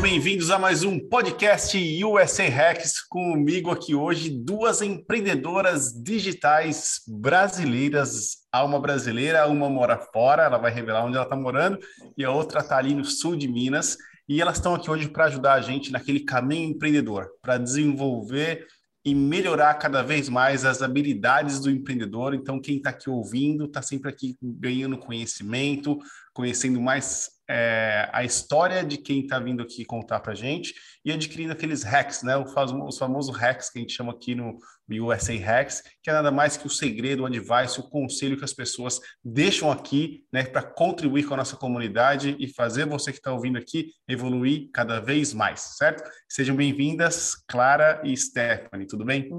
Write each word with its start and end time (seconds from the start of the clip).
bem-vindos 0.00 0.50
a 0.50 0.58
mais 0.58 0.82
um 0.82 0.98
podcast 0.98 1.76
USA 2.02 2.48
Hacks. 2.48 3.02
Comigo 3.02 3.70
aqui 3.70 3.94
hoje 3.94 4.30
duas 4.30 4.80
empreendedoras 4.80 5.92
digitais 5.92 7.02
brasileiras. 7.06 8.38
Uma 8.54 8.80
brasileira, 8.80 9.46
uma 9.46 9.68
mora 9.68 9.98
fora, 9.98 10.44
ela 10.44 10.56
vai 10.56 10.72
revelar 10.72 11.04
onde 11.04 11.16
ela 11.16 11.24
está 11.24 11.36
morando, 11.36 11.78
e 12.16 12.24
a 12.24 12.30
outra 12.30 12.60
está 12.60 12.78
ali 12.78 12.94
no 12.94 13.04
sul 13.04 13.36
de 13.36 13.46
Minas. 13.46 13.98
E 14.26 14.40
elas 14.40 14.56
estão 14.56 14.74
aqui 14.74 14.90
hoje 14.90 15.06
para 15.06 15.26
ajudar 15.26 15.52
a 15.52 15.60
gente 15.60 15.92
naquele 15.92 16.20
caminho 16.20 16.70
empreendedor, 16.70 17.28
para 17.42 17.58
desenvolver 17.58 18.66
e 19.04 19.14
melhorar 19.14 19.74
cada 19.74 20.02
vez 20.02 20.30
mais 20.30 20.64
as 20.64 20.80
habilidades 20.80 21.60
do 21.60 21.70
empreendedor. 21.70 22.34
Então, 22.34 22.60
quem 22.60 22.78
está 22.78 22.88
aqui 22.88 23.10
ouvindo 23.10 23.66
está 23.66 23.82
sempre 23.82 24.10
aqui 24.10 24.36
ganhando 24.42 24.96
conhecimento, 24.96 25.98
conhecendo 26.32 26.80
mais 26.80 27.28
é, 27.52 28.08
a 28.12 28.22
história 28.22 28.84
de 28.84 28.96
quem 28.96 29.22
está 29.22 29.40
vindo 29.40 29.60
aqui 29.60 29.84
contar 29.84 30.20
para 30.20 30.32
a 30.32 30.36
gente 30.36 30.72
e 31.04 31.10
adquirindo 31.10 31.52
aqueles 31.52 31.82
hacks, 31.82 32.22
né? 32.22 32.36
Os 32.36 32.96
famosos 32.96 33.36
hacks 33.36 33.70
que 33.70 33.78
a 33.78 33.82
gente 33.82 33.92
chama 33.92 34.12
aqui 34.12 34.36
no 34.36 34.56
USA 35.04 35.34
Hacks, 35.34 35.82
que 36.02 36.10
é 36.10 36.12
nada 36.12 36.30
mais 36.30 36.56
que 36.56 36.66
o 36.66 36.70
segredo, 36.70 37.22
o 37.22 37.26
advice, 37.26 37.80
o 37.80 37.88
conselho 37.88 38.36
que 38.36 38.44
as 38.44 38.52
pessoas 38.52 39.00
deixam 39.24 39.70
aqui, 39.70 40.24
né, 40.32 40.44
para 40.44 40.62
contribuir 40.62 41.24
com 41.24 41.34
a 41.34 41.38
nossa 41.38 41.56
comunidade 41.56 42.36
e 42.38 42.48
fazer 42.48 42.86
você 42.86 43.12
que 43.12 43.18
está 43.18 43.32
ouvindo 43.32 43.58
aqui 43.58 43.92
evoluir 44.08 44.68
cada 44.72 45.00
vez 45.00 45.32
mais, 45.32 45.76
certo? 45.76 46.02
Sejam 46.28 46.56
bem-vindas, 46.56 47.36
Clara 47.46 48.00
e 48.04 48.16
Stephanie, 48.16 48.86
tudo 48.86 49.04
bem? 49.04 49.30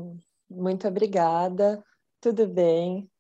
Muito 0.50 0.88
obrigada, 0.88 1.84
tudo 2.22 2.48
bem. 2.48 3.11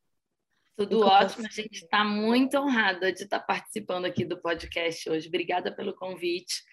Tudo 0.77 1.01
ótimo, 1.01 1.45
a 1.45 1.51
gente 1.51 1.83
está 1.83 2.03
muito 2.03 2.57
honrada 2.57 3.11
de 3.11 3.23
estar 3.23 3.39
tá 3.39 3.45
participando 3.45 4.05
aqui 4.05 4.25
do 4.25 4.41
podcast 4.41 5.09
hoje. 5.09 5.27
Obrigada 5.27 5.71
pelo 5.75 5.93
convite. 5.93 6.63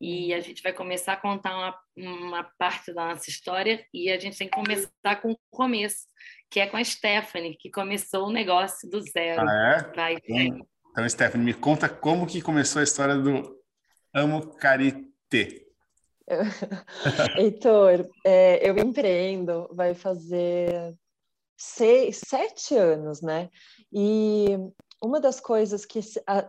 E 0.00 0.34
a 0.34 0.40
gente 0.40 0.62
vai 0.62 0.72
começar 0.72 1.14
a 1.14 1.16
contar 1.16 1.56
uma, 1.56 1.78
uma 1.96 2.44
parte 2.58 2.92
da 2.92 3.08
nossa 3.08 3.30
história 3.30 3.84
e 3.94 4.10
a 4.10 4.18
gente 4.18 4.36
tem 4.36 4.48
que 4.48 4.54
começar 4.54 5.16
com 5.22 5.32
o 5.32 5.38
começo, 5.50 6.06
que 6.50 6.60
é 6.60 6.66
com 6.66 6.76
a 6.76 6.84
Stephanie, 6.84 7.56
que 7.56 7.70
começou 7.70 8.26
o 8.26 8.32
negócio 8.32 8.90
do 8.90 9.00
zero. 9.00 9.48
Ah, 9.48 9.78
é? 9.78 9.96
Vai, 9.96 10.16
então, 10.28 10.66
então, 10.90 11.08
Stephanie, 11.08 11.46
me 11.46 11.54
conta 11.54 11.88
como 11.88 12.26
que 12.26 12.42
começou 12.42 12.80
a 12.80 12.84
história 12.84 13.16
do 13.16 13.60
Amo 14.12 14.54
Carité. 14.56 15.64
Heitor, 17.36 18.08
é, 18.24 18.68
eu 18.68 18.76
empreendo, 18.78 19.68
vai 19.72 19.94
fazer 19.94 20.94
seis, 21.56 22.20
sete 22.26 22.76
anos, 22.76 23.20
né? 23.20 23.50
E 23.92 24.56
uma 25.02 25.20
das 25.20 25.40
coisas 25.40 25.84
que 25.84 26.00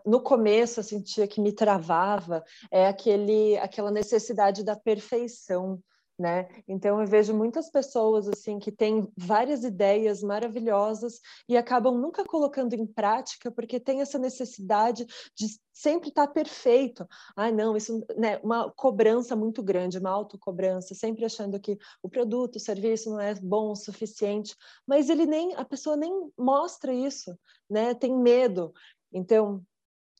no 0.05 0.21
começo 0.21 0.79
eu 0.79 0.83
sentia 0.83 1.27
que 1.27 1.41
me 1.41 1.51
travava 1.51 2.43
é 2.71 2.87
aquele, 2.87 3.57
aquela 3.57 3.91
necessidade 3.91 4.63
da 4.63 4.75
perfeição, 4.75 5.81
né? 6.17 6.47
Então 6.67 7.01
eu 7.01 7.07
vejo 7.07 7.33
muitas 7.33 7.69
pessoas 7.69 8.27
assim 8.27 8.57
que 8.57 8.71
têm 8.71 9.07
várias 9.17 9.63
ideias 9.63 10.21
maravilhosas 10.23 11.19
e 11.47 11.57
acabam 11.57 11.97
nunca 11.97 12.23
colocando 12.23 12.73
em 12.73 12.85
prática 12.85 13.51
porque 13.51 13.79
tem 13.79 14.01
essa 14.01 14.17
necessidade 14.17 15.05
de 15.35 15.47
sempre 15.73 16.09
estar 16.09 16.27
perfeito. 16.27 17.05
Ah, 17.35 17.51
não, 17.51 17.75
isso 17.75 18.01
né, 18.15 18.37
uma 18.43 18.71
cobrança 18.71 19.35
muito 19.35 19.61
grande, 19.61 19.99
uma 19.99 20.09
autocobrança, 20.09 20.95
sempre 20.95 21.25
achando 21.25 21.59
que 21.59 21.77
o 22.01 22.09
produto, 22.09 22.55
o 22.55 22.59
serviço 22.61 23.09
não 23.09 23.19
é 23.19 23.35
bom 23.35 23.71
o 23.71 23.75
suficiente, 23.75 24.55
mas 24.87 25.09
ele 25.09 25.25
nem 25.25 25.53
a 25.55 25.65
pessoa 25.65 25.97
nem 25.97 26.31
mostra 26.37 26.93
isso, 26.93 27.37
né? 27.69 27.93
Tem 27.93 28.17
medo. 28.17 28.73
Então, 29.11 29.61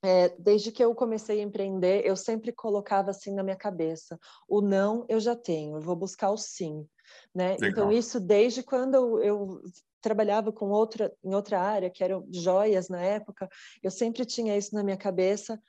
é, 0.04 0.30
desde 0.38 0.72
que 0.72 0.84
eu 0.84 0.94
comecei 0.94 1.40
a 1.40 1.44
empreender, 1.44 2.06
eu 2.06 2.16
sempre 2.16 2.52
colocava 2.52 3.12
assim 3.12 3.34
na 3.34 3.44
minha 3.44 3.56
cabeça: 3.56 4.20
o 4.48 4.62
não 4.62 5.06
eu 5.10 5.20
já 5.20 5.36
tenho, 5.36 5.78
eu 5.78 5.82
vou 5.82 5.96
buscar 5.96 6.32
o 6.32 6.38
sim. 6.38 6.88
Né? 7.34 7.56
Então, 7.62 7.92
isso 7.92 8.20
desde 8.20 8.64
quando 8.64 8.96
eu, 8.96 9.20
eu 9.22 9.62
trabalhava 10.02 10.52
com 10.52 10.70
outra, 10.70 11.14
em 11.24 11.34
outra 11.34 11.60
área, 11.60 11.90
que 11.90 12.04
eram 12.04 12.28
joias 12.32 12.90
na 12.90 13.02
época, 13.02 13.50
eu 13.82 13.92
sempre 13.92 14.26
tinha 14.26 14.58
isso 14.58 14.74
na 14.76 14.84
minha 14.84 14.98
cabeça. 14.98 15.60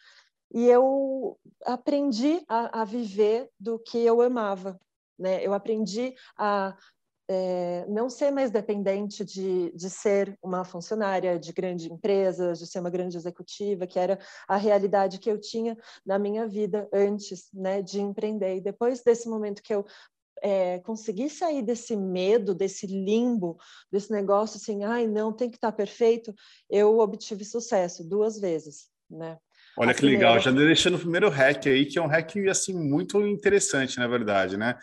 E 0.52 0.66
eu 0.66 1.38
aprendi 1.64 2.42
a, 2.48 2.82
a 2.82 2.84
viver 2.84 3.50
do 3.58 3.78
que 3.78 3.98
eu 3.98 4.20
amava. 4.20 4.78
Né? 5.18 5.44
Eu 5.44 5.54
aprendi 5.54 6.14
a 6.36 6.76
é, 7.28 7.84
não 7.88 8.08
ser 8.08 8.30
mais 8.30 8.50
dependente 8.50 9.24
de, 9.24 9.72
de 9.72 9.90
ser 9.90 10.38
uma 10.42 10.64
funcionária 10.64 11.38
de 11.38 11.52
grande 11.52 11.92
empresa, 11.92 12.52
de 12.52 12.66
ser 12.66 12.78
uma 12.78 12.90
grande 12.90 13.16
executiva, 13.16 13.86
que 13.86 13.98
era 13.98 14.18
a 14.46 14.56
realidade 14.56 15.18
que 15.18 15.30
eu 15.30 15.38
tinha 15.38 15.76
na 16.04 16.18
minha 16.18 16.46
vida 16.46 16.88
antes 16.92 17.48
né, 17.52 17.82
de 17.82 18.00
empreender. 18.00 18.56
E 18.56 18.60
depois 18.60 19.02
desse 19.02 19.28
momento 19.28 19.62
que 19.62 19.74
eu 19.74 19.84
é, 20.42 20.78
consegui 20.80 21.28
sair 21.28 21.62
desse 21.62 21.96
medo, 21.96 22.54
desse 22.54 22.86
limbo, 22.86 23.58
desse 23.90 24.12
negócio 24.12 24.58
assim, 24.58 24.84
ai, 24.84 25.06
não, 25.06 25.32
tem 25.32 25.50
que 25.50 25.56
estar 25.56 25.72
tá 25.72 25.76
perfeito, 25.76 26.34
eu 26.70 26.98
obtive 26.98 27.44
sucesso 27.44 28.08
duas 28.08 28.38
vezes, 28.38 28.88
né? 29.10 29.38
Olha 29.78 29.90
a 29.90 29.94
que 29.94 30.00
primeira... 30.00 30.28
legal, 30.28 30.40
já 30.40 30.50
deixando 30.50 30.94
o 30.94 31.00
primeiro 31.00 31.28
hack 31.28 31.66
aí, 31.66 31.84
que 31.84 31.98
é 31.98 32.02
um 32.02 32.06
hack, 32.06 32.34
assim, 32.48 32.72
muito 32.72 33.20
interessante, 33.26 33.98
na 33.98 34.06
verdade, 34.06 34.56
né? 34.56 34.78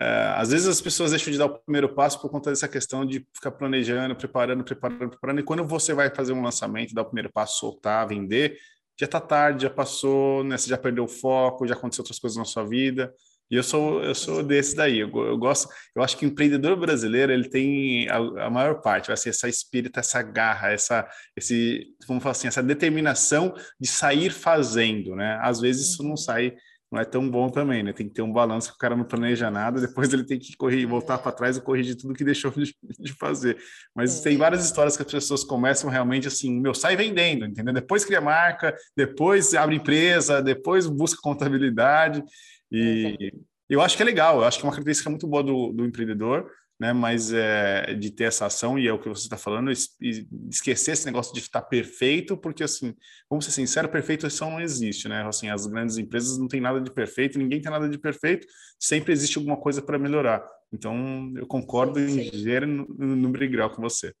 É, 0.00 0.32
às 0.34 0.50
vezes 0.50 0.66
as 0.66 0.80
pessoas 0.80 1.10
deixam 1.10 1.30
de 1.30 1.38
dar 1.38 1.46
o 1.46 1.58
primeiro 1.58 1.94
passo 1.94 2.18
por 2.20 2.30
conta 2.30 2.48
dessa 2.48 2.66
questão 2.66 3.04
de 3.04 3.26
ficar 3.34 3.50
planejando, 3.50 4.16
preparando, 4.16 4.64
preparando, 4.64 5.10
preparando, 5.10 5.40
e 5.40 5.44
quando 5.44 5.62
você 5.64 5.92
vai 5.92 6.08
fazer 6.14 6.32
um 6.32 6.42
lançamento, 6.42 6.94
dar 6.94 7.02
o 7.02 7.06
primeiro 7.06 7.30
passo, 7.30 7.58
soltar, 7.58 8.08
vender, 8.08 8.56
já 8.98 9.04
está 9.04 9.20
tarde, 9.20 9.64
já 9.64 9.70
passou, 9.70 10.42
né, 10.44 10.56
você 10.56 10.70
já 10.70 10.78
perdeu 10.78 11.04
o 11.04 11.08
foco, 11.08 11.66
já 11.66 11.74
aconteceu 11.74 12.02
outras 12.02 12.18
coisas 12.18 12.38
na 12.38 12.44
sua 12.46 12.64
vida. 12.64 13.12
E 13.50 13.56
eu 13.56 13.62
sou 13.64 14.02
eu 14.02 14.14
sou 14.14 14.42
desse 14.42 14.76
daí. 14.76 15.00
Eu, 15.00 15.10
eu 15.26 15.36
gosto, 15.36 15.68
eu 15.94 16.02
acho 16.02 16.16
que 16.16 16.24
o 16.24 16.28
empreendedor 16.28 16.76
brasileiro 16.76 17.32
ele 17.32 17.48
tem 17.48 18.08
a, 18.08 18.46
a 18.46 18.50
maior 18.50 18.80
parte, 18.80 19.10
assim, 19.10 19.28
essa 19.28 19.48
espírito, 19.48 19.98
essa 19.98 20.22
garra, 20.22 20.70
essa 20.70 21.08
esse, 21.36 21.88
vamos 22.06 22.22
falar 22.22 22.32
assim, 22.32 22.46
essa 22.46 22.62
determinação 22.62 23.52
de 23.78 23.88
sair 23.88 24.30
fazendo, 24.30 25.16
né? 25.16 25.38
Às 25.42 25.60
vezes 25.60 25.90
isso 25.90 26.02
não 26.04 26.16
sai 26.16 26.54
não 26.90 27.00
é 27.00 27.04
tão 27.04 27.28
bom 27.30 27.48
também, 27.48 27.82
né? 27.82 27.92
Tem 27.92 28.08
que 28.08 28.14
ter 28.14 28.22
um 28.22 28.32
balanço 28.32 28.70
que 28.70 28.74
o 28.74 28.78
cara 28.78 28.96
não 28.96 29.04
planeja 29.04 29.50
nada, 29.50 29.80
depois 29.80 30.12
ele 30.12 30.24
tem 30.24 30.38
que 30.38 30.56
correr, 30.56 30.84
voltar 30.86 31.18
para 31.18 31.30
trás 31.30 31.56
e 31.56 31.60
corrigir 31.60 31.96
tudo 31.96 32.14
que 32.14 32.24
deixou 32.24 32.50
de, 32.50 32.74
de 32.98 33.12
fazer. 33.12 33.56
Mas 33.94 34.20
é. 34.20 34.22
tem 34.24 34.36
várias 34.36 34.64
histórias 34.64 34.96
que 34.96 35.02
as 35.02 35.10
pessoas 35.10 35.44
começam 35.44 35.88
realmente 35.88 36.26
assim, 36.26 36.60
meu, 36.60 36.74
sai 36.74 36.96
vendendo, 36.96 37.44
entendeu? 37.44 37.72
Depois 37.72 38.04
cria 38.04 38.20
marca, 38.20 38.74
depois 38.96 39.54
abre 39.54 39.76
empresa, 39.76 40.42
depois 40.42 40.86
busca 40.88 41.20
contabilidade. 41.22 42.24
E 42.72 43.32
eu 43.68 43.80
acho 43.80 43.96
que 43.96 44.02
é 44.02 44.06
legal, 44.06 44.38
eu 44.38 44.44
acho 44.44 44.58
que 44.58 44.64
é 44.64 44.66
uma 44.66 44.72
característica 44.72 45.08
muito 45.08 45.28
boa 45.28 45.44
do, 45.44 45.72
do 45.72 45.84
empreendedor, 45.84 46.50
né? 46.80 46.94
Mas 46.94 47.30
é, 47.32 47.94
de 47.94 48.10
ter 48.10 48.24
essa 48.24 48.46
ação, 48.46 48.78
e 48.78 48.88
é 48.88 48.92
o 48.92 48.98
que 48.98 49.08
você 49.08 49.22
está 49.24 49.36
falando, 49.36 49.70
esquecer 49.70 50.92
esse 50.92 51.04
negócio 51.04 51.34
de 51.34 51.40
estar 51.40 51.60
perfeito, 51.60 52.36
porque 52.36 52.64
assim, 52.64 52.94
vamos 53.28 53.44
ser 53.44 53.50
sinceros, 53.52 53.90
perfeição 53.90 54.50
não 54.50 54.60
existe, 54.60 55.06
né? 55.06 55.22
Assim, 55.26 55.50
as 55.50 55.66
grandes 55.66 55.98
empresas 55.98 56.38
não 56.38 56.48
têm 56.48 56.60
nada 56.60 56.80
de 56.80 56.90
perfeito, 56.90 57.38
ninguém 57.38 57.60
tem 57.60 57.70
nada 57.70 57.88
de 57.88 57.98
perfeito, 57.98 58.46
sempre 58.78 59.12
existe 59.12 59.36
alguma 59.36 59.58
coisa 59.58 59.82
para 59.82 59.98
melhorar. 59.98 60.42
Então, 60.72 61.32
eu 61.36 61.46
concordo 61.46 62.00
sim, 62.00 62.08
sim. 62.08 62.30
em 62.34 62.38
gênero 62.38 62.66
no, 62.66 63.16
no 63.16 63.30
grau 63.30 63.70
com 63.70 63.82
você. 63.82 64.14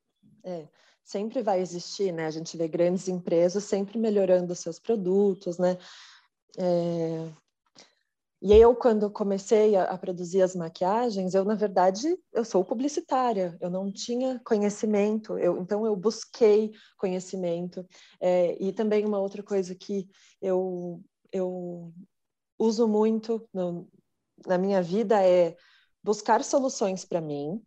É 0.44 0.66
sempre 1.10 1.42
vai 1.42 1.60
existir, 1.60 2.12
né? 2.12 2.26
A 2.26 2.30
gente 2.30 2.56
vê 2.56 2.68
grandes 2.68 3.08
empresas 3.08 3.64
sempre 3.64 3.98
melhorando 3.98 4.54
seus 4.54 4.78
produtos, 4.78 5.58
né? 5.58 5.76
É, 6.56 7.28
e 8.42 8.54
eu, 8.54 8.74
quando 8.74 9.10
comecei 9.10 9.76
a, 9.76 9.84
a, 9.84 9.98
produzir 9.98 10.40
as 10.40 10.56
maquiagens, 10.56 11.34
eu, 11.34 11.44
na 11.44 11.54
verdade, 11.54 12.18
eu 12.32 12.42
sou 12.42 12.64
publicitária, 12.64 13.56
eu 13.60 13.68
não 13.68 13.92
tinha 13.92 14.40
conhecimento, 14.44 15.38
eu, 15.38 15.60
então 15.60 15.84
eu 15.84 15.94
busquei 15.94 16.72
conhecimento. 16.96 17.86
É, 18.18 18.56
e 18.62 18.72
também 18.72 19.04
uma 19.04 19.18
outra 19.18 19.42
coisa 19.42 19.74
que 19.74 20.08
eu, 20.40 21.02
eu 21.30 21.92
uso 22.58 22.88
muito 22.88 23.46
no, 23.52 23.86
na 24.46 24.56
minha 24.56 24.80
vida 24.80 25.22
é 25.22 25.54
buscar 26.02 26.42
soluções 26.42 27.04
para 27.04 27.20
mim, 27.20 27.62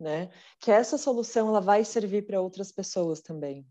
né? 0.00 0.30
Que 0.58 0.72
essa 0.72 0.98
solução 0.98 1.48
ela 1.48 1.60
vai 1.60 1.84
servir 1.84 2.26
para 2.26 2.40
outras 2.40 2.72
pessoas 2.72 3.20
também. 3.20 3.64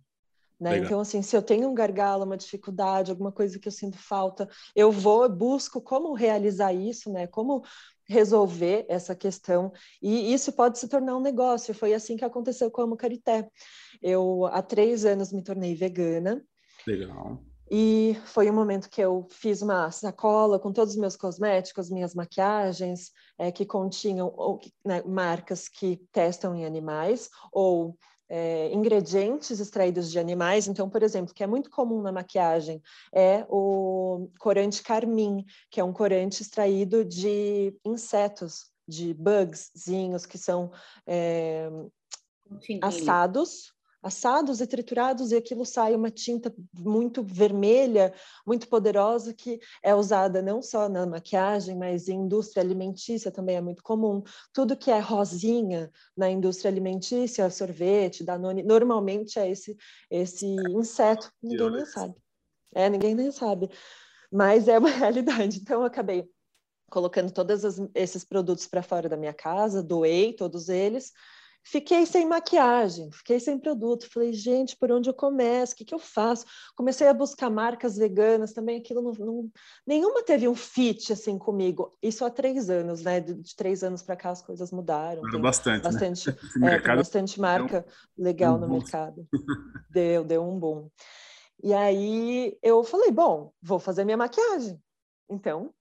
Né? 0.61 0.77
Então, 0.77 0.99
assim, 0.99 1.23
se 1.23 1.35
eu 1.35 1.41
tenho 1.41 1.67
um 1.67 1.73
gargalo, 1.73 2.23
uma 2.23 2.37
dificuldade, 2.37 3.09
alguma 3.09 3.31
coisa 3.31 3.57
que 3.57 3.67
eu 3.67 3.71
sinto 3.71 3.97
falta, 3.97 4.47
eu 4.75 4.91
vou, 4.91 5.27
busco 5.27 5.81
como 5.81 6.13
realizar 6.13 6.71
isso, 6.71 7.11
né? 7.11 7.25
Como 7.25 7.63
resolver 8.07 8.85
essa 8.87 9.15
questão. 9.15 9.73
E 9.99 10.31
isso 10.31 10.53
pode 10.53 10.77
se 10.77 10.87
tornar 10.87 11.17
um 11.17 11.21
negócio. 11.21 11.73
Foi 11.73 11.95
assim 11.95 12.15
que 12.15 12.23
aconteceu 12.23 12.69
com 12.69 12.83
a 12.83 12.87
Mucarité. 12.87 13.49
Eu, 14.03 14.45
há 14.45 14.61
três 14.61 15.03
anos, 15.03 15.33
me 15.33 15.43
tornei 15.43 15.73
vegana. 15.73 16.45
Legal. 16.85 17.41
E 17.71 18.15
foi 18.25 18.51
um 18.51 18.53
momento 18.53 18.89
que 18.89 19.01
eu 19.01 19.25
fiz 19.31 19.63
uma 19.63 19.89
sacola 19.89 20.59
com 20.59 20.71
todos 20.71 20.93
os 20.93 20.99
meus 20.99 21.15
cosméticos, 21.15 21.89
minhas 21.89 22.13
maquiagens, 22.13 23.11
é, 23.35 23.51
que 23.51 23.65
continham 23.65 24.31
ou, 24.35 24.59
né, 24.85 25.01
marcas 25.03 25.67
que 25.67 25.97
testam 26.11 26.53
em 26.53 26.65
animais, 26.65 27.29
ou 27.51 27.97
é, 28.33 28.73
ingredientes 28.73 29.59
extraídos 29.59 30.09
de 30.09 30.17
animais. 30.17 30.65
Então, 30.65 30.89
por 30.89 31.03
exemplo, 31.03 31.33
que 31.33 31.43
é 31.43 31.47
muito 31.47 31.69
comum 31.69 32.01
na 32.01 32.13
maquiagem, 32.13 32.81
é 33.13 33.45
o 33.49 34.29
corante 34.39 34.81
carmim, 34.81 35.45
que 35.69 35.81
é 35.81 35.83
um 35.83 35.91
corante 35.91 36.41
extraído 36.41 37.03
de 37.03 37.75
insetos, 37.83 38.71
de 38.87 39.13
bugzinhos 39.13 40.25
que 40.25 40.37
são 40.37 40.71
é, 41.05 41.69
assados 42.81 43.73
assados 44.01 44.59
e 44.61 44.67
triturados 44.67 45.31
e 45.31 45.35
aquilo 45.35 45.65
sai 45.65 45.95
uma 45.95 46.09
tinta 46.09 46.53
muito 46.73 47.23
vermelha, 47.23 48.13
muito 48.45 48.67
poderosa 48.67 49.33
que 49.33 49.59
é 49.83 49.93
usada 49.93 50.41
não 50.41 50.61
só 50.61 50.89
na 50.89 51.05
maquiagem, 51.05 51.77
mas 51.77 52.07
em 52.07 52.21
indústria 52.21 52.63
alimentícia 52.63 53.31
também 53.31 53.55
é 53.55 53.61
muito 53.61 53.83
comum. 53.83 54.23
Tudo 54.51 54.75
que 54.75 54.89
é 54.89 54.99
rosinha 54.99 55.91
na 56.17 56.29
indústria 56.29 56.71
alimentícia, 56.71 57.49
sorvete, 57.49 58.23
Danone, 58.23 58.63
normalmente 58.63 59.37
é 59.39 59.49
esse 59.49 59.77
esse 60.09 60.45
inseto, 60.45 61.31
ninguém 61.41 61.71
nem 61.71 61.85
sabe. 61.85 62.15
É, 62.73 62.89
ninguém 62.89 63.15
nem 63.15 63.31
sabe. 63.31 63.69
Mas 64.31 64.67
é 64.67 64.79
uma 64.79 64.89
realidade. 64.89 65.59
Então 65.59 65.81
eu 65.81 65.85
acabei 65.85 66.27
colocando 66.89 67.31
todos 67.31 67.61
esses 67.95 68.23
produtos 68.25 68.67
para 68.67 68.83
fora 68.83 69.07
da 69.07 69.15
minha 69.15 69.33
casa, 69.33 69.81
doei 69.81 70.33
todos 70.33 70.67
eles 70.67 71.13
Fiquei 71.63 72.05
sem 72.05 72.27
maquiagem, 72.27 73.11
fiquei 73.11 73.39
sem 73.39 73.57
produto. 73.57 74.09
Falei, 74.11 74.33
gente, 74.33 74.75
por 74.75 74.91
onde 74.91 75.09
eu 75.09 75.13
começo? 75.13 75.73
O 75.73 75.75
que, 75.75 75.85
que 75.85 75.93
eu 75.93 75.99
faço? 75.99 76.45
Comecei 76.75 77.07
a 77.07 77.13
buscar 77.13 77.49
marcas 77.49 77.97
veganas 77.97 78.51
também. 78.51 78.79
Aquilo 78.79 79.01
não, 79.01 79.11
não, 79.13 79.51
nenhuma 79.85 80.23
teve 80.23 80.47
um 80.47 80.55
fit 80.55 81.13
assim 81.13 81.37
comigo. 81.37 81.95
Isso 82.01 82.25
há 82.25 82.29
três 82.31 82.69
anos, 82.69 83.03
né? 83.03 83.19
De, 83.19 83.35
de 83.35 83.55
três 83.55 83.83
anos 83.83 84.01
para 84.01 84.15
cá 84.15 84.31
as 84.31 84.41
coisas 84.41 84.71
mudaram. 84.71 85.21
Tem 85.29 85.39
bastante, 85.39 85.83
bastante, 85.83 86.29
né? 86.57 86.75
é, 86.75 86.79
tem 86.79 86.95
bastante 86.95 87.39
marca 87.39 87.85
legal 88.17 88.55
um 88.55 88.59
no 88.59 88.67
mercado. 88.67 89.27
Deu, 89.89 90.23
deu 90.23 90.43
um 90.43 90.59
boom. 90.59 90.89
E 91.63 91.73
aí 91.73 92.57
eu 92.63 92.83
falei, 92.83 93.11
bom, 93.11 93.53
vou 93.61 93.77
fazer 93.77 94.03
minha 94.03 94.17
maquiagem. 94.17 94.81
Então, 95.29 95.71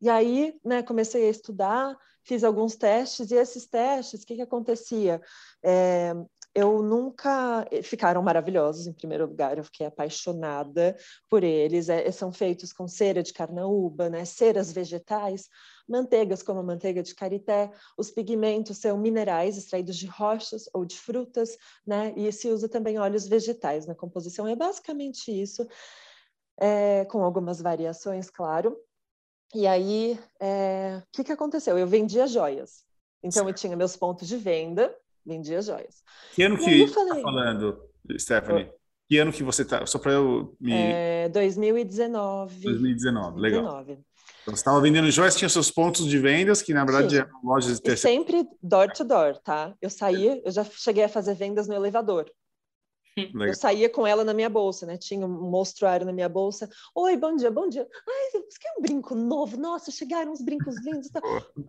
e 0.00 0.08
aí, 0.08 0.58
né, 0.64 0.82
comecei 0.82 1.26
a 1.26 1.30
estudar, 1.30 1.96
fiz 2.28 2.44
alguns 2.44 2.76
testes, 2.76 3.30
e 3.30 3.34
esses 3.34 3.66
testes, 3.66 4.22
o 4.22 4.26
que, 4.26 4.36
que 4.36 4.42
acontecia? 4.42 5.20
É, 5.64 6.14
eu 6.54 6.82
nunca. 6.82 7.66
Ficaram 7.82 8.22
maravilhosos, 8.22 8.86
em 8.86 8.92
primeiro 8.92 9.26
lugar, 9.26 9.56
eu 9.56 9.64
fiquei 9.64 9.86
apaixonada 9.86 10.96
por 11.28 11.42
eles. 11.42 11.88
É, 11.88 12.10
são 12.12 12.30
feitos 12.30 12.72
com 12.72 12.86
cera 12.86 13.22
de 13.22 13.32
carnaúba, 13.32 14.10
né? 14.10 14.24
ceras 14.24 14.70
vegetais, 14.72 15.48
manteigas 15.88 16.42
como 16.42 16.60
a 16.60 16.62
manteiga 16.62 17.02
de 17.02 17.14
carité. 17.14 17.70
Os 17.96 18.10
pigmentos 18.10 18.78
são 18.78 18.98
minerais 18.98 19.56
extraídos 19.56 19.96
de 19.96 20.06
rochas 20.06 20.68
ou 20.74 20.84
de 20.84 20.98
frutas, 20.98 21.56
né? 21.86 22.12
e 22.16 22.30
se 22.30 22.48
usa 22.48 22.68
também 22.68 22.98
óleos 22.98 23.26
vegetais 23.26 23.86
na 23.86 23.94
composição. 23.94 24.46
É 24.46 24.56
basicamente 24.56 25.30
isso, 25.30 25.66
é, 26.60 27.04
com 27.06 27.22
algumas 27.22 27.62
variações, 27.62 28.28
claro. 28.28 28.76
E 29.54 29.66
aí, 29.66 30.18
é, 30.40 31.02
o 31.02 31.06
que, 31.12 31.24
que 31.24 31.32
aconteceu? 31.32 31.78
Eu 31.78 31.86
vendia 31.86 32.26
joias. 32.26 32.84
Então, 33.22 33.48
eu 33.48 33.54
tinha 33.54 33.76
meus 33.76 33.96
pontos 33.96 34.28
de 34.28 34.36
venda, 34.36 34.94
vendia 35.24 35.60
joias. 35.62 36.02
Que 36.34 36.42
ano 36.42 36.56
e 36.56 36.58
que 36.58 36.86
você 36.86 37.00
está 37.00 37.20
falando, 37.20 37.82
Stephanie? 38.18 38.70
Que 39.08 39.18
ano 39.18 39.32
que 39.32 39.42
você 39.42 39.62
está? 39.62 39.84
Só 39.86 39.98
para 39.98 40.12
eu 40.12 40.54
me. 40.60 40.72
É, 40.72 41.28
2019. 41.30 42.60
2019, 42.60 43.40
legal. 43.40 43.62
2019. 43.62 44.08
Então, 44.42 44.54
você 44.54 44.60
estava 44.60 44.80
vendendo 44.80 45.10
joias, 45.10 45.36
tinha 45.36 45.48
seus 45.48 45.70
pontos 45.70 46.06
de 46.06 46.18
vendas, 46.18 46.62
que 46.62 46.72
na 46.72 46.84
verdade 46.84 47.10
Sim. 47.10 47.22
eram 47.22 47.40
lojas 47.42 47.76
de 47.76 47.82
terceiro. 47.82 48.18
sempre 48.18 48.48
door 48.62 48.90
to 48.92 49.04
door, 49.04 49.36
tá? 49.38 49.74
Eu 49.80 49.90
saía, 49.90 50.40
eu 50.44 50.50
já 50.50 50.64
cheguei 50.64 51.04
a 51.04 51.08
fazer 51.08 51.34
vendas 51.34 51.68
no 51.68 51.74
elevador. 51.74 52.30
Legal. 53.26 53.48
Eu 53.48 53.54
saía 53.54 53.90
com 53.90 54.06
ela 54.06 54.24
na 54.24 54.32
minha 54.32 54.48
bolsa, 54.48 54.86
né? 54.86 54.96
Tinha 54.96 55.26
um 55.26 55.50
mostruário 55.50 56.06
na 56.06 56.12
minha 56.12 56.28
bolsa. 56.28 56.68
Oi, 56.94 57.16
bom 57.16 57.34
dia, 57.34 57.50
bom 57.50 57.68
dia. 57.68 57.88
Ai, 58.08 58.42
você 58.42 58.58
quer 58.60 58.74
um 58.78 58.82
brinco 58.82 59.14
novo? 59.14 59.56
Nossa, 59.56 59.90
chegaram 59.90 60.32
uns 60.32 60.40
brincos 60.40 60.76
lindos. 60.84 61.08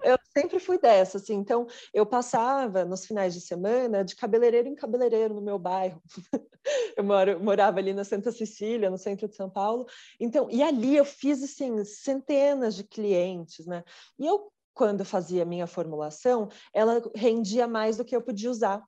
Eu 0.03 0.17
sempre 0.37 0.59
fui 0.59 0.77
dessa, 0.77 1.17
assim. 1.17 1.35
Então, 1.35 1.67
eu 1.93 2.05
passava 2.05 2.85
nos 2.85 3.05
finais 3.05 3.33
de 3.33 3.41
semana 3.41 4.03
de 4.03 4.15
cabeleireiro 4.15 4.67
em 4.67 4.75
cabeleireiro 4.75 5.33
no 5.33 5.41
meu 5.41 5.57
bairro. 5.57 6.01
eu 6.95 7.03
moro, 7.03 7.39
morava 7.43 7.79
ali 7.79 7.93
na 7.93 8.03
Santa 8.03 8.31
Cecília, 8.31 8.89
no 8.89 8.97
centro 8.97 9.27
de 9.27 9.35
São 9.35 9.49
Paulo. 9.49 9.85
Então, 10.19 10.47
e 10.51 10.61
ali 10.61 10.95
eu 10.95 11.05
fiz, 11.05 11.41
assim, 11.43 11.83
centenas 11.83 12.75
de 12.75 12.83
clientes, 12.83 13.65
né? 13.65 13.83
E 14.17 14.25
eu, 14.25 14.51
quando 14.73 15.03
fazia 15.03 15.45
minha 15.45 15.67
formulação, 15.67 16.49
ela 16.73 17.01
rendia 17.15 17.67
mais 17.67 17.97
do 17.97 18.05
que 18.05 18.15
eu 18.15 18.21
podia 18.21 18.51
usar 18.51 18.83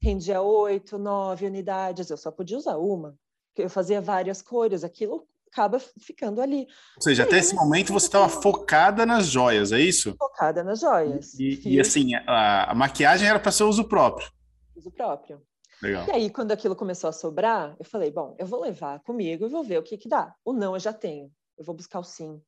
rendia 0.00 0.40
oito, 0.40 0.98
nove 0.98 1.46
unidades, 1.46 2.10
eu 2.10 2.16
só 2.16 2.30
podia 2.30 2.58
usar 2.58 2.76
uma, 2.76 3.16
porque 3.48 3.62
eu 3.62 3.70
fazia 3.70 4.00
várias 4.00 4.42
cores, 4.42 4.84
aquilo 4.84 5.26
acaba 5.56 5.78
ficando 5.98 6.40
ali. 6.42 6.66
Ou 6.96 7.02
seja, 7.02 7.22
até 7.22 7.38
esse 7.38 7.54
momento 7.54 7.92
você 7.92 8.06
estava 8.06 8.28
focada 8.28 9.06
nas 9.06 9.26
joias, 9.26 9.72
é 9.72 9.80
isso? 9.80 10.14
Focada 10.18 10.62
nas 10.62 10.80
joias. 10.80 11.34
E, 11.34 11.60
e 11.64 11.80
assim, 11.80 12.14
a, 12.14 12.72
a, 12.72 12.74
maquiagem 12.74 13.26
era 13.26 13.38
para 13.38 13.50
seu 13.50 13.68
uso 13.68 13.84
próprio. 13.84 14.30
Uso 14.76 14.90
próprio. 14.90 15.40
Legal. 15.82 16.06
E 16.08 16.10
aí, 16.10 16.30
quando 16.30 16.52
aquilo 16.52 16.76
começou 16.76 17.08
a 17.08 17.12
sobrar, 17.12 17.74
eu 17.78 17.84
falei, 17.84 18.10
bom, 18.10 18.34
eu 18.38 18.46
vou 18.46 18.60
levar 18.60 19.00
comigo 19.00 19.46
e 19.46 19.48
vou 19.48 19.64
ver 19.64 19.78
o 19.78 19.82
que 19.82 19.96
que 19.96 20.08
dá. 20.08 20.34
O 20.44 20.52
não 20.52 20.74
eu 20.74 20.80
já 20.80 20.92
tenho, 20.92 21.30
eu 21.56 21.64
vou 21.64 21.74
buscar 21.74 22.00
o 22.00 22.04
sim. 22.04 22.40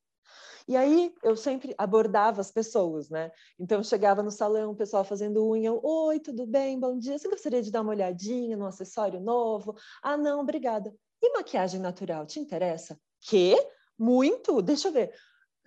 E 0.67 0.75
aí 0.75 1.13
eu 1.23 1.35
sempre 1.35 1.73
abordava 1.77 2.41
as 2.41 2.51
pessoas, 2.51 3.09
né? 3.09 3.31
Então 3.57 3.79
eu 3.79 3.83
chegava 3.83 4.21
no 4.23 4.31
salão, 4.31 4.71
o 4.71 4.75
pessoal 4.75 5.03
fazendo 5.03 5.47
unha, 5.47 5.71
oi, 5.73 6.19
tudo 6.19 6.45
bem, 6.45 6.79
bom 6.79 6.97
dia, 6.97 7.17
você 7.17 7.29
gostaria 7.29 7.61
de 7.61 7.71
dar 7.71 7.81
uma 7.81 7.91
olhadinha 7.91 8.55
no 8.55 8.65
acessório 8.65 9.19
novo? 9.19 9.75
Ah, 10.01 10.17
não, 10.17 10.41
obrigada. 10.41 10.93
E 11.21 11.33
maquiagem 11.33 11.79
natural, 11.79 12.25
te 12.25 12.39
interessa? 12.39 12.99
Que? 13.21 13.55
Muito? 13.97 14.61
Deixa 14.61 14.87
eu 14.87 14.91
ver 14.91 15.13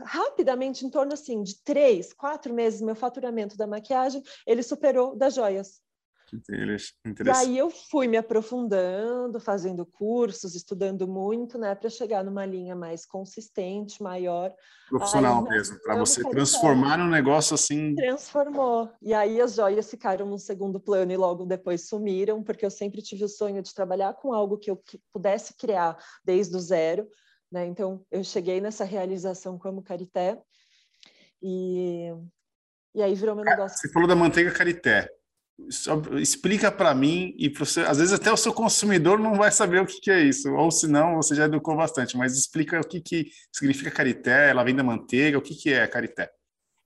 rapidamente, 0.04 0.84
em 0.84 0.90
torno 0.90 1.12
assim 1.12 1.42
de 1.42 1.62
três, 1.62 2.12
quatro 2.12 2.52
meses, 2.52 2.80
meu 2.80 2.94
faturamento 2.94 3.56
da 3.56 3.66
maquiagem, 3.66 4.22
ele 4.46 4.62
superou 4.62 5.16
das 5.16 5.34
joias. 5.34 5.80
E 7.25 7.31
aí 7.31 7.58
eu 7.58 7.69
fui 7.69 8.08
me 8.08 8.17
aprofundando, 8.17 9.38
fazendo 9.38 9.84
cursos, 9.84 10.55
estudando 10.55 11.06
muito, 11.06 11.58
né, 11.58 11.75
para 11.75 11.90
chegar 11.90 12.25
numa 12.25 12.46
linha 12.46 12.75
mais 12.75 13.05
consistente, 13.05 14.02
maior. 14.02 14.55
Profissional 14.88 15.44
aí, 15.44 15.50
mesmo, 15.50 15.79
para 15.82 15.99
você 15.99 16.23
transformar 16.23 16.96
num 16.96 17.08
negócio 17.08 17.55
assim. 17.55 17.94
Transformou. 17.94 18.90
E 19.02 19.12
aí 19.12 19.40
as 19.43 19.55
joias 19.55 19.91
ficaram 19.91 20.24
no 20.24 20.39
segundo 20.39 20.81
plano 20.81 21.12
e 21.12 21.17
logo 21.17 21.44
depois 21.44 21.86
sumiram, 21.86 22.43
porque 22.43 22.65
eu 22.65 22.70
sempre 22.70 23.03
tive 23.03 23.24
o 23.24 23.29
sonho 23.29 23.62
de 23.62 23.74
trabalhar 23.74 24.15
com 24.15 24.32
algo 24.32 24.56
que 24.56 24.70
eu 24.70 24.82
pudesse 25.12 25.55
criar 25.55 25.98
desde 26.24 26.56
o 26.56 26.60
zero. 26.60 27.06
Né? 27.51 27.67
Então 27.67 28.05
eu 28.10 28.24
cheguei 28.24 28.58
nessa 28.58 28.84
realização 28.84 29.58
como 29.58 29.82
Carité. 29.82 30.41
E, 31.43 32.10
e 32.94 33.03
aí 33.03 33.15
virou 33.15 33.34
meu 33.34 33.44
negócio. 33.44 33.77
Você 33.77 33.93
falou 33.93 34.08
da 34.08 34.17
manteiga 34.17 34.51
Carité 34.51 35.10
explica 36.20 36.70
para 36.72 36.94
mim 36.94 37.34
e 37.38 37.48
para 37.50 37.64
você, 37.64 37.80
às 37.80 37.98
vezes 37.98 38.12
até 38.12 38.32
o 38.32 38.36
seu 38.36 38.52
consumidor 38.52 39.18
não 39.18 39.34
vai 39.34 39.50
saber 39.50 39.80
o 39.80 39.86
que, 39.86 40.00
que 40.00 40.10
é 40.10 40.20
isso, 40.20 40.52
ou 40.52 40.70
se 40.70 40.88
não, 40.88 41.16
você 41.16 41.34
já 41.34 41.44
educou 41.44 41.76
bastante, 41.76 42.16
mas 42.16 42.36
explica 42.36 42.80
o 42.80 42.86
que, 42.86 43.00
que 43.00 43.26
significa 43.52 43.90
carité, 43.90 44.50
ela 44.50 44.64
vem 44.64 44.74
da 44.74 44.82
manteiga, 44.82 45.38
o 45.38 45.42
que, 45.42 45.54
que 45.54 45.72
é 45.72 45.86
carité? 45.86 46.30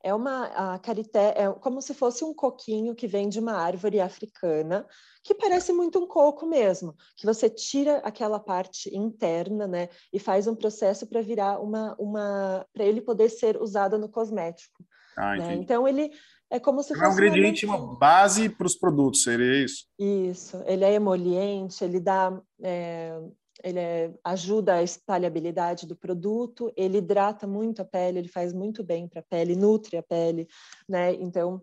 É 0.03 0.15
uma 0.15 0.75
a 0.75 0.79
carité 0.79 1.35
é 1.37 1.53
como 1.53 1.83
se 1.83 1.93
fosse 1.93 2.23
um 2.25 2.33
coquinho 2.33 2.95
que 2.95 3.09
vem 3.09 3.29
de 3.29 3.41
uma 3.41 3.55
árvore 3.55 4.01
africana, 4.01 4.87
que 5.25 5.35
parece 5.35 5.73
muito 5.73 5.99
um 5.99 6.07
coco 6.07 6.47
mesmo, 6.47 6.95
que 7.17 7.27
você 7.27 7.51
tira 7.51 7.99
aquela 7.99 8.39
parte 8.39 8.95
interna, 8.97 9.67
né, 9.67 9.89
e 10.13 10.21
faz 10.21 10.47
um 10.47 10.55
processo 10.55 11.09
para 11.09 11.23
virar 11.23 11.59
uma 11.59 11.97
uma 11.99 12.65
para 12.73 12.85
ele 12.85 13.01
poder 13.01 13.29
ser 13.31 13.61
usado 13.61 13.99
no 13.99 14.09
cosmético. 14.09 14.85
Ah, 15.17 15.35
né? 15.35 15.55
Então 15.55 15.89
ele 15.89 16.13
é 16.51 16.61
como 16.61 16.83
se 16.83 16.95
fosse. 16.95 17.05
É 17.05 17.09
um 17.09 17.13
ingrediente, 17.13 17.67
uma, 17.67 17.77
uma 17.77 17.97
base 17.97 18.49
para 18.49 18.67
os 18.67 18.77
produtos, 18.77 19.23
seria 19.23 19.65
isso? 19.65 19.87
Isso. 19.99 20.63
Ele 20.67 20.85
é 20.85 20.95
emoliente, 20.95 21.85
ele 21.85 22.01
dá. 22.01 22.41
É, 22.63 23.19
ele 23.65 23.79
é, 23.79 24.13
ajuda 24.23 24.75
a 24.75 24.83
espalhabilidade 24.83 25.87
do 25.87 25.97
produto, 25.97 26.71
ele 26.77 26.99
hidrata 26.99 27.47
muito 27.47 27.81
a 27.81 27.85
pele, 27.85 28.19
ele 28.19 28.29
faz 28.29 28.53
muito 28.53 28.85
bem 28.85 29.09
para 29.09 29.21
a 29.21 29.25
pele, 29.25 29.57
nutre 29.57 29.97
a 29.97 30.03
pele, 30.03 30.47
né? 30.87 31.15
Então, 31.15 31.63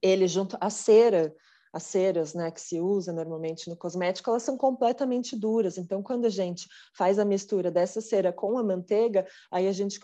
ele 0.00 0.28
junto 0.28 0.56
à 0.60 0.70
cera 0.70 1.34
as 1.74 1.82
ceras 1.82 2.34
né, 2.34 2.52
que 2.52 2.60
se 2.60 2.80
usa 2.80 3.12
normalmente 3.12 3.68
no 3.68 3.76
cosmético, 3.76 4.30
elas 4.30 4.44
são 4.44 4.56
completamente 4.56 5.36
duras. 5.36 5.76
Então, 5.76 6.00
quando 6.04 6.24
a 6.24 6.30
gente 6.30 6.68
faz 6.96 7.18
a 7.18 7.24
mistura 7.24 7.68
dessa 7.68 8.00
cera 8.00 8.32
com 8.32 8.56
a 8.56 8.62
manteiga, 8.62 9.26
aí 9.50 9.66
a 9.66 9.72
gente 9.72 9.98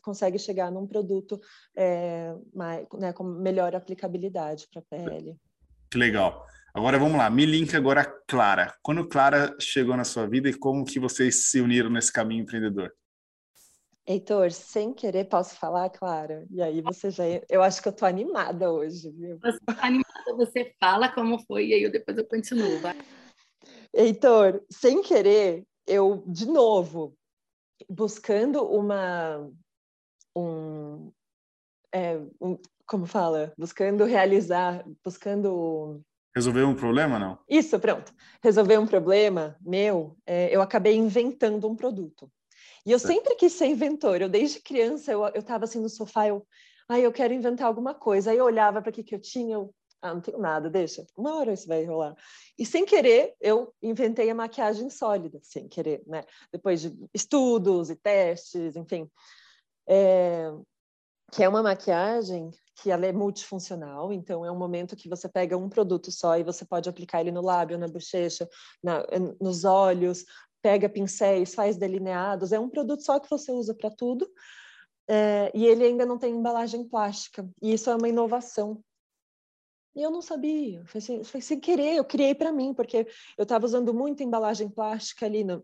consegue 0.00 0.38
chegar 0.38 0.70
num 0.70 0.86
produto 0.86 1.40
é, 1.76 2.32
mais, 2.54 2.86
né, 2.94 3.12
com 3.12 3.24
melhor 3.24 3.74
aplicabilidade 3.74 4.68
para 4.72 4.80
a 4.80 4.84
pele. 4.84 5.36
Que 5.90 5.98
legal. 5.98 6.46
Agora 6.72 6.96
vamos 6.96 7.18
lá, 7.18 7.28
me 7.28 7.44
link 7.44 7.74
agora 7.74 8.04
Clara. 8.28 8.72
Quando 8.80 9.08
Clara 9.08 9.56
chegou 9.58 9.96
na 9.96 10.04
sua 10.04 10.28
vida 10.28 10.48
e 10.48 10.54
como 10.54 10.84
que 10.84 11.00
vocês 11.00 11.50
se 11.50 11.60
uniram 11.60 11.90
nesse 11.90 12.12
caminho 12.12 12.42
empreendedor? 12.42 12.92
Heitor, 14.08 14.52
sem 14.52 14.94
querer, 14.94 15.24
posso 15.24 15.56
falar, 15.56 15.90
Clara? 15.90 16.46
E 16.48 16.62
aí 16.62 16.80
você 16.80 17.10
já. 17.10 17.24
Eu 17.48 17.60
acho 17.60 17.82
que 17.82 17.88
eu 17.88 17.92
tô 17.92 18.06
animada 18.06 18.70
hoje, 18.70 19.10
viu? 19.10 19.36
Você 19.40 19.58
tá 19.66 19.84
animada, 19.84 20.36
você 20.36 20.72
fala 20.78 21.12
como 21.12 21.40
foi, 21.44 21.66
e 21.66 21.74
aí 21.74 21.82
eu, 21.82 21.90
depois 21.90 22.16
eu 22.16 22.24
continuo, 22.24 22.78
vai. 22.80 22.96
Heitor, 23.92 24.62
sem 24.70 25.02
querer, 25.02 25.64
eu, 25.88 26.22
de 26.28 26.46
novo, 26.46 27.16
buscando 27.90 28.64
uma. 28.64 29.50
Um, 30.36 31.10
é, 31.92 32.16
um, 32.40 32.56
como 32.86 33.06
fala? 33.06 33.52
Buscando 33.58 34.04
realizar, 34.04 34.84
buscando. 35.04 36.00
Resolver 36.32 36.62
um 36.62 36.76
problema, 36.76 37.18
não? 37.18 37.38
Isso, 37.48 37.80
pronto. 37.80 38.14
Resolver 38.40 38.78
um 38.78 38.86
problema 38.86 39.56
meu, 39.60 40.16
é, 40.24 40.54
eu 40.54 40.62
acabei 40.62 40.94
inventando 40.94 41.66
um 41.66 41.74
produto. 41.74 42.30
E 42.86 42.92
eu 42.92 42.98
sempre 43.00 43.34
quis 43.34 43.52
ser 43.52 43.66
inventor. 43.66 44.22
Eu, 44.22 44.28
desde 44.28 44.60
criança, 44.60 45.10
eu 45.10 45.26
estava 45.34 45.64
assim 45.64 45.80
no 45.80 45.88
sofá, 45.88 46.28
eu, 46.28 46.46
ai, 46.88 47.04
eu 47.04 47.12
quero 47.12 47.34
inventar 47.34 47.66
alguma 47.66 47.92
coisa. 47.92 48.30
Aí 48.30 48.38
eu 48.38 48.44
olhava 48.44 48.80
para 48.80 48.90
o 48.90 48.92
que, 48.92 49.02
que 49.02 49.14
eu 49.14 49.20
tinha, 49.20 49.56
eu, 49.56 49.74
ah, 50.00 50.14
não 50.14 50.20
tenho 50.20 50.38
nada, 50.38 50.70
deixa, 50.70 51.04
uma 51.16 51.36
hora 51.36 51.52
isso 51.52 51.66
vai 51.66 51.84
rolar. 51.84 52.14
E 52.56 52.64
sem 52.64 52.84
querer, 52.84 53.34
eu 53.40 53.74
inventei 53.82 54.30
a 54.30 54.34
maquiagem 54.34 54.88
sólida, 54.88 55.40
sem 55.42 55.66
querer, 55.66 56.02
né? 56.06 56.22
Depois 56.52 56.80
de 56.80 56.96
estudos 57.12 57.90
e 57.90 57.96
testes, 57.96 58.76
enfim. 58.76 59.10
É, 59.88 60.52
que 61.32 61.42
é 61.42 61.48
uma 61.48 61.62
maquiagem 61.62 62.50
que 62.76 62.90
ela 62.90 63.06
é 63.06 63.12
multifuncional, 63.12 64.12
então 64.12 64.44
é 64.44 64.50
um 64.50 64.58
momento 64.58 64.94
que 64.94 65.08
você 65.08 65.28
pega 65.28 65.56
um 65.56 65.68
produto 65.68 66.12
só 66.12 66.38
e 66.38 66.44
você 66.44 66.64
pode 66.64 66.88
aplicar 66.88 67.20
ele 67.20 67.32
no 67.32 67.40
lábio, 67.40 67.78
na 67.78 67.88
bochecha, 67.88 68.48
na, 68.82 69.02
nos 69.40 69.64
olhos, 69.64 70.24
pega 70.66 70.88
pincéis, 70.88 71.54
faz 71.54 71.76
delineados, 71.76 72.50
é 72.50 72.58
um 72.58 72.68
produto 72.68 73.04
só 73.04 73.20
que 73.20 73.30
você 73.30 73.52
usa 73.52 73.72
para 73.72 73.88
tudo, 73.88 74.28
é, 75.08 75.52
e 75.54 75.64
ele 75.64 75.84
ainda 75.84 76.04
não 76.04 76.18
tem 76.18 76.34
embalagem 76.34 76.82
plástica, 76.82 77.48
e 77.62 77.72
isso 77.72 77.88
é 77.88 77.94
uma 77.94 78.08
inovação. 78.08 78.82
E 79.94 80.02
eu 80.02 80.10
não 80.10 80.20
sabia, 80.20 80.84
foi 80.86 81.00
sem, 81.00 81.22
foi 81.22 81.40
sem 81.40 81.60
querer, 81.60 81.94
eu 81.94 82.04
criei 82.04 82.34
para 82.34 82.50
mim, 82.50 82.74
porque 82.74 83.06
eu 83.38 83.44
estava 83.44 83.64
usando 83.64 83.94
muita 83.94 84.24
embalagem 84.24 84.68
plástica 84.68 85.24
ali 85.24 85.44
no, 85.44 85.62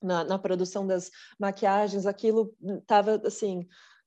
na, 0.00 0.22
na 0.22 0.38
produção 0.38 0.86
das 0.86 1.10
maquiagens, 1.40 2.06
aquilo 2.06 2.54
estava 2.62 3.20
assim, 3.24 3.66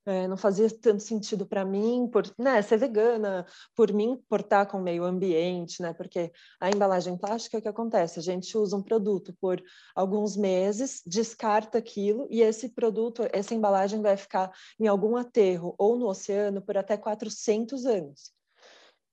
é, 0.09 0.27
não 0.27 0.35
fazia 0.35 0.67
tanto 0.69 1.03
sentido 1.03 1.45
para 1.45 1.63
mim, 1.63 2.09
por 2.11 2.23
né, 2.37 2.61
ser 2.63 2.77
vegana, 2.77 3.45
por 3.75 3.93
mim 3.93 4.19
portar 4.27 4.67
com 4.67 4.79
o 4.79 4.81
meio 4.81 5.03
ambiente, 5.03 5.81
né? 5.81 5.93
Porque 5.93 6.31
a 6.59 6.69
embalagem 6.69 7.15
plástica, 7.15 7.59
o 7.59 7.61
que 7.61 7.67
acontece? 7.67 8.17
A 8.17 8.23
gente 8.23 8.57
usa 8.57 8.75
um 8.75 8.81
produto 8.81 9.35
por 9.39 9.61
alguns 9.95 10.35
meses, 10.35 11.01
descarta 11.05 11.77
aquilo 11.77 12.27
e 12.31 12.41
esse 12.41 12.69
produto, 12.69 13.21
essa 13.31 13.53
embalagem 13.53 14.01
vai 14.01 14.17
ficar 14.17 14.51
em 14.79 14.87
algum 14.87 15.15
aterro 15.15 15.75
ou 15.77 15.95
no 15.95 16.07
oceano 16.07 16.61
por 16.61 16.75
até 16.75 16.97
400 16.97 17.85
anos. 17.85 18.31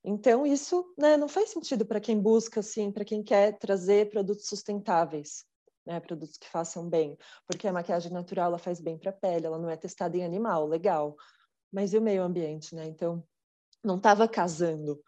Então, 0.03 0.47
isso 0.47 0.85
né, 0.97 1.17
não 1.17 1.29
faz 1.29 1.51
sentido 1.51 1.85
para 1.85 2.01
quem 2.01 2.19
busca, 2.19 2.61
assim, 2.61 2.91
para 2.91 3.05
quem 3.05 3.23
quer 3.23 3.59
trazer 3.59 4.09
produtos 4.09 4.47
sustentáveis 4.47 5.45
né, 5.87 6.01
produtos 6.01 6.37
que 6.37 6.49
façam 6.49 6.89
bem, 6.89 7.17
porque 7.47 7.69
a 7.69 7.73
maquiagem 7.73 8.13
natural 8.13 8.47
ela 8.47 8.59
faz 8.59 8.81
bem 8.81 8.99
para 8.99 9.11
a 9.11 9.15
pele, 9.15 9.47
ela 9.47 9.59
não 9.59 9.71
é 9.71 9.77
testada 9.77 10.17
em 10.17 10.25
animal, 10.25 10.67
legal. 10.67 11.17
Mas 11.73 11.93
e 11.93 11.99
o 11.99 12.03
meio 12.03 12.23
ambiente, 12.23 12.75
né? 12.75 12.87
Então, 12.87 13.23
não 13.85 13.97
estava 13.97 14.29
casando. 14.29 15.01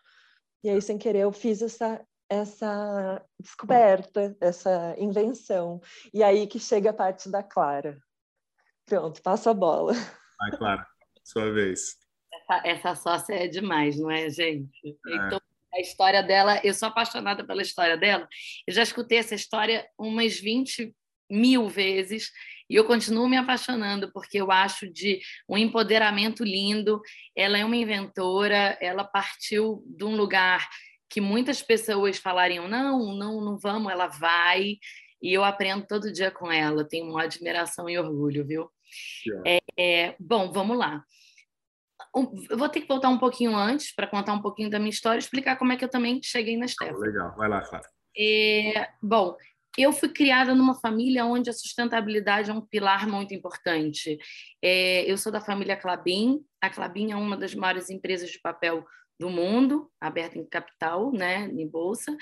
E 0.63 0.71
aí, 0.71 0.81
sem 0.83 0.99
querer, 0.99 1.21
eu 1.21 1.33
fiz 1.33 1.63
essa 1.63 2.05
essa 2.29 3.25
descoberta, 3.41 4.37
essa 4.41 4.95
invenção. 4.99 5.81
E 6.13 6.23
aí 6.23 6.47
que 6.47 6.61
chega 6.61 6.91
a 6.91 6.95
parte 6.95 7.31
da 7.31 7.43
Clara. 7.43 7.99
Pronto, 8.85 9.23
passa 9.23 9.51
a 9.51 9.55
bola. 9.55 9.95
Vai, 10.39 10.59
Clara, 10.59 10.87
sua 11.25 11.51
vez. 11.51 11.97
Essa, 12.33 12.69
essa 12.69 12.95
sócia 12.95 13.35
é 13.35 13.49
demais, 13.49 13.99
não 13.99 14.11
é, 14.11 14.29
gente? 14.29 14.99
É. 15.07 15.17
Então, 15.17 15.41
a 15.75 15.81
história 15.81 16.23
dela, 16.23 16.61
eu 16.65 16.75
sou 16.75 16.89
apaixonada 16.89 17.45
pela 17.45 17.63
história 17.63 17.97
dela. 17.97 18.29
Eu 18.67 18.75
já 18.75 18.83
escutei 18.83 19.19
essa 19.19 19.35
história 19.35 19.87
umas 19.99 20.39
20 20.39 20.95
mil 21.31 21.69
vezes 21.69 22.31
e 22.71 22.75
eu 22.75 22.85
continuo 22.85 23.29
me 23.29 23.37
apaixonando 23.37 24.11
porque 24.13 24.41
eu 24.41 24.51
acho 24.51 24.91
de 24.91 25.21
um 25.49 25.57
empoderamento 25.57 26.43
lindo. 26.45 27.01
Ela 27.37 27.59
é 27.59 27.65
uma 27.65 27.77
inventora, 27.77 28.79
ela 28.81 29.05
partiu 29.05 29.83
de 29.87 30.05
um 30.05 30.17
lugar 30.17 30.69
que 31.11 31.21
muitas 31.21 31.63
pessoas 31.63 32.19
falariam 32.19 32.69
não, 32.69 33.15
não, 33.17 33.41
não 33.41 33.59
vamos, 33.59 33.91
ela 33.91 34.07
vai. 34.07 34.77
E 35.21 35.33
eu 35.33 35.43
aprendo 35.45 35.87
todo 35.87 36.13
dia 36.13 36.31
com 36.31 36.51
ela, 36.53 36.87
tenho 36.87 37.11
uma 37.11 37.25
admiração 37.25 37.89
e 37.89 37.99
orgulho, 37.99 38.47
viu? 38.47 38.71
É, 39.47 39.59
é, 39.77 40.17
bom, 40.19 40.51
vamos 40.51 40.79
lá 40.79 41.03
eu 42.51 42.57
vou 42.57 42.69
ter 42.69 42.81
que 42.81 42.89
voltar 42.89 43.09
um 43.09 43.19
pouquinho 43.19 43.55
antes 43.57 43.95
para 43.95 44.07
contar 44.07 44.33
um 44.33 44.43
pouquinho 44.43 44.71
da 44.71 44.79
minha 44.79 44.91
história, 44.91 45.19
explicar 45.19 45.57
como 45.57 45.73
é 45.73 45.77
que 45.77 45.85
eu 45.85 45.89
também 45.89 46.21
cheguei 46.23 46.57
na 46.57 46.67
Stefan. 46.67 46.99
Legal, 46.99 47.35
vai 47.37 47.49
lá, 47.49 47.61
Clara. 47.63 47.89
É, 48.17 48.89
bom, 49.03 49.37
eu 49.77 49.93
fui 49.93 50.09
criada 50.09 50.55
numa 50.55 50.75
família 50.75 51.25
onde 51.25 51.49
a 51.49 51.53
sustentabilidade 51.53 52.51
é 52.51 52.55
um 52.55 52.61
pilar 52.61 53.07
muito 53.07 53.33
importante. 53.33 54.19
É, 54.63 55.11
eu 55.11 55.17
sou 55.17 55.31
da 55.31 55.41
família 55.41 55.77
Clabin. 55.77 56.41
A 56.61 56.69
Clabin 56.69 57.13
é 57.13 57.17
uma 57.17 57.37
das 57.37 57.55
maiores 57.55 57.89
empresas 57.89 58.31
de 58.31 58.41
papel 58.41 58.85
do 59.19 59.29
mundo, 59.29 59.91
aberta 60.01 60.39
em 60.39 60.45
capital, 60.45 61.13
né, 61.13 61.47
em 61.47 61.69
bolsa, 61.69 62.17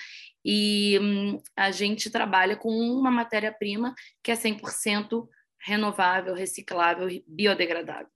e 0.45 0.99
hum, 0.99 1.39
a 1.55 1.71
gente 1.71 2.11
trabalha 2.11 2.57
com 2.57 2.71
uma 2.71 3.11
matéria-prima 3.11 3.95
que 4.23 4.31
é 4.31 4.35
100% 4.35 5.29
renovável, 5.61 6.35
reciclável 6.35 7.09
e 7.09 7.25
biodegradável. 7.27 8.11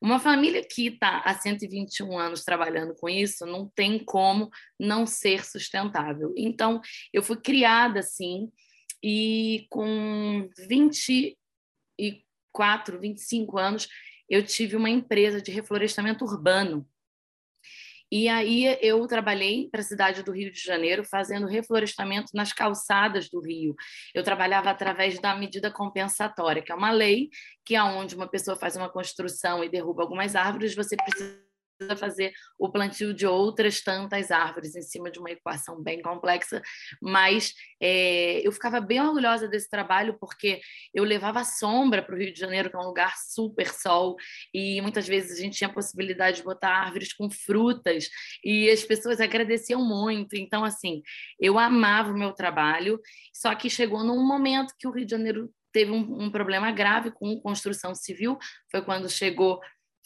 Uma 0.00 0.18
família 0.18 0.62
que 0.62 0.86
está 0.88 1.18
há 1.20 1.34
121 1.34 2.18
anos 2.18 2.44
trabalhando 2.44 2.94
com 2.94 3.08
isso 3.08 3.46
não 3.46 3.68
tem 3.68 3.98
como 3.98 4.50
não 4.78 5.06
ser 5.06 5.44
sustentável. 5.44 6.32
Então, 6.36 6.80
eu 7.12 7.22
fui 7.22 7.36
criada 7.36 8.00
assim, 8.00 8.50
e 9.02 9.66
com 9.68 10.48
24, 10.68 12.98
25 12.98 13.58
anos, 13.58 13.88
eu 14.28 14.44
tive 14.44 14.76
uma 14.76 14.90
empresa 14.90 15.42
de 15.42 15.50
reflorestamento 15.50 16.24
urbano 16.24 16.88
e 18.16 18.28
aí 18.28 18.78
eu 18.80 19.04
trabalhei 19.08 19.68
para 19.68 19.80
a 19.80 19.82
cidade 19.82 20.22
do 20.22 20.30
Rio 20.30 20.52
de 20.52 20.60
Janeiro 20.60 21.02
fazendo 21.04 21.48
reflorestamento 21.48 22.30
nas 22.32 22.52
calçadas 22.52 23.28
do 23.28 23.40
Rio. 23.40 23.74
Eu 24.14 24.22
trabalhava 24.22 24.70
através 24.70 25.18
da 25.18 25.34
medida 25.34 25.68
compensatória, 25.68 26.62
que 26.62 26.70
é 26.70 26.74
uma 26.76 26.92
lei 26.92 27.28
que 27.64 27.74
aonde 27.74 28.14
uma 28.14 28.28
pessoa 28.28 28.56
faz 28.56 28.76
uma 28.76 28.88
construção 28.88 29.64
e 29.64 29.68
derruba 29.68 30.04
algumas 30.04 30.36
árvores, 30.36 30.76
você 30.76 30.94
precisa 30.94 31.43
fazer 31.96 32.32
o 32.58 32.70
plantio 32.70 33.12
de 33.12 33.26
outras 33.26 33.82
tantas 33.82 34.30
árvores 34.30 34.74
em 34.74 34.82
cima 34.82 35.10
de 35.10 35.18
uma 35.18 35.30
equação 35.30 35.82
bem 35.82 36.00
complexa, 36.00 36.62
mas 37.02 37.52
é, 37.80 38.46
eu 38.46 38.52
ficava 38.52 38.80
bem 38.80 39.00
orgulhosa 39.00 39.48
desse 39.48 39.68
trabalho 39.68 40.16
porque 40.18 40.60
eu 40.92 41.04
levava 41.04 41.44
sombra 41.44 42.02
para 42.02 42.14
o 42.14 42.18
Rio 42.18 42.32
de 42.32 42.38
Janeiro, 42.38 42.70
que 42.70 42.76
é 42.76 42.78
um 42.78 42.86
lugar 42.86 43.14
super 43.16 43.68
sol, 43.68 44.16
e 44.52 44.80
muitas 44.80 45.06
vezes 45.06 45.38
a 45.38 45.42
gente 45.42 45.56
tinha 45.56 45.68
a 45.68 45.72
possibilidade 45.72 46.38
de 46.38 46.44
botar 46.44 46.70
árvores 46.70 47.12
com 47.12 47.30
frutas, 47.30 48.08
e 48.44 48.70
as 48.70 48.82
pessoas 48.82 49.20
agradeciam 49.20 49.84
muito. 49.84 50.36
Então, 50.36 50.64
assim, 50.64 51.02
eu 51.40 51.58
amava 51.58 52.10
o 52.10 52.18
meu 52.18 52.32
trabalho, 52.32 53.00
só 53.32 53.54
que 53.54 53.68
chegou 53.68 54.04
num 54.04 54.26
momento 54.26 54.74
que 54.78 54.86
o 54.86 54.90
Rio 54.90 55.04
de 55.04 55.10
Janeiro 55.10 55.50
teve 55.72 55.90
um, 55.90 56.24
um 56.24 56.30
problema 56.30 56.70
grave 56.70 57.10
com 57.10 57.40
construção 57.40 57.94
civil, 57.94 58.38
foi 58.70 58.80
quando 58.80 59.10
chegou 59.10 59.60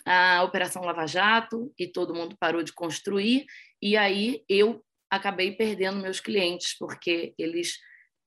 a 0.04 0.42
Operação 0.42 0.82
Lava 0.82 1.06
Jato 1.06 1.72
e 1.78 1.86
todo 1.86 2.14
mundo 2.14 2.36
parou 2.38 2.62
de 2.62 2.72
construir, 2.72 3.46
e 3.80 3.96
aí 3.96 4.42
eu 4.48 4.82
acabei 5.10 5.52
perdendo 5.52 6.00
meus 6.00 6.20
clientes, 6.20 6.76
porque 6.76 7.34
eles 7.38 7.78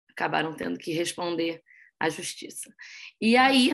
acabaram 0.09 0.55
tendo 0.55 0.77
que 0.77 0.91
responder 0.91 1.61
à 1.99 2.09
justiça. 2.09 2.73
E 3.19 3.37
aí, 3.37 3.71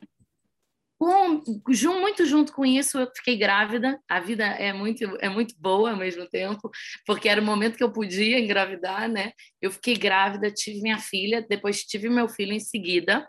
com, 0.99 1.43
muito 1.99 2.25
junto 2.25 2.51
com 2.51 2.65
isso, 2.65 2.97
eu 2.97 3.09
fiquei 3.15 3.37
grávida. 3.37 3.99
A 4.09 4.19
vida 4.19 4.43
é 4.43 4.73
muito, 4.73 5.03
é 5.19 5.29
muito 5.29 5.55
boa 5.57 5.91
ao 5.91 5.97
mesmo 5.97 6.27
tempo, 6.27 6.69
porque 7.05 7.29
era 7.29 7.41
o 7.41 7.45
momento 7.45 7.77
que 7.77 7.83
eu 7.83 7.91
podia 7.91 8.39
engravidar, 8.39 9.07
né? 9.07 9.31
Eu 9.61 9.71
fiquei 9.71 9.95
grávida, 9.95 10.51
tive 10.51 10.81
minha 10.81 10.97
filha, 10.97 11.45
depois 11.47 11.83
tive 11.83 12.09
meu 12.09 12.27
filho 12.27 12.53
em 12.53 12.59
seguida. 12.59 13.27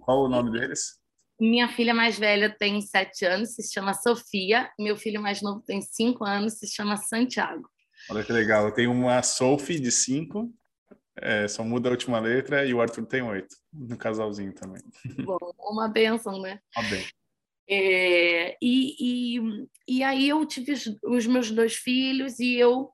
Qual 0.00 0.24
o 0.24 0.28
nome 0.28 0.50
deles? 0.50 0.98
Minha 1.40 1.68
filha 1.68 1.94
mais 1.94 2.18
velha 2.18 2.50
tem 2.50 2.80
sete 2.80 3.24
anos, 3.24 3.54
se 3.54 3.72
chama 3.72 3.94
Sofia. 3.94 4.70
Meu 4.78 4.96
filho 4.96 5.22
mais 5.22 5.40
novo 5.40 5.60
tem 5.60 5.80
cinco 5.80 6.24
anos, 6.24 6.54
se 6.54 6.66
chama 6.66 6.96
Santiago. 6.96 7.68
Olha 8.10 8.24
que 8.24 8.32
legal. 8.32 8.66
Eu 8.66 8.72
tenho 8.72 8.90
uma 8.90 9.22
Sophie 9.22 9.78
de 9.78 9.92
cinco, 9.92 10.52
é, 11.16 11.46
só 11.46 11.62
muda 11.62 11.88
a 11.88 11.92
última 11.92 12.18
letra, 12.18 12.64
e 12.64 12.74
o 12.74 12.80
Arthur 12.80 13.06
tem 13.06 13.22
oito, 13.22 13.54
no 13.72 13.96
casalzinho 13.96 14.52
também. 14.52 14.82
Bom, 15.24 15.38
uma 15.58 15.88
benção, 15.88 16.40
né? 16.40 16.60
Uma 16.76 16.88
benção. 16.88 17.08
É, 17.70 18.56
e, 18.62 19.36
e, 19.36 19.66
e 19.86 20.02
aí 20.02 20.28
eu 20.28 20.44
tive 20.46 20.72
os, 20.72 20.86
os 21.04 21.26
meus 21.26 21.50
dois 21.50 21.74
filhos 21.74 22.40
e 22.40 22.54
eu 22.54 22.90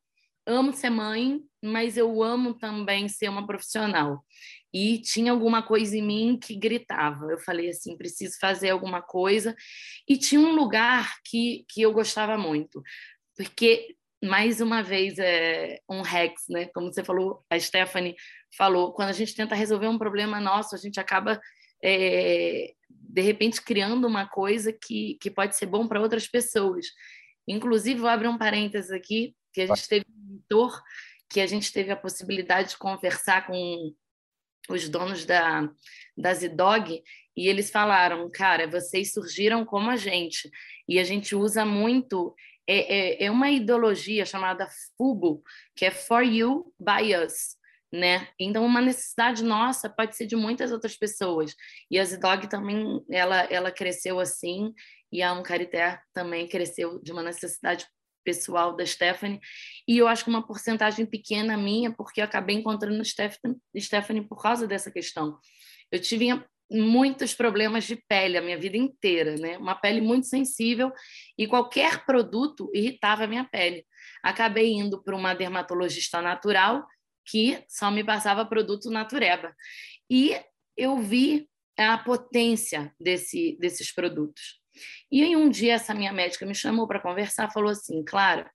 amo 0.47 0.73
ser 0.73 0.91
mãe, 0.91 1.41
mas 1.63 1.97
eu 1.97 2.23
amo 2.23 2.55
também 2.55 3.09
ser 3.09 3.29
uma 3.29 3.47
profissional. 3.47 4.25
E 4.75 4.99
tinha 4.99 5.31
alguma 5.31 5.63
coisa 5.63 5.97
em 5.97 6.03
mim 6.03 6.37
que 6.37 6.57
gritava. 6.57 7.27
Eu 7.31 7.39
falei 7.39 7.69
assim, 7.69 7.97
preciso 7.97 8.37
fazer 8.41 8.71
alguma 8.71 9.01
coisa. 9.01 9.55
E 10.09 10.17
tinha 10.19 10.41
um 10.41 10.53
lugar 10.53 11.15
que, 11.25 11.65
que 11.69 11.81
eu 11.83 11.93
gostava 11.93 12.37
muito, 12.37 12.83
porque 13.37 13.95
mais 14.21 14.61
uma 14.61 14.83
vez 14.83 15.17
é 15.19 15.79
um 15.89 16.01
Rex, 16.01 16.47
né? 16.49 16.67
Como 16.75 16.93
você 16.93 17.05
falou, 17.05 17.45
a 17.49 17.61
Stephanie 17.61 18.17
falou, 18.57 18.93
quando 18.93 19.11
a 19.11 19.13
gente 19.13 19.37
tenta 19.37 19.55
resolver 19.55 19.87
um 19.87 19.99
problema 19.99 20.41
nosso, 20.41 20.75
a 20.75 20.79
gente 20.79 20.99
acaba 20.99 21.41
é, 21.81 22.73
de 22.91 23.23
repente 23.23 23.63
criando 23.63 24.09
uma 24.09 24.27
coisa 24.27 24.73
que, 24.73 25.17
que 25.21 25.31
pode 25.31 25.57
ser 25.57 25.67
bom 25.67 25.87
para 25.87 26.01
outras 26.01 26.27
pessoas. 26.27 26.87
Inclusive, 27.47 28.01
vou 28.01 28.09
abrir 28.09 28.27
um 28.27 28.39
parênteses 28.39 28.91
aqui, 28.91 29.37
que 29.53 29.61
a 29.61 29.67
gente 29.67 29.89
teve 29.89 30.07
um 30.09 30.33
mentor, 30.33 30.83
que 31.31 31.41
a 31.41 31.47
gente 31.47 31.73
teve 31.73 31.93
a 31.93 31.97
possibilidade 31.97 32.71
de 32.71 32.79
conversar 32.79 33.47
com 33.47 33.95
os 34.69 34.89
donos 34.89 35.25
da, 35.25 35.69
da 36.17 36.35
Zidog, 36.35 37.03
e 37.37 37.49
eles 37.49 37.71
falaram, 37.71 38.31
cara, 38.31 38.67
vocês 38.67 39.13
surgiram 39.13 39.65
como 39.65 39.91
a 39.91 39.97
gente, 39.97 40.51
e 40.89 40.99
a 40.99 41.05
gente 41.05 41.35
usa 41.35 41.65
muito 41.65 42.35
é, 42.67 43.23
é, 43.23 43.25
é 43.27 43.31
uma 43.31 43.51
ideologia 43.51 44.25
chamada 44.25 44.69
FUBO, 44.97 45.43
que 45.75 45.85
é 45.85 45.91
For 45.91 46.23
You, 46.23 46.73
By 46.79 47.15
Us. 47.17 47.57
Né? 47.93 48.27
Então, 48.41 48.65
uma 48.65 48.81
necessidade 48.81 49.45
nossa 49.45 49.89
pode 49.89 50.17
ser 50.17 50.27
de 50.27 50.35
muitas 50.35 50.73
outras 50.73 50.97
pessoas. 50.97 51.55
E 51.89 51.99
a 51.99 52.05
Zidog 52.05 52.49
também, 52.49 53.05
ela, 53.09 53.43
ela 53.45 53.71
cresceu 53.71 54.19
assim, 54.19 54.75
e 55.13 55.23
a 55.23 55.33
Uncarité 55.33 56.01
também 56.13 56.49
cresceu 56.49 57.01
de 57.01 57.13
uma 57.13 57.23
necessidade 57.23 57.87
pessoal 58.25 58.75
da 58.75 58.85
Stephanie. 58.85 59.41
E 59.87 59.99
eu 59.99 60.09
acho 60.09 60.25
que 60.25 60.31
uma 60.31 60.47
porcentagem 60.47 61.05
pequena 61.07 61.57
minha, 61.57 61.93
porque 61.93 62.21
eu 62.21 62.25
acabei 62.25 62.57
encontrando 62.57 63.05
Stephanie, 63.05 63.57
Stephanie 63.79 64.27
por 64.27 64.41
causa 64.41 64.67
dessa 64.67 64.91
questão. 64.91 65.39
Eu 65.93 66.01
tive 66.01 66.29
muitos 66.71 67.35
problemas 67.35 67.85
de 67.85 67.97
pele 68.09 68.39
a 68.39 68.43
minha 68.43 68.59
vida 68.59 68.77
inteira, 68.77 69.37
né? 69.37 69.59
Uma 69.59 69.75
pele 69.75 70.01
muito 70.01 70.27
sensível 70.27 70.91
e 71.39 71.47
qualquer 71.47 72.05
produto 72.05 72.71
irritava 72.75 73.25
a 73.25 73.27
minha 73.27 73.45
pele. 73.45 73.87
Acabei 74.23 74.73
indo 74.73 75.03
para 75.03 75.15
uma 75.15 75.35
dermatologista 75.35 76.23
natural 76.23 76.87
que 77.27 77.63
só 77.69 77.91
me 77.91 78.03
passava 78.03 78.45
produto 78.45 78.91
natureba. 78.91 79.55
E 80.11 80.37
eu 80.77 80.99
vi 80.99 81.49
a 81.79 81.99
potência 81.99 82.93
desse, 83.01 83.57
desses 83.61 83.93
produtos. 83.93 84.64
E 85.11 85.23
em 85.23 85.37
um 85.37 85.49
dia 85.49 85.75
essa 85.75 85.95
minha 85.95 86.13
médica 86.13 86.47
me 86.47 86.55
chamou 86.55 86.87
para 86.87 87.01
conversar, 87.01 87.53
falou 87.53 87.71
assim, 87.71 88.05
Clara, 88.05 88.51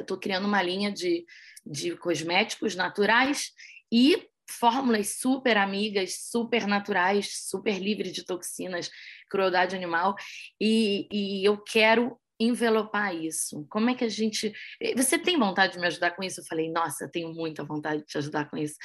estou 0.00 0.16
é, 0.16 0.20
criando 0.20 0.46
uma 0.46 0.62
linha 0.62 0.92
de, 0.92 1.24
de 1.64 1.96
cosméticos 1.96 2.74
naturais 2.74 3.52
e 3.92 4.28
fórmulas 4.50 5.18
super 5.18 5.56
amigas, 5.56 6.30
super 6.30 6.66
naturais, 6.66 7.48
super 7.48 7.78
livres 7.78 8.12
de 8.12 8.24
toxinas, 8.24 8.90
crueldade 9.28 9.76
animal, 9.76 10.14
e, 10.60 11.06
e 11.12 11.44
eu 11.44 11.58
quero 11.58 12.18
envelopar 12.40 13.14
isso? 13.14 13.66
Como 13.68 13.90
é 13.90 13.94
que 13.94 14.04
a 14.04 14.08
gente. 14.08 14.52
Você 14.96 15.18
tem 15.18 15.38
vontade 15.38 15.74
de 15.74 15.80
me 15.80 15.86
ajudar 15.86 16.12
com 16.12 16.22
isso? 16.22 16.40
Eu 16.40 16.44
falei, 16.44 16.70
nossa, 16.70 17.08
tenho 17.10 17.32
muita 17.32 17.64
vontade 17.64 18.02
de 18.02 18.06
te 18.06 18.18
ajudar 18.18 18.48
com 18.48 18.56
isso. 18.56 18.76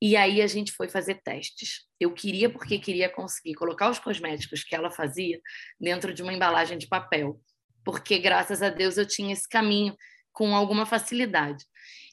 E 0.00 0.16
aí 0.16 0.42
a 0.42 0.46
gente 0.46 0.72
foi 0.72 0.88
fazer 0.88 1.20
testes. 1.22 1.86
Eu 1.98 2.12
queria, 2.12 2.50
porque 2.50 2.78
queria 2.78 3.08
conseguir 3.08 3.54
colocar 3.54 3.90
os 3.90 3.98
cosméticos 3.98 4.62
que 4.62 4.74
ela 4.74 4.90
fazia 4.90 5.40
dentro 5.80 6.12
de 6.12 6.22
uma 6.22 6.32
embalagem 6.32 6.78
de 6.78 6.86
papel. 6.86 7.40
Porque, 7.84 8.18
graças 8.18 8.62
a 8.62 8.70
Deus, 8.70 8.96
eu 8.96 9.06
tinha 9.06 9.32
esse 9.32 9.48
caminho 9.48 9.96
com 10.32 10.54
alguma 10.54 10.84
facilidade. 10.84 11.64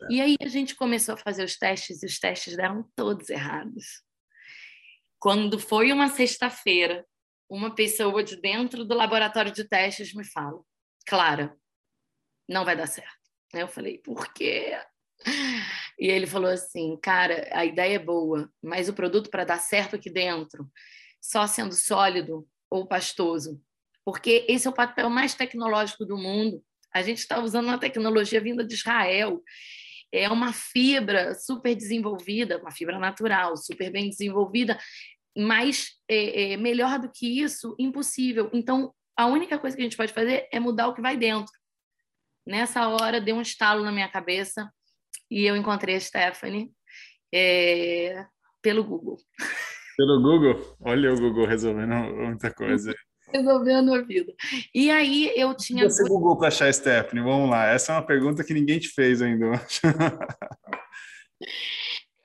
É. 0.03 0.13
E 0.13 0.21
aí 0.21 0.35
a 0.41 0.47
gente 0.47 0.75
começou 0.75 1.15
a 1.15 1.17
fazer 1.17 1.43
os 1.43 1.57
testes 1.57 2.03
e 2.03 2.05
os 2.05 2.19
testes 2.19 2.55
deram 2.55 2.89
todos 2.95 3.29
errados. 3.29 4.03
Quando 5.19 5.59
foi 5.59 5.91
uma 5.91 6.07
sexta-feira, 6.07 7.05
uma 7.49 7.75
pessoa 7.75 8.23
de 8.23 8.39
dentro 8.39 8.85
do 8.85 8.95
laboratório 8.95 9.51
de 9.51 9.67
testes 9.67 10.13
me 10.13 10.23
fala: 10.23 10.61
Clara, 11.05 11.55
não 12.47 12.65
vai 12.65 12.75
dar 12.75 12.87
certo. 12.87 13.09
Eu 13.53 13.67
falei: 13.67 13.97
por 13.97 14.33
quê? 14.33 14.77
E 15.99 16.07
ele 16.07 16.25
falou 16.25 16.49
assim: 16.49 16.97
cara, 17.01 17.47
a 17.51 17.63
ideia 17.63 17.95
é 17.95 17.99
boa, 17.99 18.51
mas 18.61 18.89
o 18.89 18.93
produto 18.93 19.29
para 19.29 19.43
dar 19.43 19.59
certo 19.59 19.95
aqui 19.95 20.09
dentro, 20.09 20.67
só 21.21 21.45
sendo 21.45 21.75
sólido 21.75 22.47
ou 22.69 22.87
pastoso, 22.87 23.61
porque 24.03 24.45
esse 24.49 24.67
é 24.67 24.69
o 24.69 24.73
papel 24.73 25.09
mais 25.09 25.35
tecnológico 25.35 26.05
do 26.05 26.17
mundo. 26.17 26.63
A 26.93 27.01
gente 27.01 27.19
está 27.19 27.39
usando 27.39 27.67
uma 27.67 27.77
tecnologia 27.77 28.41
vinda 28.41 28.65
de 28.65 28.73
Israel. 28.73 29.41
É 30.11 30.27
uma 30.27 30.51
fibra 30.51 31.33
super 31.35 31.73
desenvolvida, 31.73 32.57
uma 32.57 32.71
fibra 32.71 32.99
natural, 32.99 33.55
super 33.55 33.89
bem 33.91 34.09
desenvolvida, 34.09 34.77
mas 35.37 35.91
é, 36.09 36.53
é, 36.53 36.57
melhor 36.57 36.99
do 36.99 37.09
que 37.09 37.41
isso, 37.41 37.75
impossível. 37.79 38.49
Então, 38.51 38.93
a 39.15 39.25
única 39.25 39.57
coisa 39.57 39.75
que 39.75 39.81
a 39.81 39.85
gente 39.85 39.97
pode 39.97 40.13
fazer 40.13 40.47
é 40.51 40.59
mudar 40.59 40.87
o 40.87 40.93
que 40.93 41.01
vai 41.01 41.17
dentro. 41.17 41.51
Nessa 42.45 42.87
hora, 42.87 43.21
deu 43.21 43.35
um 43.35 43.41
estalo 43.41 43.83
na 43.83 43.91
minha 43.91 44.09
cabeça 44.09 44.71
e 45.29 45.45
eu 45.45 45.55
encontrei 45.55 45.95
a 45.95 45.99
Stephanie 45.99 46.71
é, 47.33 48.25
pelo 48.61 48.83
Google. 48.83 49.17
Pelo 49.95 50.21
Google? 50.21 50.77
Olha 50.79 51.13
o 51.13 51.17
Google 51.17 51.45
resolvendo 51.45 51.93
muita 51.93 52.53
coisa 52.53 52.93
resolvendo 53.33 53.93
a 53.93 54.01
vida. 54.01 54.33
E 54.75 54.91
aí 54.91 55.31
eu 55.35 55.55
tinha. 55.55 55.89
Você 55.89 56.03
Google 56.07 56.37
para 56.37 56.49
achar 56.49 56.67
a 56.67 56.73
Stephanie? 56.73 57.23
Vamos 57.23 57.49
lá. 57.49 57.67
Essa 57.67 57.93
é 57.93 57.95
uma 57.95 58.05
pergunta 58.05 58.43
que 58.43 58.53
ninguém 58.53 58.77
te 58.79 58.89
fez 58.89 59.21
ainda. 59.21 59.45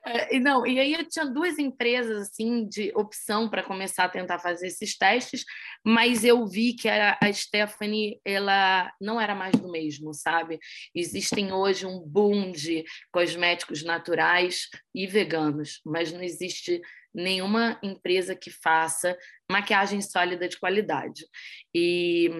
É, 0.08 0.38
não, 0.38 0.64
e 0.64 0.78
aí 0.78 0.92
eu 0.92 1.04
tinha 1.08 1.26
duas 1.26 1.58
empresas 1.58 2.28
assim 2.28 2.64
de 2.68 2.92
opção 2.94 3.50
para 3.50 3.64
começar 3.64 4.04
a 4.04 4.08
tentar 4.08 4.38
fazer 4.38 4.68
esses 4.68 4.96
testes, 4.96 5.44
mas 5.84 6.22
eu 6.22 6.46
vi 6.46 6.74
que 6.74 6.88
a, 6.88 7.18
a 7.20 7.32
Stephanie 7.32 8.20
ela 8.24 8.92
não 9.00 9.20
era 9.20 9.34
mais 9.34 9.56
do 9.56 9.68
mesmo, 9.68 10.14
sabe? 10.14 10.60
Existem 10.94 11.52
hoje 11.52 11.86
um 11.86 11.98
boom 11.98 12.52
de 12.52 12.84
cosméticos 13.10 13.82
naturais 13.82 14.68
e 14.94 15.08
veganos, 15.08 15.80
mas 15.84 16.12
não 16.12 16.22
existe 16.22 16.80
nenhuma 17.12 17.76
empresa 17.82 18.36
que 18.36 18.50
faça 18.50 19.18
maquiagem 19.50 20.00
sólida 20.00 20.48
de 20.48 20.56
qualidade. 20.56 21.26
E, 21.74 22.30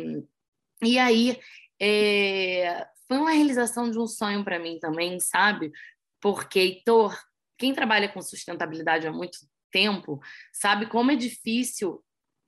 e 0.81 1.01
aí 1.01 1.37
é, 1.83 2.87
foi 3.09 3.19
uma 3.19 3.33
realização 3.33 3.91
de 3.91 3.99
um 3.99 4.07
sonho 4.07 4.45
para 4.45 4.61
mim 4.61 4.79
também, 4.79 5.19
sabe? 5.19 5.73
Porque, 6.21 6.61
Heitor, 6.61 7.17
quem 7.59 7.75
trabalha 7.75 8.09
com 8.09 8.21
sustentabilidade 8.21 9.07
há 9.07 9.13
muito 9.13 9.39
tempo 9.71 10.21
sabe 10.53 10.87
como 10.87 11.11
é 11.11 11.17
difícil 11.17 12.03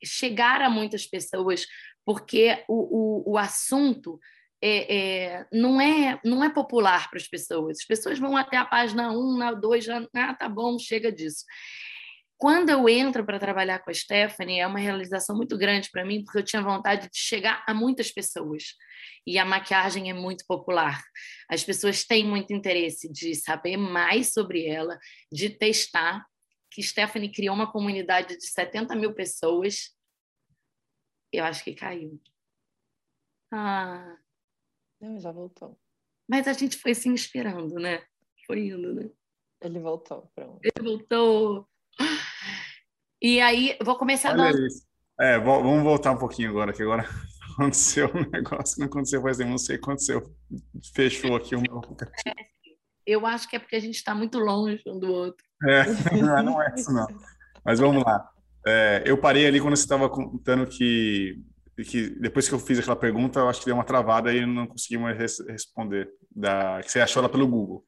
chegar 0.04 0.62
a 0.62 0.70
muitas 0.70 1.06
pessoas, 1.06 1.66
porque 2.04 2.64
o, 2.68 3.30
o, 3.30 3.32
o 3.32 3.38
assunto 3.38 4.18
é, 4.62 4.96
é, 4.96 5.46
não, 5.52 5.80
é, 5.80 6.20
não 6.24 6.42
é 6.42 6.50
popular 6.50 7.08
para 7.10 7.18
as 7.18 7.28
pessoas. 7.28 7.78
As 7.80 7.86
pessoas 7.86 8.18
vão 8.18 8.36
até 8.36 8.56
a 8.56 8.64
página 8.64 9.10
1, 9.12 9.36
na 9.38 9.52
2, 9.52 9.84
já, 9.84 10.06
ah, 10.14 10.34
tá 10.34 10.48
bom, 10.48 10.78
chega 10.78 11.12
disso. 11.12 11.44
Quando 12.38 12.70
eu 12.70 12.88
entro 12.88 13.26
para 13.26 13.40
trabalhar 13.40 13.80
com 13.80 13.90
a 13.90 13.94
Stephanie, 13.94 14.60
é 14.60 14.66
uma 14.66 14.78
realização 14.78 15.36
muito 15.36 15.58
grande 15.58 15.90
para 15.90 16.04
mim, 16.04 16.22
porque 16.22 16.38
eu 16.38 16.44
tinha 16.44 16.62
vontade 16.62 17.10
de 17.10 17.18
chegar 17.18 17.64
a 17.66 17.74
muitas 17.74 18.12
pessoas. 18.12 18.76
E 19.26 19.38
a 19.38 19.44
maquiagem 19.44 20.08
é 20.08 20.14
muito 20.14 20.44
popular. 20.46 21.02
As 21.50 21.64
pessoas 21.64 22.04
têm 22.04 22.24
muito 22.24 22.52
interesse 22.52 23.10
de 23.12 23.34
saber 23.34 23.76
mais 23.76 24.32
sobre 24.32 24.66
ela, 24.66 24.96
de 25.32 25.50
testar. 25.50 26.24
Que 26.70 26.80
Stephanie 26.80 27.32
criou 27.32 27.56
uma 27.56 27.72
comunidade 27.72 28.36
de 28.36 28.46
70 28.46 28.94
mil 28.94 29.12
pessoas. 29.12 29.96
Eu 31.32 31.44
acho 31.44 31.64
que 31.64 31.74
caiu. 31.74 32.22
Ah. 33.52 34.16
Não, 35.00 35.18
já 35.18 35.32
voltou. 35.32 35.76
Mas 36.28 36.46
a 36.46 36.52
gente 36.52 36.76
foi 36.76 36.94
se 36.94 37.08
inspirando, 37.08 37.74
né? 37.76 38.06
Foi 38.46 38.68
indo, 38.68 38.94
né? 38.94 39.10
Ele 39.60 39.80
voltou, 39.80 40.30
pronto. 40.36 40.60
Ele 40.62 40.88
voltou. 40.88 41.68
E 43.20 43.40
aí, 43.40 43.76
vou 43.84 43.96
começar 43.96 44.32
Olha 44.32 44.52
dando... 44.52 44.68
É, 45.20 45.38
vamos 45.40 45.82
voltar 45.82 46.12
um 46.12 46.18
pouquinho 46.18 46.50
agora, 46.50 46.72
que 46.72 46.82
agora 46.82 47.04
aconteceu 47.58 48.08
um 48.14 48.30
negócio, 48.30 48.78
não 48.78 48.86
aconteceu 48.86 49.20
faz 49.20 49.36
tempo, 49.36 49.50
não 49.50 49.58
sei 49.58 49.74
o 49.74 49.78
que 49.80 49.84
aconteceu. 49.84 50.22
Fechou 50.94 51.34
aqui 51.34 51.56
o 51.56 51.60
meu 51.60 51.82
Eu 53.04 53.26
acho 53.26 53.48
que 53.48 53.56
é 53.56 53.58
porque 53.58 53.74
a 53.74 53.80
gente 53.80 53.96
está 53.96 54.14
muito 54.14 54.38
longe 54.38 54.80
um 54.86 55.00
do 55.00 55.12
outro. 55.12 55.44
É, 55.64 55.84
não 56.42 56.62
é 56.62 56.72
isso 56.76 56.92
não. 56.92 57.06
Mas 57.64 57.80
vamos 57.80 58.04
lá. 58.04 58.30
É, 58.64 59.02
eu 59.04 59.18
parei 59.18 59.46
ali 59.46 59.60
quando 59.60 59.74
você 59.74 59.82
estava 59.82 60.08
contando 60.08 60.66
que, 60.68 61.42
que 61.84 62.10
depois 62.20 62.48
que 62.48 62.54
eu 62.54 62.58
fiz 62.60 62.78
aquela 62.78 62.94
pergunta, 62.94 63.40
eu 63.40 63.48
acho 63.48 63.58
que 63.58 63.66
deu 63.66 63.74
uma 63.74 63.84
travada 63.84 64.32
e 64.32 64.46
não 64.46 64.68
consegui 64.68 64.98
mais 64.98 65.18
res 65.18 65.40
responder. 65.48 66.08
Da, 66.30 66.80
que 66.80 66.92
você 66.92 67.00
achou 67.00 67.20
ela 67.20 67.28
pelo 67.28 67.48
Google. 67.48 67.84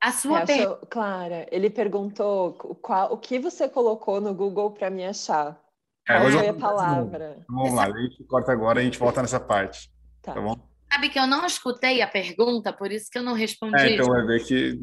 A 0.00 0.12
sua 0.12 0.46
pergunta. 0.46 0.86
Clara, 0.86 1.46
ele 1.50 1.68
perguntou 1.68 2.54
qual, 2.80 3.12
o 3.12 3.18
que 3.18 3.38
você 3.38 3.68
colocou 3.68 4.20
no 4.20 4.34
Google 4.34 4.70
para 4.70 4.88
me 4.88 5.04
achar. 5.04 5.60
É, 6.08 6.18
qual 6.18 6.30
foi 6.30 6.48
a 6.48 6.54
palavra? 6.54 7.44
Vamos 7.48 7.74
lá, 7.74 7.84
a 7.84 8.00
gente 8.00 8.24
corta 8.24 8.50
agora 8.50 8.80
e 8.80 8.82
a 8.82 8.84
gente 8.84 8.98
volta 8.98 9.20
nessa 9.20 9.38
parte. 9.38 9.90
Tá. 10.22 10.32
tá 10.32 10.40
bom? 10.40 10.56
Sabe 10.92 11.08
que 11.08 11.18
eu 11.18 11.26
não 11.26 11.46
escutei 11.46 12.02
a 12.02 12.08
pergunta, 12.08 12.72
por 12.72 12.90
isso 12.90 13.08
que 13.10 13.18
eu 13.18 13.22
não 13.22 13.34
respondi. 13.34 13.76
É, 13.76 13.94
então 13.94 14.06
vai 14.06 14.26
ver 14.26 14.42
que 14.42 14.80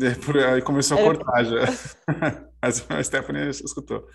aí 0.53 0.61
começou 0.61 0.97
a 0.97 1.01
cortar 1.01 1.43
já. 1.43 1.65
A 2.61 3.03
Stephanie 3.03 3.49
escutou. 3.49 4.07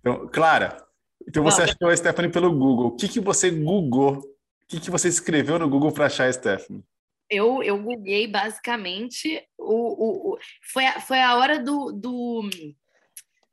Então, 0.00 0.28
Clara, 0.32 0.76
então 1.26 1.42
você 1.42 1.62
achou 1.62 1.88
a 1.88 1.96
Stephanie 1.96 2.30
pelo 2.30 2.52
Google. 2.52 2.88
O 2.88 2.96
que, 2.96 3.08
que 3.08 3.20
você 3.20 3.50
googou? 3.50 4.18
O 4.18 4.22
que, 4.68 4.80
que 4.80 4.90
você 4.90 5.08
escreveu 5.08 5.58
no 5.58 5.68
Google 5.68 5.92
para 5.92 6.06
achar 6.06 6.28
a 6.28 6.32
Stephanie? 6.32 6.84
Eu, 7.34 7.62
eu 7.62 7.82
googlei 7.82 8.26
basicamente 8.26 9.42
o, 9.56 9.64
o, 9.64 10.34
o, 10.34 10.38
foi, 10.70 10.84
a, 10.84 11.00
foi 11.00 11.18
a 11.18 11.34
hora 11.36 11.58
do, 11.58 11.90
do 11.90 12.50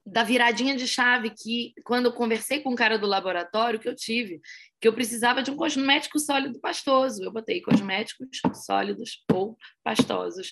da 0.06 0.22
viradinha 0.22 0.76
de 0.76 0.86
chave 0.86 1.30
que, 1.30 1.74
quando 1.86 2.08
eu 2.08 2.14
conversei 2.14 2.60
com 2.60 2.74
o 2.74 2.76
cara 2.76 3.00
do 3.00 3.08
laboratório, 3.08 3.80
que 3.80 3.88
eu 3.88 3.96
tive, 3.96 4.42
que 4.82 4.88
eu 4.88 4.94
precisava 4.94 5.42
de 5.42 5.50
um 5.50 5.56
cosmético 5.56 6.20
sólido 6.20 6.60
pastoso. 6.60 7.24
Eu 7.24 7.32
botei 7.32 7.62
cosméticos 7.62 8.28
sólidos 8.66 9.24
ou 9.32 9.58
pastosos, 9.82 10.52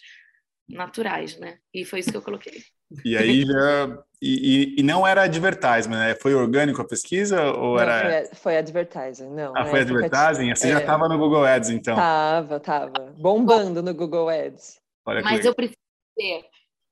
naturais, 0.69 1.37
né? 1.37 1.57
E 1.73 1.83
foi 1.83 1.99
isso 1.99 2.11
que 2.11 2.17
eu 2.17 2.21
coloquei. 2.21 2.63
E 3.03 3.17
aí 3.17 3.45
já. 3.45 4.03
E, 4.19 4.75
e, 4.77 4.79
e 4.79 4.83
não 4.83 5.05
era 5.05 5.23
advertising, 5.23 5.89
né? 5.89 6.15
Foi 6.15 6.33
orgânico 6.33 6.81
a 6.81 6.87
pesquisa 6.87 7.51
ou 7.51 7.75
não, 7.75 7.79
era. 7.79 8.25
Foi, 8.25 8.35
foi 8.35 8.57
advertising, 8.57 9.29
não. 9.29 9.53
Ah, 9.55 9.65
foi 9.65 9.81
advertising? 9.81 10.55
Você 10.55 10.69
é... 10.69 10.71
já 10.71 10.79
estava 10.79 11.07
no 11.07 11.17
Google 11.17 11.45
Ads, 11.45 11.69
então? 11.69 11.95
Tava, 11.95 12.59
tava. 12.59 13.13
Bombando 13.17 13.83
no 13.83 13.93
Google 13.93 14.29
Ads. 14.29 14.79
Mas 15.23 15.45
eu 15.45 15.53
preciso 15.53 15.77
ter 16.15 16.45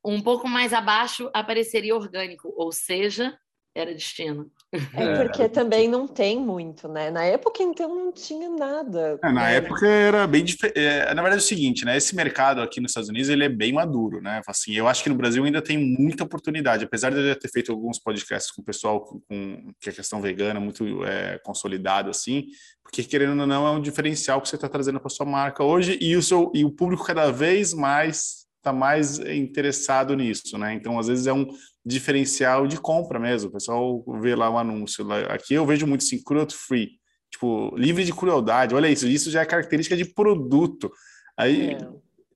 um 0.04 0.22
pouco 0.22 0.48
mais 0.48 0.72
abaixo 0.72 1.30
apareceria 1.34 1.96
orgânico, 1.96 2.54
ou 2.56 2.72
seja, 2.72 3.36
era 3.74 3.94
destino. 3.94 4.52
É 4.94 5.24
porque 5.24 5.48
também 5.48 5.88
não 5.88 6.08
tem 6.08 6.40
muito, 6.40 6.88
né? 6.88 7.10
Na 7.10 7.24
época, 7.24 7.64
então, 7.64 7.96
não 7.96 8.12
tinha 8.12 8.50
nada. 8.50 9.20
É, 9.24 9.32
na 9.32 9.50
época 9.50 9.88
era 9.88 10.28
bem 10.28 10.44
diferente. 10.44 10.78
É, 10.78 11.14
na 11.14 11.22
verdade, 11.22 11.42
é 11.42 11.46
o 11.46 11.48
seguinte, 11.48 11.86
né? 11.86 11.96
Esse 11.96 12.16
mercado 12.16 12.62
aqui 12.62 12.82
nos 12.82 12.92
Estados 12.92 13.10
Unidos, 13.10 13.30
ele 13.30 13.46
é 13.46 13.50
bem 13.50 13.74
maduro, 13.74 14.22
né? 14.22 14.42
Assim, 14.48 14.74
eu 14.74 14.88
acho 14.88 15.04
que 15.04 15.10
no 15.10 15.16
Brasil 15.16 15.44
ainda 15.44 15.62
tem 15.62 15.78
muita 15.78 16.24
oportunidade. 16.24 16.86
Apesar 16.86 17.12
de 17.12 17.18
eu 17.18 17.28
já 17.28 17.36
ter 17.36 17.50
feito 17.50 17.72
alguns 17.72 18.00
podcasts 18.00 18.52
com 18.52 18.62
o 18.62 18.66
pessoal 18.66 19.02
com, 19.02 19.20
com 19.22 19.72
que 19.80 19.90
a 19.90 19.94
questão 19.94 20.22
vegana 20.22 20.60
muito 20.60 21.06
é, 21.06 21.40
consolidado, 21.44 22.10
assim, 22.10 22.46
porque 22.84 23.04
querendo 23.04 23.40
ou 23.40 23.48
não, 23.48 23.68
é 23.68 23.72
um 23.72 23.82
diferencial 23.82 24.42
que 24.42 24.50
você 24.50 24.56
está 24.56 24.70
trazendo 24.70 25.00
para 25.00 25.10
sua 25.10 25.26
marca 25.26 25.64
hoje 25.64 25.98
e 26.02 26.16
o, 26.16 26.22
seu, 26.22 26.52
e 26.54 26.64
o 26.64 26.72
público 26.72 27.04
cada 27.04 27.32
vez 27.32 27.74
mais 27.74 28.45
está 28.66 28.74
mais 28.74 29.20
interessado 29.20 30.16
nisso, 30.16 30.58
né? 30.58 30.74
Então, 30.74 30.98
às 30.98 31.08
vezes 31.08 31.28
é 31.28 31.34
um 31.34 31.48
diferencial 31.86 32.66
de 32.66 32.78
compra 32.78 33.20
mesmo. 33.20 33.50
O 33.50 33.54
pessoal 33.54 34.04
vê 34.20 34.36
lá 34.36 34.50
o 34.50 34.54
um 34.54 34.58
anúncio. 34.58 35.06
Aqui 35.30 35.54
eu 35.54 35.66
vejo 35.66 35.86
muito 35.86 36.04
assim, 36.04 36.22
cruelty 36.24 36.56
free, 36.56 36.90
tipo, 37.32 37.72
livre 37.78 38.04
de 38.04 38.12
crueldade. 38.12 38.74
Olha 38.74 38.90
isso, 38.90 39.08
isso 39.08 39.30
já 39.30 39.42
é 39.42 39.46
característica 39.46 39.96
de 39.96 40.06
produto. 40.06 40.92
Aí 41.38 41.78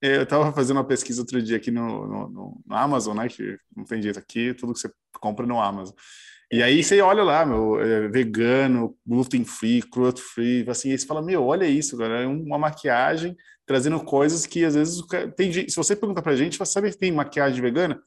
é. 0.04 0.18
eu 0.18 0.24
estava 0.24 0.54
fazendo 0.54 0.78
uma 0.78 0.88
pesquisa 0.88 1.22
outro 1.22 1.42
dia 1.42 1.58
aqui 1.58 1.72
no, 1.72 2.08
no, 2.08 2.30
no, 2.30 2.62
Amazon, 2.70 3.18
né? 3.18 3.28
Que 3.28 3.58
não 3.76 3.84
tem 3.84 4.00
jeito 4.00 4.20
aqui, 4.20 4.54
tudo 4.54 4.74
que 4.74 4.80
você 4.80 4.92
compra 5.20 5.48
no 5.48 5.60
Amazon. 5.60 5.96
E 6.52 6.62
aí 6.62 6.84
você 6.84 7.02
olha 7.02 7.24
lá, 7.24 7.46
meu, 7.46 7.80
é 7.80 8.08
vegano, 8.08 8.96
gluten 9.06 9.44
free, 9.46 9.82
cruelty 9.84 10.22
free, 10.22 10.66
assim, 10.68 10.92
aí 10.92 10.98
você 10.98 11.06
fala, 11.06 11.22
meu, 11.22 11.46
olha 11.46 11.66
isso, 11.66 11.96
cara, 11.96 12.22
é 12.22 12.28
uma 12.28 12.58
maquiagem 12.58 13.38
trazendo 13.70 14.00
coisas 14.04 14.48
que 14.48 14.66
às 14.66 14.74
vezes 14.74 15.00
tem 15.36 15.54
se 15.54 15.76
você 15.76 15.96
pergunta 15.96 16.24
pra 16.24 16.36
gente, 16.36 16.58
você 16.58 16.74
sabe 16.74 16.90
que 16.90 16.98
tem 16.98 17.12
maquiagem 17.12 17.62
vegana? 17.62 18.02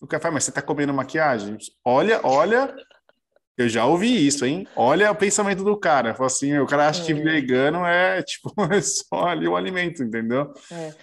O 0.00 0.06
cara 0.06 0.22
fala, 0.22 0.32
mas 0.32 0.44
você 0.44 0.52
tá 0.52 0.62
comendo 0.62 0.94
maquiagem? 0.94 1.58
Olha, 1.84 2.18
olha, 2.24 2.74
eu 3.58 3.68
já 3.68 3.84
ouvi 3.84 4.26
isso, 4.26 4.46
hein? 4.46 4.66
Olha 4.74 5.10
o 5.10 5.14
pensamento 5.14 5.62
do 5.62 5.76
cara. 5.76 6.14
Fala 6.14 6.28
assim, 6.28 6.58
o 6.58 6.66
cara 6.66 6.88
acha 6.88 7.02
é. 7.02 7.04
que 7.04 7.12
vegano 7.12 7.84
é 7.84 8.22
tipo 8.22 8.54
é 8.72 8.80
só 8.80 9.26
ali 9.26 9.46
o 9.46 9.54
alimento, 9.54 10.02
entendeu? 10.02 10.50
É. 10.70 10.94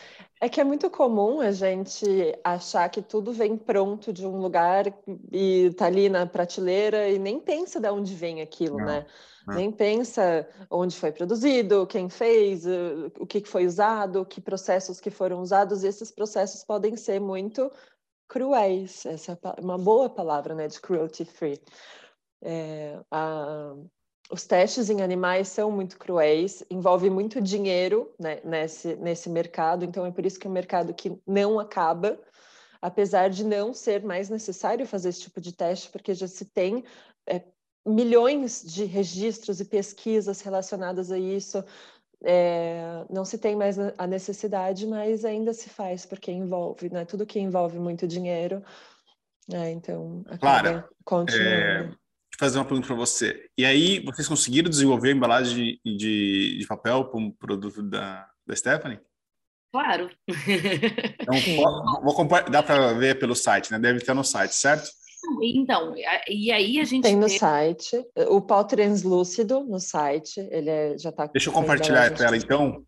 é. 0.41 0.49
que 0.49 0.59
é 0.59 0.63
muito 0.63 0.89
comum 0.89 1.39
a 1.39 1.51
gente 1.51 2.03
achar 2.43 2.89
que 2.89 3.03
tudo 3.03 3.31
vem 3.31 3.55
pronto 3.55 4.11
de 4.11 4.25
um 4.25 4.41
lugar 4.41 4.85
e 5.31 5.69
tá 5.77 5.85
ali 5.85 6.09
na 6.09 6.25
prateleira 6.25 7.07
e 7.09 7.19
nem 7.19 7.39
pensa 7.39 7.79
de 7.79 7.91
onde 7.91 8.15
vem 8.15 8.41
aquilo, 8.41 8.77
Não. 8.79 8.85
né? 8.85 9.05
É. 9.47 9.55
Nem 9.55 9.71
pensa 9.71 10.47
onde 10.69 10.95
foi 10.95 11.11
produzido, 11.11 11.87
quem 11.87 12.09
fez, 12.09 12.65
o 13.19 13.25
que 13.25 13.43
foi 13.45 13.65
usado, 13.65 14.25
que 14.25 14.41
processos 14.41 14.99
que 14.99 15.09
foram 15.09 15.41
usados. 15.41 15.83
Esses 15.83 16.11
processos 16.11 16.63
podem 16.63 16.97
ser 16.97 17.19
muito 17.19 17.71
cruéis. 18.27 19.05
Essa 19.05 19.33
é 19.33 19.61
uma 19.61 19.77
boa 19.77 20.09
palavra, 20.09 20.53
né, 20.53 20.67
de 20.67 20.79
cruelty 20.79 21.25
free. 21.25 21.59
É, 22.41 22.99
a, 23.11 23.75
os 24.31 24.45
testes 24.45 24.89
em 24.89 25.01
animais 25.01 25.47
são 25.47 25.71
muito 25.71 25.97
cruéis, 25.97 26.63
envolve 26.69 27.09
muito 27.09 27.41
dinheiro 27.41 28.13
né, 28.19 28.39
nesse, 28.43 28.95
nesse 28.95 29.29
mercado, 29.29 29.83
então 29.83 30.05
é 30.05 30.11
por 30.11 30.25
isso 30.25 30.39
que 30.39 30.45
é 30.45 30.49
um 30.49 30.53
mercado 30.53 30.93
que 30.93 31.19
não 31.25 31.59
acaba, 31.59 32.19
apesar 32.79 33.29
de 33.29 33.43
não 33.43 33.73
ser 33.73 34.03
mais 34.03 34.29
necessário 34.29 34.85
fazer 34.85 35.09
esse 35.09 35.21
tipo 35.21 35.41
de 35.41 35.51
teste, 35.51 35.89
porque 35.89 36.13
já 36.13 36.27
se 36.27 36.45
tem 36.45 36.83
é, 37.27 37.43
milhões 37.85 38.63
de 38.63 38.83
registros 38.85 39.59
e 39.59 39.65
pesquisas 39.65 40.41
relacionadas 40.41 41.11
a 41.11 41.17
isso. 41.17 41.63
É, 42.21 43.05
não 43.09 43.23
se 43.23 43.37
tem 43.37 43.55
mais 43.55 43.77
a 43.97 44.05
necessidade, 44.05 44.85
mas 44.85 45.23
ainda 45.23 45.53
se 45.53 45.69
faz, 45.69 46.05
porque 46.05 46.31
envolve, 46.31 46.89
né? 46.89 47.05
Tudo 47.05 47.25
que 47.25 47.39
envolve 47.39 47.79
muito 47.79 48.07
dinheiro. 48.07 48.61
Né? 49.47 49.71
Então, 49.71 50.23
Clara, 50.39 50.87
continuando. 51.05 51.49
É, 51.49 51.91
fazer 52.37 52.57
uma 52.57 52.65
pergunta 52.65 52.87
para 52.87 52.95
você. 52.95 53.49
E 53.57 53.65
aí, 53.65 53.99
vocês 54.01 54.27
conseguiram 54.27 54.69
desenvolver 54.69 55.09
a 55.09 55.15
embalagem 55.15 55.79
de, 55.83 55.97
de, 55.97 56.57
de 56.59 56.67
papel 56.67 57.05
para 57.05 57.19
um 57.19 57.31
produto 57.31 57.81
da, 57.81 58.29
da 58.45 58.55
Stephanie? 58.55 58.99
Claro. 59.71 60.09
Então, 60.27 61.35
vou, 62.03 62.15
vou, 62.15 62.27
dá 62.49 62.61
para 62.61 62.93
ver 62.93 63.17
pelo 63.19 63.35
site, 63.35 63.71
né? 63.71 63.79
Deve 63.79 63.99
estar 63.99 64.13
no 64.13 64.23
site, 64.23 64.53
certo? 64.53 64.89
Então, 65.41 65.95
e 66.27 66.51
aí 66.51 66.79
a 66.79 66.83
gente. 66.83 67.03
Tem 67.03 67.15
no 67.15 67.27
vê... 67.27 67.37
site. 67.37 68.03
O 68.29 68.41
pau 68.41 68.65
translúcido 68.65 69.63
no 69.63 69.79
site, 69.79 70.39
ele 70.51 70.69
é, 70.69 70.97
já 70.97 71.09
está. 71.09 71.27
Deixa 71.27 71.49
eu 71.49 71.53
compartilhar 71.53 72.07
a 72.07 72.11
tela, 72.11 72.35
então. 72.37 72.83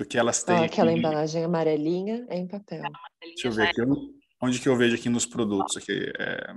do 0.00 0.06
que 0.06 0.16
elas 0.16 0.42
têm. 0.42 0.56
Ah, 0.56 0.64
aquela 0.64 0.90
aqui. 0.90 0.98
embalagem 0.98 1.44
amarelinha 1.44 2.26
é 2.30 2.38
em 2.38 2.48
papel. 2.48 2.82
Deixa 3.20 3.48
eu 3.48 3.52
ver 3.52 3.68
aqui. 3.68 3.82
Onde 4.40 4.58
que 4.58 4.66
eu 4.66 4.74
vejo 4.74 4.96
aqui 4.96 5.10
nos 5.10 5.26
produtos? 5.26 5.76
Aqui, 5.76 6.10
é... 6.18 6.54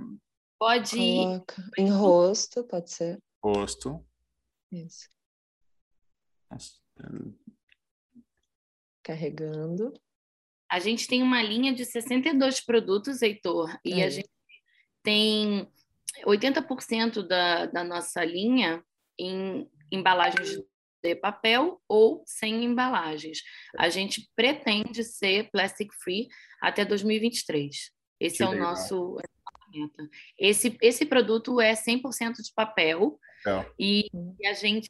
Pode 0.58 0.98
ir. 0.98 1.42
Em 1.76 1.90
rosto, 1.90 2.64
pode 2.64 2.90
ser. 2.90 3.18
Rosto. 3.42 4.02
Isso. 4.72 5.10
Carregando. 9.02 9.92
A 10.70 10.78
gente 10.78 11.06
tem 11.06 11.22
uma 11.22 11.42
linha 11.42 11.74
de 11.74 11.84
62 11.84 12.62
produtos, 12.62 13.20
Heitor, 13.20 13.78
e 13.84 14.00
é. 14.00 14.06
a 14.06 14.08
gente 14.08 14.30
tem 15.02 15.70
80% 16.24 17.26
da, 17.26 17.66
da 17.66 17.84
nossa 17.84 18.24
linha 18.24 18.82
em 19.18 19.70
embalagens 19.92 20.58
de 21.04 21.14
papel 21.14 21.78
ou 21.86 22.24
sem 22.26 22.64
embalagens. 22.64 23.42
A 23.78 23.90
gente 23.90 24.26
pretende 24.34 25.04
ser 25.04 25.50
plastic 25.50 25.92
free 26.02 26.28
até 26.62 26.84
2023. 26.84 27.90
Esse 28.18 28.38
que 28.38 28.42
é 28.42 28.46
o 28.46 28.50
legal. 28.50 28.70
nosso 28.70 29.18
esse, 30.38 30.78
esse 30.80 31.04
produto 31.04 31.60
é 31.60 31.72
100% 31.72 32.34
de 32.36 32.52
papel 32.54 33.18
e, 33.78 34.08
e, 34.40 34.46
a 34.46 34.52
gente 34.54 34.88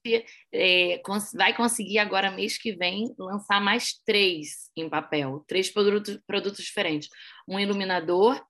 é, 0.53 1.01
vai 1.35 1.57
conseguir 1.57 1.99
agora, 1.99 2.31
mês 2.31 2.59
que 2.59 2.73
vem, 2.73 3.13
lançar 3.19 3.61
mais 3.63 3.95
três 4.05 4.71
em 4.77 4.89
papel. 4.89 5.43
Três 5.49 5.71
produtos, 5.71 6.21
produtos 6.27 6.63
diferentes. 6.63 7.09
Um 7.49 7.59
iluminador, 7.59 8.41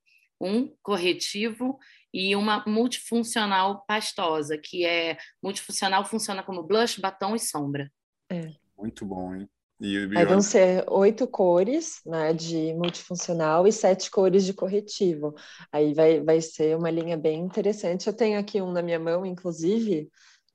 um 0.40 0.74
corretivo 0.82 1.78
e 2.14 2.36
uma 2.36 2.62
multifuncional 2.64 3.84
pastosa, 3.88 4.56
que 4.56 4.86
é 4.86 5.18
multifuncional, 5.42 6.04
funciona 6.04 6.44
como 6.44 6.62
blush, 6.62 7.00
batom 7.00 7.34
e 7.34 7.40
sombra. 7.40 7.90
É. 8.30 8.52
Muito 8.78 9.04
bom, 9.04 9.34
hein? 9.34 9.48
E, 9.80 9.98
Aí 10.16 10.24
vão 10.24 10.40
ser 10.40 10.84
oito 10.88 11.26
cores 11.26 12.00
né, 12.06 12.32
de 12.32 12.72
multifuncional 12.74 13.66
e 13.66 13.72
sete 13.72 14.08
cores 14.12 14.44
de 14.44 14.54
corretivo. 14.54 15.34
Aí 15.72 15.92
vai, 15.92 16.20
vai 16.20 16.40
ser 16.40 16.76
uma 16.76 16.88
linha 16.88 17.16
bem 17.16 17.40
interessante. 17.40 18.06
Eu 18.06 18.12
tenho 18.14 18.38
aqui 18.38 18.62
um 18.62 18.70
na 18.70 18.80
minha 18.80 19.00
mão, 19.00 19.26
inclusive. 19.26 20.08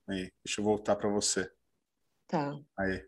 Aí, 0.08 0.32
deixa 0.44 0.62
eu 0.62 0.64
voltar 0.66 0.96
para 0.96 1.10
você. 1.10 1.52
Tá. 2.26 2.58
Aí. 2.78 3.06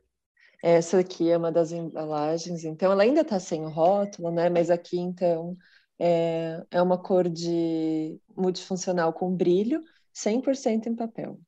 Essa 0.61 0.99
aqui 0.99 1.31
é 1.31 1.37
uma 1.37 1.53
das 1.53 1.71
embalagens, 1.71 2.65
então 2.65 2.91
ela 2.91 3.01
ainda 3.01 3.21
está 3.21 3.39
sem 3.39 3.65
o 3.65 3.69
rótulo, 3.69 4.29
né? 4.29 4.49
Mas 4.49 4.69
aqui 4.69 4.99
então 4.99 5.57
é, 6.03 6.65
é 6.71 6.81
uma 6.81 6.97
cor 6.97 7.29
de 7.29 8.19
multifuncional 8.35 9.13
com 9.13 9.35
brilho, 9.35 9.83
100% 10.11 10.87
em 10.87 10.95
papel. 10.95 11.39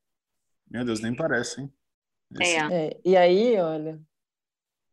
Meu 0.70 0.84
Deus, 0.84 1.00
nem 1.00 1.14
parece, 1.14 1.62
hein? 1.62 1.72
É. 2.40 2.86
é. 2.86 3.00
E 3.04 3.16
aí, 3.16 3.56
olha, 3.58 4.00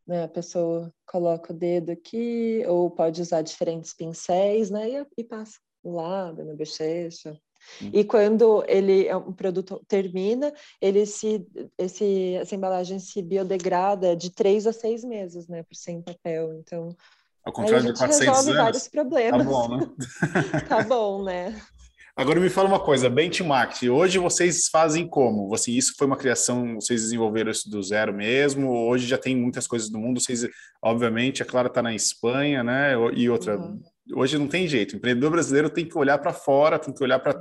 né? 0.04 0.24
A 0.24 0.28
pessoa 0.28 0.92
coloca 1.06 1.52
o 1.52 1.56
dedo 1.56 1.92
aqui, 1.92 2.64
ou 2.66 2.90
pode 2.90 3.22
usar 3.22 3.42
diferentes 3.42 3.94
pincéis, 3.94 4.68
né? 4.68 4.90
E, 4.90 5.06
e 5.18 5.24
passa 5.24 5.60
no 5.84 5.94
lábio, 5.94 6.44
na 6.44 6.54
bochecha. 6.54 7.38
Hum. 7.80 7.90
E 7.92 8.02
quando 8.04 8.64
ele 8.66 9.06
é 9.06 9.16
um 9.16 9.32
produto 9.32 9.80
termina, 9.86 10.52
ele 10.80 11.06
se 11.06 11.46
esse 11.78 12.34
essa 12.34 12.54
embalagem 12.56 12.98
se 12.98 13.22
biodegrada 13.22 14.16
de 14.16 14.30
três 14.32 14.66
a 14.66 14.72
seis 14.72 15.04
meses, 15.04 15.46
né, 15.46 15.62
por 15.62 15.76
sem 15.76 16.02
papel. 16.02 16.52
Então, 16.54 16.96
ao 17.44 17.52
contrário 17.52 17.92
de 17.92 17.98
400 17.98 18.18
resolve 18.18 18.50
anos, 18.50 18.62
vários 18.62 18.88
problemas. 18.88 19.46
Tá 19.46 19.52
bom, 19.52 19.76
né? 19.76 19.90
tá 20.68 20.82
bom, 20.82 21.24
né? 21.24 21.62
Agora 22.14 22.38
me 22.38 22.50
fala 22.50 22.68
uma 22.68 22.78
coisa, 22.78 23.08
benchmark. 23.08 23.84
Hoje 23.84 24.18
vocês 24.18 24.68
fazem 24.68 25.08
como? 25.08 25.48
Você, 25.48 25.72
isso 25.72 25.94
foi 25.96 26.06
uma 26.06 26.16
criação, 26.16 26.74
vocês 26.74 27.00
desenvolveram 27.00 27.50
isso 27.50 27.70
do 27.70 27.82
zero 27.82 28.12
mesmo? 28.12 28.70
Hoje 28.70 29.06
já 29.06 29.16
tem 29.16 29.34
muitas 29.34 29.66
coisas 29.66 29.88
do 29.88 29.98
mundo. 29.98 30.20
Vocês, 30.20 30.46
obviamente, 30.82 31.42
a 31.42 31.46
Clara 31.46 31.68
está 31.68 31.80
na 31.80 31.94
Espanha, 31.94 32.62
né? 32.62 32.92
E 33.14 33.30
outra. 33.30 33.56
Uhum. 33.56 33.80
Hoje 34.14 34.36
não 34.36 34.46
tem 34.46 34.68
jeito. 34.68 34.92
O 34.92 34.96
empreendedor 34.96 35.30
brasileiro 35.30 35.70
tem 35.70 35.86
que 35.86 35.96
olhar 35.96 36.18
para 36.18 36.34
fora, 36.34 36.78
tem 36.78 36.92
que 36.92 37.02
olhar 37.02 37.18
para 37.18 37.34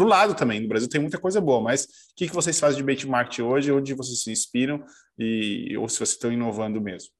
o 0.00 0.04
lado 0.04 0.34
também. 0.34 0.60
No 0.60 0.68
Brasil 0.68 0.88
tem 0.88 1.00
muita 1.00 1.18
coisa 1.18 1.40
boa, 1.40 1.60
mas 1.60 1.84
o 1.84 1.88
que, 2.16 2.26
que 2.26 2.34
vocês 2.34 2.58
fazem 2.58 2.78
de 2.78 2.82
benchmark 2.82 3.38
hoje? 3.38 3.70
Onde 3.70 3.94
vocês 3.94 4.24
se 4.24 4.32
inspiram? 4.32 4.82
E, 5.16 5.76
ou 5.78 5.88
se 5.88 5.98
vocês 5.98 6.10
estão 6.10 6.32
inovando 6.32 6.80
mesmo? 6.80 7.10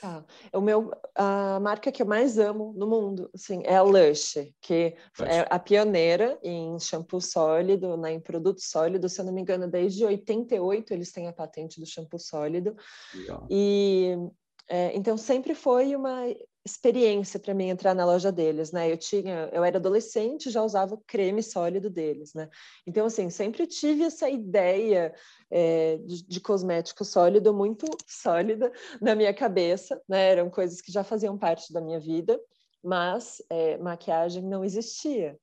Tá. 0.00 0.24
O 0.52 0.60
meu, 0.60 0.90
a 1.14 1.58
marca 1.60 1.90
que 1.90 2.02
eu 2.02 2.06
mais 2.06 2.38
amo 2.38 2.74
no 2.76 2.86
mundo, 2.86 3.30
assim, 3.34 3.62
é 3.64 3.76
a 3.76 3.82
Lush, 3.82 4.52
que 4.60 4.94
é 5.20 5.46
a 5.48 5.58
pioneira 5.58 6.38
em 6.42 6.78
shampoo 6.78 7.20
sólido, 7.20 7.96
né, 7.96 8.12
em 8.12 8.20
produto 8.20 8.60
sólido, 8.60 9.08
se 9.08 9.20
eu 9.20 9.24
não 9.24 9.32
me 9.32 9.40
engano, 9.40 9.66
desde 9.66 10.04
88 10.04 10.92
eles 10.92 11.12
têm 11.12 11.28
a 11.28 11.32
patente 11.32 11.80
do 11.80 11.86
shampoo 11.86 12.18
sólido. 12.18 12.76
Legal. 13.14 13.46
E 13.50 14.16
é, 14.68 14.94
então 14.94 15.16
sempre 15.16 15.54
foi 15.54 15.96
uma 15.96 16.24
experiência 16.66 17.38
para 17.38 17.54
mim 17.54 17.68
entrar 17.68 17.94
na 17.94 18.04
loja 18.04 18.32
deles, 18.32 18.72
né? 18.72 18.90
Eu 18.90 18.96
tinha, 18.98 19.48
eu 19.52 19.64
era 19.64 19.78
adolescente, 19.78 20.50
já 20.50 20.62
usava 20.62 21.00
creme 21.06 21.42
sólido 21.42 21.88
deles, 21.88 22.34
né? 22.34 22.48
Então 22.84 23.06
assim, 23.06 23.30
sempre 23.30 23.66
tive 23.66 24.02
essa 24.02 24.28
ideia 24.28 25.14
é, 25.48 25.96
de, 25.98 26.26
de, 26.26 26.40
cosmético 26.40 27.04
sólido 27.04 27.54
muito 27.54 27.86
sólida 28.06 28.72
na 29.00 29.14
minha 29.14 29.32
cabeça, 29.32 30.02
né? 30.08 30.32
Eram 30.32 30.50
coisas 30.50 30.80
que 30.80 30.90
já 30.90 31.04
faziam 31.04 31.38
parte 31.38 31.72
da 31.72 31.80
minha 31.80 32.00
vida, 32.00 32.38
mas 32.82 33.40
é, 33.48 33.78
maquiagem 33.78 34.42
não 34.42 34.64
existia. 34.64 35.38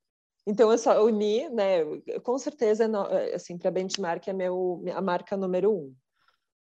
Então 0.46 0.70
eu 0.70 0.76
só 0.76 1.02
uni, 1.02 1.48
né? 1.48 1.78
Com 2.22 2.38
certeza, 2.38 2.86
assim, 3.34 3.56
para 3.56 3.70
benchmark 3.70 4.28
é 4.28 4.32
meu 4.34 4.84
a 4.94 5.00
marca 5.00 5.38
número 5.38 5.72
um. 5.72 5.94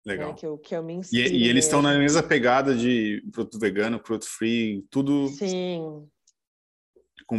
Legal. 0.08 0.30
Né, 0.30 0.36
que, 0.36 0.46
eu, 0.46 0.58
que 0.58 0.74
eu 0.74 0.82
me 0.82 0.94
inspiro. 0.94 1.36
E, 1.36 1.44
e 1.44 1.50
eles 1.50 1.66
estão 1.66 1.82
na 1.82 1.98
mesma 1.98 2.24
pegada 2.24 2.74
de 2.74 3.22
produto 3.34 3.60
vegano, 3.60 4.00
produto 4.00 4.30
free, 4.30 4.88
tudo. 4.90 5.28
Sim. 5.28 6.08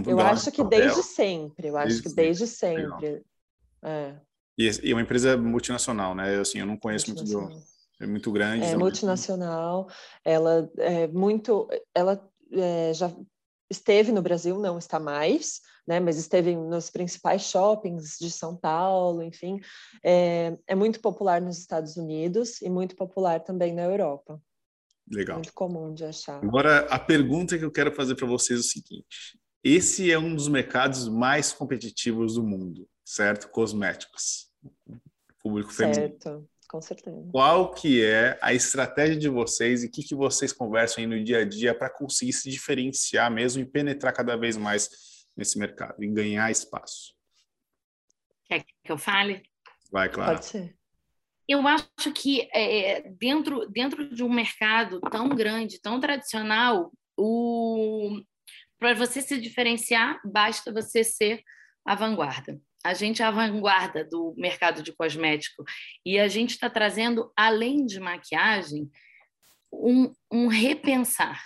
eu 0.06 0.20
acho 0.20 0.52
que 0.52 0.62
desde 0.62 1.02
sempre. 1.02 1.68
Eu 1.68 1.78
acho 1.78 1.88
desde 1.88 2.02
que 2.02 2.14
desde 2.14 2.46
sempre. 2.46 3.22
É. 3.82 4.16
E, 4.58 4.68
e 4.82 4.90
é 4.90 4.94
uma 4.94 5.00
empresa 5.00 5.34
multinacional, 5.34 6.14
né? 6.14 6.38
Assim, 6.38 6.58
eu 6.58 6.66
não 6.66 6.76
conheço 6.76 7.06
muito 7.06 7.24
do. 7.24 7.48
É 8.00 8.06
muito 8.06 8.30
grande. 8.30 8.66
É 8.66 8.76
multinacional. 8.76 9.88
Ela 10.22 10.70
é 10.76 11.06
muito. 11.06 11.68
Ela 11.94 12.22
é, 12.52 12.92
já 12.92 13.10
esteve 13.70 14.12
no 14.12 14.22
Brasil, 14.22 14.58
não 14.58 14.78
está 14.78 14.98
mais, 14.98 15.60
né, 15.86 16.00
mas 16.00 16.16
esteve 16.16 16.54
nos 16.56 16.90
principais 16.90 17.42
shoppings 17.42 18.16
de 18.20 18.30
São 18.30 18.56
Paulo, 18.56 19.22
enfim, 19.22 19.60
é, 20.02 20.56
é, 20.66 20.74
muito 20.74 21.00
popular 21.00 21.40
nos 21.40 21.58
Estados 21.58 21.96
Unidos 21.96 22.60
e 22.62 22.68
muito 22.68 22.96
popular 22.96 23.40
também 23.40 23.72
na 23.74 23.82
Europa. 23.82 24.40
Legal. 25.10 25.36
Muito 25.36 25.54
comum 25.54 25.94
de 25.94 26.04
achar. 26.04 26.44
Agora, 26.44 26.80
a 26.90 26.98
pergunta 26.98 27.56
que 27.56 27.64
eu 27.64 27.70
quero 27.70 27.94
fazer 27.94 28.14
para 28.14 28.26
vocês 28.26 28.58
é 28.58 28.60
o 28.60 28.64
seguinte: 28.64 29.38
esse 29.64 30.10
é 30.12 30.18
um 30.18 30.34
dos 30.34 30.48
mercados 30.48 31.08
mais 31.08 31.50
competitivos 31.50 32.34
do 32.34 32.42
mundo, 32.42 32.86
certo? 33.02 33.48
Cosméticos. 33.48 34.48
Público 35.40 35.72
certo. 35.72 36.28
feminino 36.28 36.48
com 36.68 36.80
certeza. 36.82 37.28
Qual 37.32 37.72
que 37.72 38.04
é 38.04 38.38
a 38.42 38.52
estratégia 38.52 39.16
de 39.16 39.28
vocês 39.28 39.82
e 39.82 39.86
o 39.86 39.90
que, 39.90 40.02
que 40.02 40.14
vocês 40.14 40.52
conversam 40.52 41.02
aí 41.02 41.06
no 41.06 41.22
dia 41.24 41.38
a 41.38 41.44
dia 41.44 41.74
para 41.74 41.88
conseguir 41.88 42.34
se 42.34 42.50
diferenciar 42.50 43.30
mesmo 43.30 43.62
e 43.62 43.66
penetrar 43.66 44.12
cada 44.12 44.36
vez 44.36 44.56
mais 44.56 45.26
nesse 45.34 45.58
mercado 45.58 46.04
e 46.04 46.06
ganhar 46.06 46.50
espaço? 46.50 47.14
Quer 48.44 48.62
que 48.62 48.92
eu 48.92 48.98
fale? 48.98 49.42
Vai, 49.90 50.10
claro. 50.10 50.34
Pode 50.34 50.46
ser. 50.46 50.76
Eu 51.48 51.66
acho 51.66 52.12
que 52.14 52.46
é, 52.52 53.08
dentro, 53.18 53.66
dentro 53.70 54.14
de 54.14 54.22
um 54.22 54.28
mercado 54.28 55.00
tão 55.00 55.30
grande, 55.30 55.80
tão 55.80 55.98
tradicional, 55.98 56.92
o... 57.16 58.20
para 58.78 58.92
você 58.92 59.22
se 59.22 59.40
diferenciar, 59.40 60.20
basta 60.22 60.70
você 60.70 61.02
ser 61.02 61.42
a 61.86 61.94
vanguarda 61.94 62.60
a 62.84 62.94
gente 62.94 63.22
é 63.22 63.24
a 63.24 63.30
vanguarda 63.30 64.04
do 64.04 64.34
mercado 64.36 64.82
de 64.82 64.92
cosmético 64.92 65.64
e 66.04 66.18
a 66.18 66.28
gente 66.28 66.50
está 66.50 66.70
trazendo, 66.70 67.32
além 67.36 67.84
de 67.84 67.98
maquiagem, 67.98 68.90
um, 69.72 70.12
um 70.30 70.46
repensar. 70.46 71.42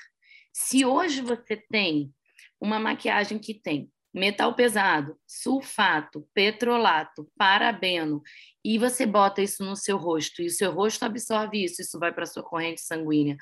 Se 0.53 0.85
hoje 0.85 1.21
você 1.21 1.57
tem 1.57 2.13
uma 2.61 2.79
maquiagem 2.79 3.39
que 3.39 3.55
tem 3.55 3.91
metal 4.15 4.55
pesado, 4.55 5.19
sulfato, 5.27 6.29
petrolato, 6.35 7.27
parabeno, 7.37 8.23
e 8.63 8.79
você 8.79 9.07
bota 9.07 9.41
isso 9.41 9.65
no 9.65 9.75
seu 9.75 9.97
rosto 9.97 10.43
e 10.43 10.47
o 10.47 10.51
seu 10.51 10.71
rosto 10.71 11.05
absorve 11.05 11.65
isso, 11.65 11.81
isso 11.81 11.99
vai 11.99 12.13
para 12.13 12.27
sua 12.27 12.43
corrente 12.43 12.83
sanguínea. 12.83 13.37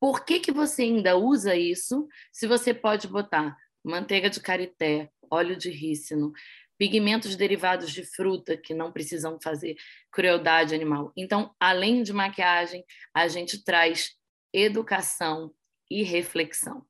Por 0.00 0.24
que, 0.24 0.40
que 0.40 0.52
você 0.52 0.82
ainda 0.82 1.16
usa 1.16 1.54
isso 1.54 2.08
se 2.32 2.46
você 2.46 2.74
pode 2.74 3.06
botar 3.06 3.56
manteiga 3.84 4.28
de 4.28 4.40
karité, 4.40 5.08
óleo 5.30 5.56
de 5.56 5.70
rícino, 5.70 6.32
pigmentos 6.78 7.34
derivados 7.34 7.90
de 7.92 8.04
fruta 8.04 8.56
que 8.56 8.72
não 8.72 8.92
precisam 8.92 9.38
fazer 9.42 9.76
crueldade 10.12 10.74
animal. 10.74 11.12
Então, 11.16 11.54
além 11.58 12.02
de 12.02 12.12
maquiagem, 12.12 12.84
a 13.12 13.26
gente 13.26 13.62
traz 13.64 14.12
educação 14.52 15.52
e 15.90 16.02
reflexão. 16.02 16.86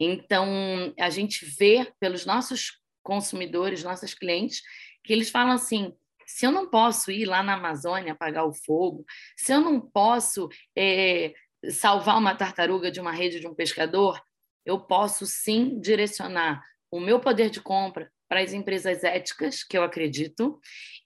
Então, 0.00 0.48
a 0.98 1.10
gente 1.10 1.44
vê 1.44 1.92
pelos 2.00 2.24
nossos 2.24 2.80
consumidores, 3.02 3.84
nossos 3.84 4.14
clientes, 4.14 4.62
que 5.04 5.12
eles 5.12 5.30
falam 5.30 5.52
assim: 5.52 5.94
se 6.26 6.46
eu 6.46 6.50
não 6.50 6.68
posso 6.68 7.10
ir 7.10 7.26
lá 7.26 7.42
na 7.42 7.54
Amazônia 7.54 8.12
apagar 8.12 8.46
o 8.46 8.54
fogo, 8.54 9.04
se 9.36 9.52
eu 9.52 9.60
não 9.60 9.80
posso 9.80 10.48
é, 10.76 11.34
salvar 11.70 12.18
uma 12.18 12.34
tartaruga 12.34 12.90
de 12.90 13.00
uma 13.00 13.12
rede 13.12 13.38
de 13.38 13.46
um 13.46 13.54
pescador, 13.54 14.20
eu 14.64 14.80
posso 14.80 15.26
sim 15.26 15.78
direcionar 15.78 16.64
o 16.90 16.98
meu 16.98 17.20
poder 17.20 17.50
de 17.50 17.60
compra 17.60 18.10
para 18.34 18.42
as 18.42 18.52
empresas 18.52 19.04
éticas, 19.04 19.62
que 19.62 19.78
eu 19.78 19.84
acredito, 19.84 20.58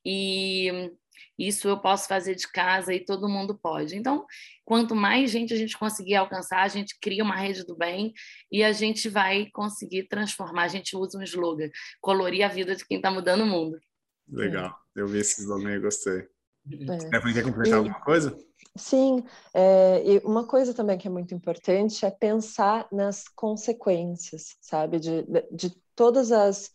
e 0.03 0.91
isso 1.39 1.69
eu 1.69 1.79
posso 1.79 2.09
fazer 2.09 2.35
de 2.35 2.51
casa 2.51 2.95
e 2.95 3.05
todo 3.05 3.29
mundo 3.29 3.55
pode. 3.55 3.95
Então, 3.95 4.25
quanto 4.65 4.97
mais 4.97 5.31
gente 5.31 5.53
a 5.53 5.57
gente 5.59 5.77
conseguir 5.77 6.15
alcançar, 6.15 6.63
a 6.63 6.69
gente 6.69 6.99
cria 6.99 7.23
uma 7.23 7.37
rede 7.37 7.67
do 7.67 7.77
bem 7.77 8.15
e 8.51 8.65
a 8.65 8.73
gente 8.73 9.11
vai 9.11 9.51
conseguir 9.53 10.09
transformar. 10.09 10.63
A 10.63 10.69
gente 10.69 10.97
usa 10.97 11.19
um 11.19 11.23
slogan: 11.23 11.69
colorir 12.01 12.47
a 12.47 12.49
vida 12.49 12.75
de 12.75 12.87
quem 12.87 12.97
está 12.97 13.11
mudando 13.11 13.43
o 13.43 13.47
mundo. 13.47 13.79
Legal, 14.27 14.75
eu 14.97 15.07
vi 15.07 15.19
esse 15.19 15.43
slogan 15.43 15.75
e 15.75 15.81
gostei. 15.81 16.21
É. 16.21 17.11
Quer 17.11 17.43
complementar 17.43 17.69
e, 17.69 17.73
alguma 17.75 18.01
coisa? 18.01 18.35
Sim, 18.75 19.23
é, 19.53 20.03
e 20.03 20.19
uma 20.25 20.47
coisa 20.47 20.73
também 20.73 20.97
que 20.97 21.09
é 21.09 21.11
muito 21.11 21.35
importante 21.35 22.07
é 22.07 22.11
pensar 22.11 22.89
nas 22.91 23.29
consequências, 23.29 24.57
sabe, 24.63 24.99
de, 24.99 25.27
de 25.53 25.71
todas 25.99 26.31
as 26.31 26.71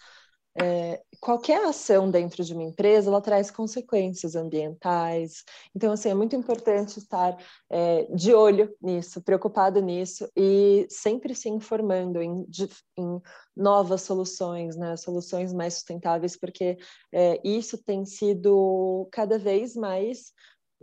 é, 0.60 1.02
qualquer 1.20 1.66
ação 1.66 2.12
dentro 2.12 2.44
de 2.44 2.54
uma 2.54 2.64
empresa 2.64 3.10
ela 3.10 3.22
traz 3.22 3.50
consequências 3.50 4.36
ambientais. 4.36 5.44
Então, 5.76 5.92
assim, 5.92 6.10
é 6.10 6.14
muito 6.14 6.36
importante 6.36 7.00
estar 7.00 7.36
é, 7.70 8.04
de 8.14 8.34
olho 8.34 8.74
nisso, 8.82 9.22
preocupado 9.22 9.82
nisso 9.82 10.30
e 10.36 10.86
sempre 10.90 11.34
se 11.34 11.50
informando 11.50 12.22
em, 12.22 12.46
em 12.98 13.22
novas 13.56 14.02
soluções, 14.04 14.76
né? 14.76 14.96
soluções 14.96 15.52
mais 15.54 15.76
sustentáveis, 15.76 16.38
porque 16.38 16.78
é, 17.12 17.40
isso 17.44 17.78
tem 17.84 18.06
sido 18.06 19.08
cada 19.12 19.40
vez 19.40 19.76
mais 19.76 20.32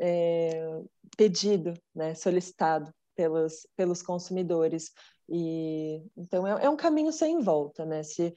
é, 0.00 0.80
pedido, 1.16 1.74
né? 1.94 2.14
solicitado 2.14 2.92
pelos, 3.14 3.66
pelos 3.76 4.02
consumidores. 4.02 4.90
E 5.30 6.02
então 6.16 6.44
é, 6.44 6.64
é, 6.64 6.68
um 6.68 6.76
caminho 6.76 7.12
sem 7.12 7.40
volta, 7.40 7.84
né? 7.86 8.02
Se 8.02 8.34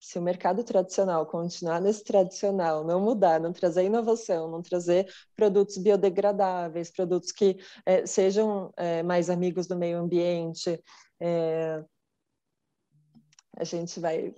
se 0.00 0.18
o 0.18 0.22
mercado 0.22 0.62
tradicional 0.62 1.26
continuar 1.26 1.80
nesse 1.80 2.04
tradicional, 2.04 2.84
não 2.84 3.00
mudar, 3.00 3.40
não 3.40 3.52
trazer 3.52 3.84
inovação, 3.84 4.48
não 4.50 4.62
trazer 4.62 5.12
produtos 5.34 5.76
biodegradáveis, 5.78 6.90
produtos 6.90 7.32
que 7.32 7.58
é, 7.84 8.06
sejam 8.06 8.72
é, 8.76 9.02
mais 9.02 9.28
amigos 9.28 9.66
do 9.66 9.76
meio 9.76 9.98
ambiente, 9.98 10.82
é, 11.20 11.84
a 13.56 13.64
gente 13.64 13.98
vai 13.98 14.34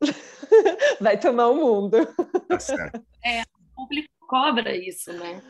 vai 1.00 1.18
tomar 1.18 1.48
o 1.48 1.56
mundo. 1.56 1.98
Tá 2.48 3.02
é, 3.24 3.42
o 3.42 3.74
público 3.74 4.08
cobra 4.28 4.76
isso, 4.76 5.12
né? 5.12 5.42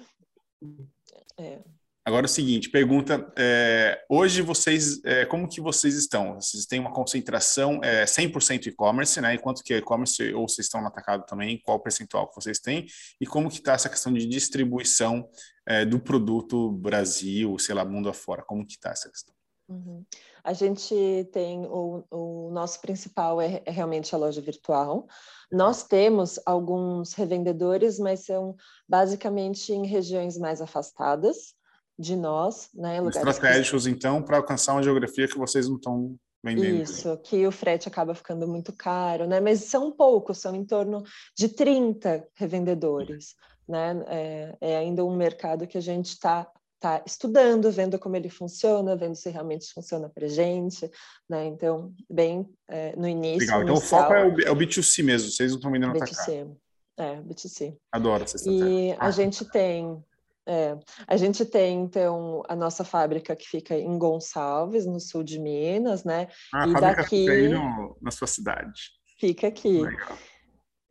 É. 1.38 1.62
Agora 2.02 2.24
é 2.24 2.28
o 2.28 2.30
seguinte, 2.30 2.70
pergunta, 2.70 3.30
é, 3.36 4.02
hoje 4.08 4.40
vocês, 4.40 5.04
é, 5.04 5.26
como 5.26 5.46
que 5.46 5.60
vocês 5.60 5.94
estão? 5.94 6.40
Vocês 6.40 6.64
têm 6.64 6.80
uma 6.80 6.92
concentração 6.92 7.78
é, 7.84 8.04
100% 8.06 8.68
e-commerce, 8.68 9.20
né? 9.20 9.34
Enquanto 9.34 9.62
que 9.62 9.74
é 9.74 9.78
e-commerce, 9.78 10.32
ou 10.32 10.48
vocês 10.48 10.66
estão 10.66 10.80
no 10.80 10.86
atacado 10.86 11.26
também, 11.26 11.60
qual 11.62 11.78
percentual 11.78 12.26
que 12.26 12.34
vocês 12.34 12.58
têm? 12.58 12.86
E 13.20 13.26
como 13.26 13.50
que 13.50 13.56
está 13.58 13.74
essa 13.74 13.90
questão 13.90 14.14
de 14.14 14.26
distribuição 14.26 15.28
é, 15.66 15.84
do 15.84 16.00
produto 16.00 16.72
Brasil, 16.72 17.58
sei 17.58 17.74
lá, 17.74 17.84
mundo 17.84 18.08
afora? 18.08 18.42
Como 18.42 18.66
que 18.66 18.72
está 18.72 18.90
essa 18.90 19.10
questão? 19.10 19.34
Uhum. 19.68 20.02
A 20.42 20.54
gente 20.54 20.94
tem 21.32 21.66
o, 21.66 22.02
o 22.10 22.50
nosso 22.50 22.80
principal 22.80 23.42
é, 23.42 23.62
é, 23.66 23.70
realmente 23.70 24.14
a 24.14 24.18
loja 24.18 24.40
virtual. 24.40 25.06
Nós 25.52 25.84
temos 25.84 26.40
alguns 26.46 27.12
revendedores, 27.12 27.98
mas 27.98 28.24
são 28.24 28.56
basicamente 28.88 29.70
em 29.70 29.86
regiões 29.86 30.38
mais 30.38 30.62
afastadas 30.62 31.59
de 32.00 32.16
nós, 32.16 32.70
né? 32.74 32.98
Estratégicos, 33.06 33.84
que... 33.84 33.90
então, 33.90 34.22
para 34.22 34.38
alcançar 34.38 34.72
uma 34.72 34.82
geografia 34.82 35.28
que 35.28 35.36
vocês 35.36 35.68
não 35.68 35.76
estão 35.76 36.16
vendendo. 36.42 36.82
Isso, 36.82 37.14
que 37.18 37.46
o 37.46 37.52
frete 37.52 37.86
acaba 37.86 38.14
ficando 38.14 38.48
muito 38.48 38.72
caro, 38.72 39.26
né? 39.26 39.38
Mas 39.38 39.64
são 39.64 39.92
poucos, 39.92 40.38
são 40.38 40.54
em 40.54 40.64
torno 40.64 41.02
de 41.36 41.48
30 41.48 42.26
revendedores, 42.34 43.34
né? 43.68 44.02
É, 44.08 44.56
é 44.60 44.76
ainda 44.78 45.04
um 45.04 45.14
mercado 45.14 45.66
que 45.66 45.76
a 45.76 45.82
gente 45.82 46.06
está 46.06 46.50
tá 46.80 47.02
estudando, 47.04 47.70
vendo 47.70 47.98
como 47.98 48.16
ele 48.16 48.30
funciona, 48.30 48.96
vendo 48.96 49.14
se 49.14 49.28
realmente 49.28 49.70
funciona 49.70 50.08
para 50.08 50.26
gente, 50.26 50.90
né? 51.28 51.44
Então, 51.44 51.92
bem 52.10 52.48
é, 52.66 52.96
no 52.96 53.06
início. 53.06 53.40
Legal. 53.40 53.62
Então, 53.62 53.74
inicial, 53.74 54.00
o 54.00 54.04
foco 54.04 54.14
é 54.14 54.26
o, 54.26 54.40
é 54.48 54.50
o 54.50 54.56
B2C 54.56 55.04
mesmo, 55.04 55.30
vocês 55.30 55.50
não 55.50 55.58
estão 55.58 55.70
vendendo 55.70 55.92
B2C. 55.92 56.50
É, 56.98 57.16
B2C. 57.20 57.76
Adoro 57.92 58.24
essa 58.24 58.36
estratégia. 58.36 58.68
E 58.68 58.96
a 58.98 59.10
gente 59.10 59.44
tem 59.44 60.02
é, 60.46 60.79
a 61.07 61.16
gente 61.16 61.44
tem, 61.44 61.81
então, 61.81 62.42
a 62.48 62.57
nossa 62.57 62.85
fábrica 62.85 63.37
que 63.37 63.48
fica 63.48 63.74
em 63.74 63.98
Gonçalves, 63.98 64.87
no 64.87 64.98
sul 64.98 65.22
de 65.22 65.38
Minas, 65.38 66.05
né? 66.05 66.29
Ah, 66.53 66.64
a 66.64 66.68
e 66.68 66.72
fábrica 66.72 67.03
daqui... 67.03 67.20
fica 67.20 67.33
aí 67.33 67.48
no, 67.48 67.96
na 68.00 68.11
sua 68.11 68.26
cidade. 68.26 68.90
Fica 69.18 69.46
aqui. 69.48 69.83
Legal. 69.83 70.18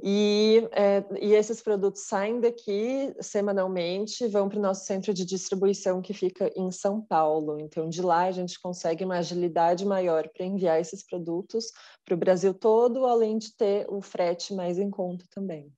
E, 0.02 0.66
é, 0.72 1.04
e 1.20 1.34
esses 1.34 1.62
produtos 1.62 2.04
saem 2.04 2.40
daqui 2.40 3.14
semanalmente, 3.20 4.26
vão 4.30 4.48
para 4.48 4.58
o 4.58 4.62
nosso 4.62 4.86
centro 4.86 5.14
de 5.14 5.26
distribuição 5.26 6.02
que 6.02 6.14
fica 6.14 6.50
em 6.56 6.72
São 6.72 7.02
Paulo. 7.02 7.60
Então, 7.60 7.90
de 7.90 8.02
lá 8.02 8.24
a 8.24 8.32
gente 8.32 8.60
consegue 8.62 9.04
uma 9.04 9.18
agilidade 9.18 9.86
maior 9.86 10.30
para 10.30 10.46
enviar 10.46 10.80
esses 10.80 11.06
produtos 11.06 11.66
para 12.06 12.16
o 12.16 12.18
Brasil 12.18 12.54
todo, 12.54 13.06
além 13.06 13.38
de 13.38 13.54
ter 13.54 13.86
o 13.90 14.02
frete 14.02 14.54
mais 14.54 14.80
em 14.80 14.90
conta 14.90 15.26
também. 15.30 15.70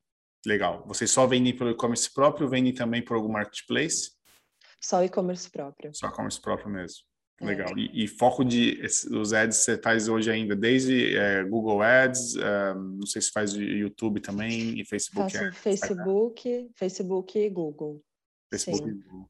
Legal. 0.45 0.83
Vocês 0.87 1.11
só 1.11 1.27
vendem 1.27 1.55
pelo 1.55 1.71
e-commerce 1.71 2.11
próprio 2.11 2.45
ou 2.45 2.51
vendem 2.51 2.73
também 2.73 3.03
por 3.03 3.15
algum 3.15 3.31
marketplace? 3.31 4.11
Só 4.79 5.03
e-commerce 5.03 5.49
próprio. 5.49 5.91
Só 5.93 6.07
e-commerce 6.07 6.41
próprio 6.41 6.69
mesmo. 6.69 7.03
É. 7.39 7.45
Legal. 7.45 7.77
E, 7.77 8.03
e, 8.03 8.07
foco 8.07 8.43
de 8.43 8.81
os 9.11 9.33
ads 9.33 9.57
você 9.57 9.77
faz 9.77 10.07
hoje 10.07 10.31
ainda 10.31 10.55
desde 10.55 11.15
é, 11.15 11.43
Google 11.43 11.81
Ads, 11.81 12.35
é, 12.35 12.73
não 12.73 13.05
sei 13.05 13.21
se 13.21 13.31
faz 13.31 13.53
YouTube 13.53 14.21
também 14.21 14.79
e 14.79 14.85
Facebook. 14.85 15.31
Faço 15.31 15.53
Facebook, 15.53 16.69
Facebook 16.75 17.39
e 17.39 17.49
Google. 17.49 18.01
Facebook 18.51 18.89
Sim. 18.89 18.97
e 18.97 19.03
Google. 19.03 19.29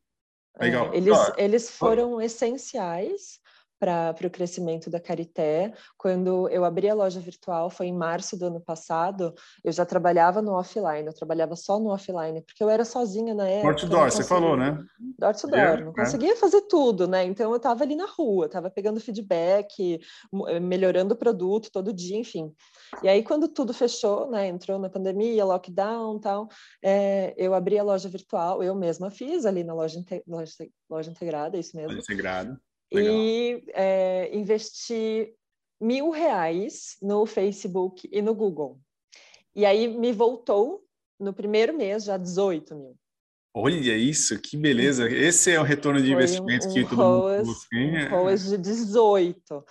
Legal. 0.60 0.94
É, 0.94 0.98
eles, 0.98 1.18
eles 1.38 1.72
foram 1.72 2.22
essenciais 2.22 3.40
para 3.82 4.16
o 4.28 4.30
crescimento 4.30 4.92
da 4.92 5.00
Carité. 5.00 5.74
Quando 5.98 6.48
eu 6.50 6.64
abri 6.64 6.88
a 6.88 6.94
loja 6.94 7.20
virtual, 7.20 7.68
foi 7.68 7.88
em 7.88 7.98
março 7.98 8.38
do 8.38 8.46
ano 8.46 8.62
passado, 8.62 9.34
eu 9.64 9.72
já 9.72 9.84
trabalhava 9.84 10.40
no 10.40 10.52
offline, 10.52 11.08
eu 11.08 11.16
trabalhava 11.16 11.56
só 11.56 11.80
no 11.80 11.90
offline, 11.90 12.44
porque 12.44 12.64
eu 12.64 12.70
era 12.70 12.86
sozinha 12.86 13.34
na 13.34 13.50
época. 13.50 13.74
Door 13.74 13.76
to 13.76 13.88
door, 13.88 14.12
você 14.12 14.24
falou, 14.24 14.56
né? 14.56 14.78
Door 15.18 15.36
to 15.36 15.48
door, 15.48 15.60
é, 15.60 15.84
não 15.84 15.94
conseguia 15.94 16.34
é. 16.34 16.36
fazer 16.36 16.62
tudo, 16.68 17.08
né? 17.08 17.26
Então 17.26 17.50
eu 17.50 17.58
estava 17.58 17.84
ali 17.84 17.96
na 17.96 18.06
rua, 18.06 18.46
estava 18.46 18.70
pegando 18.70 19.00
feedback, 19.00 20.00
eh, 20.48 20.60
melhorando 20.60 21.16
o 21.16 21.18
produto 21.18 21.72
todo 21.72 21.92
dia, 21.92 22.18
enfim. 22.18 22.54
E 23.02 23.10
aí, 23.10 23.24
quando 23.24 23.48
tudo 23.48 23.74
fechou, 23.74 24.30
né, 24.30 24.48
entrou 24.48 24.78
na 24.78 24.92
pandemia, 24.92 25.44
lockdown 25.44 26.20
tal, 26.20 26.50
é, 26.84 27.34
eu 27.36 27.56
abri 27.56 27.80
a 27.80 27.84
loja 27.84 28.08
virtual, 28.08 28.62
eu 28.62 28.76
mesma 28.76 29.10
fiz 29.10 29.44
ali 29.44 29.64
na 29.64 29.74
loja, 29.74 30.00
loja, 30.28 30.54
loja 30.88 31.10
integrada, 31.10 31.58
isso 31.58 31.76
mesmo. 31.76 31.94
Loja 31.94 32.02
integrada. 32.02 32.62
E 32.92 33.64
é, 33.74 34.36
investi 34.36 35.34
mil 35.80 36.10
reais 36.10 36.98
no 37.02 37.26
Facebook 37.26 38.08
e 38.12 38.22
no 38.22 38.36
Google. 38.36 38.80
E 39.56 39.66
aí 39.66 39.88
me 39.88 40.12
voltou 40.12 40.84
no 41.20 41.34
primeiro 41.34 41.74
mês 41.74 42.04
já 42.04 42.18
18 42.18 42.76
mil. 42.76 43.01
Olha 43.54 43.98
isso, 43.98 44.40
que 44.40 44.56
beleza. 44.56 45.10
Esse 45.10 45.52
é 45.52 45.60
o 45.60 45.64
retorno 45.64 46.00
de 46.02 46.06
foi 46.08 46.14
investimento 46.14 46.68
um, 46.68 46.70
um 46.70 46.74
que 46.74 46.84
todo 46.84 46.96
ROAS, 46.96 47.38
mundo 47.40 47.46
busca. 47.48 47.76
Um 47.76 48.10
ROAS 48.10 48.50
de 48.50 48.58
18. 48.58 49.66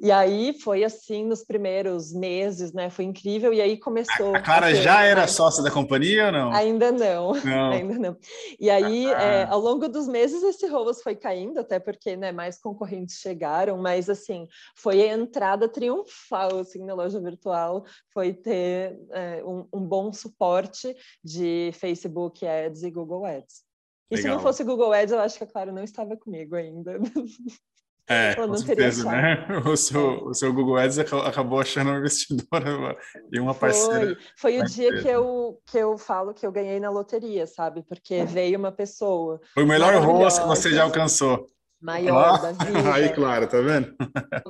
E 0.00 0.10
aí 0.10 0.58
foi 0.60 0.84
assim 0.84 1.26
nos 1.26 1.42
primeiros 1.42 2.12
meses, 2.12 2.72
né? 2.72 2.88
Foi 2.90 3.04
incrível. 3.04 3.52
E 3.52 3.60
aí 3.60 3.76
começou. 3.76 4.34
A 4.34 4.40
Clara 4.40 4.66
a 4.66 4.74
já 4.74 5.02
era 5.02 5.26
sócia 5.26 5.62
da 5.62 5.70
companhia 5.70 6.26
ou 6.26 6.32
não? 6.32 6.52
Ainda 6.52 6.92
não, 6.92 7.32
não. 7.44 7.72
ainda 7.72 7.98
não. 7.98 8.16
E 8.58 8.70
aí, 8.70 9.12
ah. 9.12 9.22
é, 9.22 9.44
ao 9.44 9.58
longo 9.58 9.88
dos 9.88 10.06
meses, 10.06 10.42
esse 10.42 10.66
ROAS 10.66 11.02
foi 11.02 11.16
caindo, 11.16 11.58
até 11.58 11.78
porque 11.78 12.16
né, 12.16 12.32
mais 12.32 12.58
concorrentes 12.58 13.16
chegaram, 13.16 13.76
mas 13.78 14.08
assim, 14.08 14.46
foi 14.76 15.02
a 15.02 15.12
entrada 15.12 15.68
triunfal 15.68 16.60
assim, 16.60 16.84
na 16.84 16.94
loja 16.94 17.20
virtual, 17.20 17.84
foi 18.12 18.32
ter 18.32 18.96
é, 19.10 19.42
um, 19.44 19.66
um 19.72 19.80
bom 19.80 20.12
suporte 20.12 20.94
de 21.22 21.72
Facebook 21.74 22.46
Ads 22.46 22.84
e 22.84 22.90
Google 22.90 23.23
Google 23.24 23.26
Ads. 23.26 23.64
E 24.10 24.16
Legal. 24.16 24.22
se 24.22 24.36
não 24.36 24.42
fosse 24.42 24.64
Google 24.64 24.92
Ads, 24.92 25.12
eu 25.12 25.20
acho 25.20 25.38
que 25.38 25.44
a 25.44 25.46
Clara 25.46 25.72
não 25.72 25.82
estava 25.82 26.16
comigo 26.16 26.54
ainda. 26.54 26.98
É, 28.06 28.34
com 28.34 28.54
certeza, 28.54 29.10
né? 29.10 29.46
O 29.64 29.74
seu, 29.78 30.10
é. 30.10 30.22
o 30.24 30.34
seu 30.34 30.52
Google 30.52 30.76
Ads 30.76 30.98
acabou 30.98 31.58
achando 31.58 31.88
uma 31.88 32.00
investidora 32.00 32.94
e 33.32 33.40
uma 33.40 33.54
parceira. 33.54 34.14
Foi, 34.36 34.58
foi 34.58 34.60
o 34.60 34.64
dia 34.66 35.00
que 35.00 35.08
eu, 35.08 35.58
que 35.64 35.78
eu 35.78 35.96
falo 35.96 36.34
que 36.34 36.46
eu 36.46 36.52
ganhei 36.52 36.78
na 36.78 36.90
loteria, 36.90 37.46
sabe? 37.46 37.82
Porque 37.82 38.22
veio 38.26 38.58
uma 38.58 38.70
pessoa. 38.70 39.40
Foi 39.54 39.64
o 39.64 39.66
melhor 39.66 39.94
rosto 40.04 40.42
que 40.42 40.48
você 40.48 40.70
já 40.70 40.82
alcançou. 40.82 41.48
Maior 41.80 42.34
ah, 42.34 42.36
da 42.36 42.52
vida. 42.64 42.94
Aí, 42.94 43.08
claro, 43.10 43.46
tá 43.46 43.60
vendo? 43.60 43.94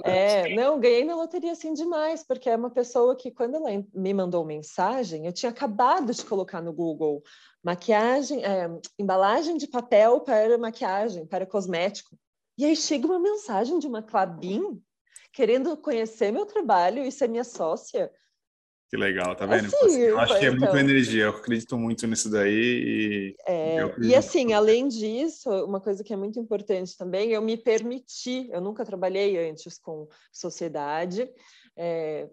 É, 0.05 0.55
não, 0.55 0.81
ganhei 0.81 1.05
na 1.05 1.15
loteria 1.15 1.53
assim 1.53 1.73
demais, 1.75 2.25
porque 2.27 2.51
é 2.51 2.57
uma 2.57 2.71
pessoa 2.71 3.15
que, 3.15 3.31
quando 3.31 3.55
ela 3.55 3.71
me 3.95 4.15
mandou 4.15 4.45
mensagem, 4.45 5.27
eu 5.27 5.33
tinha 5.33 5.51
acabado 5.51 6.13
de 6.13 6.25
colocar 6.25 6.61
no 6.61 6.73
Google 6.73 7.23
maquiagem, 7.65 8.45
é, 8.45 8.69
embalagem 8.99 9.57
de 9.57 9.67
papel 9.67 10.21
para 10.21 10.59
maquiagem, 10.59 11.27
para 11.27 11.47
cosmético. 11.47 12.17
E 12.59 12.65
aí 12.65 12.77
chega 12.77 13.07
uma 13.07 13.19
mensagem 13.19 13.79
de 13.79 13.87
uma 13.87 14.03
Clabin 14.03 14.81
querendo 15.33 15.77
conhecer 15.77 16.31
meu 16.31 16.47
trabalho 16.47 17.03
e 17.05 17.11
ser 17.11 17.29
minha 17.29 17.43
sócia. 17.43 18.11
Que 18.89 18.97
legal, 18.97 19.35
tá 19.35 19.47
vendo? 19.47 19.67
Assim, 19.67 19.99
eu 19.99 20.21
acho 20.21 20.39
que 20.39 20.45
é 20.45 20.49
então, 20.49 20.61
muita 20.61 20.79
energia, 20.79 21.25
eu 21.25 21.31
acredito 21.31 21.77
muito 21.77 22.07
nisso 22.07 22.31
daí. 22.31 22.53
E, 22.53 23.37
é, 23.49 23.79
e 24.01 24.15
assim, 24.15 24.53
além 24.53 24.87
disso, 24.87 25.51
uma 25.65 25.81
coisa 25.81 26.05
que 26.05 26.13
é 26.13 26.17
muito 26.17 26.39
importante 26.39 26.97
também, 26.97 27.31
eu 27.31 27.43
me 27.43 27.57
permiti, 27.57 28.49
eu 28.53 28.61
nunca 28.61 28.85
trabalhei 28.85 29.51
antes 29.51 29.79
com 29.79 30.07
sociedade, 30.31 31.29
é, 31.77 32.29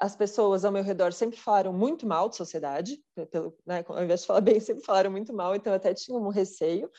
as 0.00 0.16
pessoas 0.16 0.64
ao 0.64 0.72
meu 0.72 0.82
redor 0.82 1.12
sempre 1.12 1.38
falaram 1.38 1.74
muito 1.74 2.06
mal 2.06 2.30
de 2.30 2.36
sociedade, 2.36 2.98
pelo, 3.30 3.54
né, 3.66 3.84
ao 3.86 4.02
invés 4.02 4.22
de 4.22 4.26
falar 4.26 4.40
bem, 4.40 4.58
sempre 4.58 4.82
falaram 4.82 5.10
muito 5.10 5.32
mal, 5.32 5.54
então 5.54 5.72
eu 5.72 5.76
até 5.76 5.92
tinha 5.92 6.16
um 6.18 6.28
receio. 6.28 6.90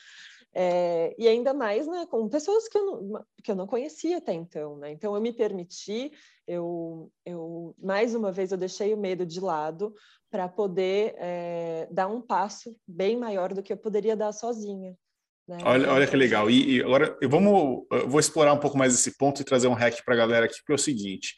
É, 0.54 1.14
e 1.18 1.26
ainda 1.26 1.54
mais 1.54 1.86
né, 1.86 2.06
com 2.08 2.28
pessoas 2.28 2.68
que 2.68 2.76
eu, 2.76 3.02
não, 3.02 3.24
que 3.42 3.50
eu 3.50 3.56
não 3.56 3.66
conhecia 3.66 4.18
até 4.18 4.34
então. 4.34 4.76
Né? 4.76 4.92
Então, 4.92 5.14
eu 5.14 5.20
me 5.20 5.32
permiti, 5.32 6.12
eu, 6.46 7.10
eu 7.24 7.74
mais 7.82 8.14
uma 8.14 8.30
vez, 8.30 8.52
eu 8.52 8.58
deixei 8.58 8.92
o 8.92 8.98
medo 8.98 9.24
de 9.24 9.40
lado 9.40 9.94
para 10.30 10.48
poder 10.48 11.14
é, 11.16 11.88
dar 11.90 12.06
um 12.06 12.20
passo 12.20 12.76
bem 12.86 13.16
maior 13.16 13.54
do 13.54 13.62
que 13.62 13.72
eu 13.72 13.78
poderia 13.78 14.14
dar 14.14 14.32
sozinha. 14.32 14.94
Né? 15.48 15.58
Olha, 15.64 15.90
olha 15.90 16.06
que 16.06 16.16
legal. 16.16 16.50
E, 16.50 16.76
e 16.76 16.82
agora, 16.82 17.16
eu, 17.20 17.30
vamos, 17.30 17.84
eu 17.90 18.08
vou 18.08 18.20
explorar 18.20 18.52
um 18.52 18.60
pouco 18.60 18.76
mais 18.76 18.94
esse 18.94 19.16
ponto 19.16 19.40
e 19.40 19.44
trazer 19.44 19.68
um 19.68 19.74
hack 19.74 20.04
para 20.04 20.14
a 20.14 20.18
galera 20.18 20.46
aqui, 20.46 20.56
porque 20.58 20.72
é 20.72 20.74
o 20.74 20.78
seguinte: 20.78 21.34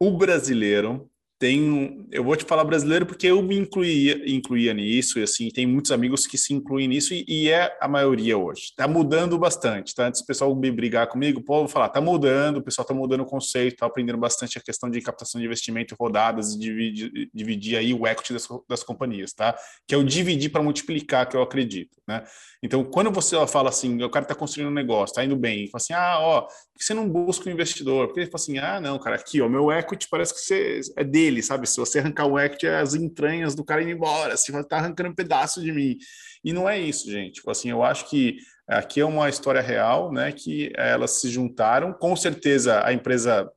o 0.00 0.10
brasileiro 0.16 1.09
tem 1.40 2.06
eu 2.12 2.22
vou 2.22 2.36
te 2.36 2.44
falar 2.44 2.64
brasileiro 2.64 3.06
porque 3.06 3.26
eu 3.26 3.40
me 3.40 3.56
incluía, 3.56 4.30
incluía 4.30 4.74
nisso 4.74 5.18
e 5.18 5.22
assim 5.22 5.48
tem 5.48 5.66
muitos 5.66 5.90
amigos 5.90 6.26
que 6.26 6.36
se 6.36 6.52
incluem 6.52 6.86
nisso 6.86 7.14
e, 7.14 7.24
e 7.26 7.48
é 7.48 7.74
a 7.80 7.88
maioria 7.88 8.36
hoje. 8.36 8.64
Está 8.64 8.86
mudando 8.86 9.38
bastante 9.38 9.94
tá? 9.94 10.06
Antes 10.06 10.20
do 10.20 10.26
pessoal 10.26 10.54
me 10.54 10.70
brigar 10.70 11.06
comigo 11.06 11.40
o 11.40 11.42
povo 11.42 11.66
falar 11.66 11.88
tá 11.88 12.00
mudando 12.00 12.58
o 12.58 12.62
pessoal 12.62 12.82
está 12.84 12.92
mudando 12.92 13.22
o 13.22 13.24
conceito 13.24 13.72
está 13.72 13.86
aprendendo 13.86 14.18
bastante 14.18 14.58
a 14.58 14.60
questão 14.60 14.90
de 14.90 15.00
captação 15.00 15.40
de 15.40 15.46
investimento 15.46 15.96
rodadas 15.98 16.52
e 16.52 16.58
dividir, 16.58 17.30
dividir 17.32 17.78
aí 17.78 17.94
o 17.94 18.06
equity 18.06 18.34
das, 18.34 18.46
das 18.68 18.82
companhias 18.82 19.32
tá? 19.32 19.56
Que 19.88 19.94
é 19.94 19.98
o 19.98 20.04
dividir 20.04 20.50
para 20.50 20.62
multiplicar 20.62 21.26
que 21.26 21.38
eu 21.38 21.42
acredito 21.42 21.96
né? 22.06 22.22
Então 22.62 22.84
quando 22.84 23.10
você 23.10 23.34
fala 23.46 23.70
assim 23.70 24.02
o 24.02 24.10
cara 24.10 24.26
está 24.26 24.34
construindo 24.34 24.68
um 24.68 24.74
negócio 24.74 25.12
está 25.12 25.24
indo 25.24 25.36
bem 25.36 25.66
fala 25.68 25.80
assim 25.80 25.94
ah 25.94 26.18
ó 26.20 26.42
por 26.42 26.78
que 26.78 26.84
você 26.84 26.92
não 26.92 27.08
busca 27.08 27.48
um 27.48 27.52
investidor? 27.52 28.08
Porque 28.08 28.20
ele 28.20 28.30
fala 28.30 28.42
assim 28.42 28.58
ah 28.58 28.78
não 28.78 28.98
cara 28.98 29.16
aqui 29.16 29.40
ó 29.40 29.48
meu 29.48 29.72
equity 29.72 30.06
parece 30.10 30.34
que 30.34 30.40
você 30.40 30.80
é 30.96 31.02
dele 31.02 31.29
dele, 31.30 31.42
sabe? 31.42 31.68
Se 31.68 31.76
você 31.76 32.00
arrancar 32.00 32.26
o 32.26 32.38
equity, 32.38 32.66
as 32.66 32.94
entranhas 32.94 33.54
do 33.54 33.64
cara 33.64 33.82
indo 33.82 33.92
embora, 33.92 34.36
se 34.36 34.50
estar 34.50 34.64
tá 34.64 34.76
arrancando 34.76 35.10
um 35.10 35.14
pedaço 35.14 35.62
de 35.62 35.72
mim. 35.72 35.96
E 36.44 36.52
não 36.52 36.68
é 36.68 36.78
isso, 36.78 37.10
gente. 37.10 37.34
Tipo 37.34 37.50
assim, 37.50 37.70
eu 37.70 37.82
acho 37.82 38.08
que 38.10 38.38
aqui 38.66 39.00
é 39.00 39.04
uma 39.04 39.28
história 39.28 39.60
real, 39.60 40.12
né? 40.12 40.32
Que 40.32 40.72
elas 40.74 41.20
se 41.20 41.30
juntaram. 41.30 41.92
Com 41.92 42.16
certeza 42.16 42.84
a 42.84 42.92
empresa 42.92 43.50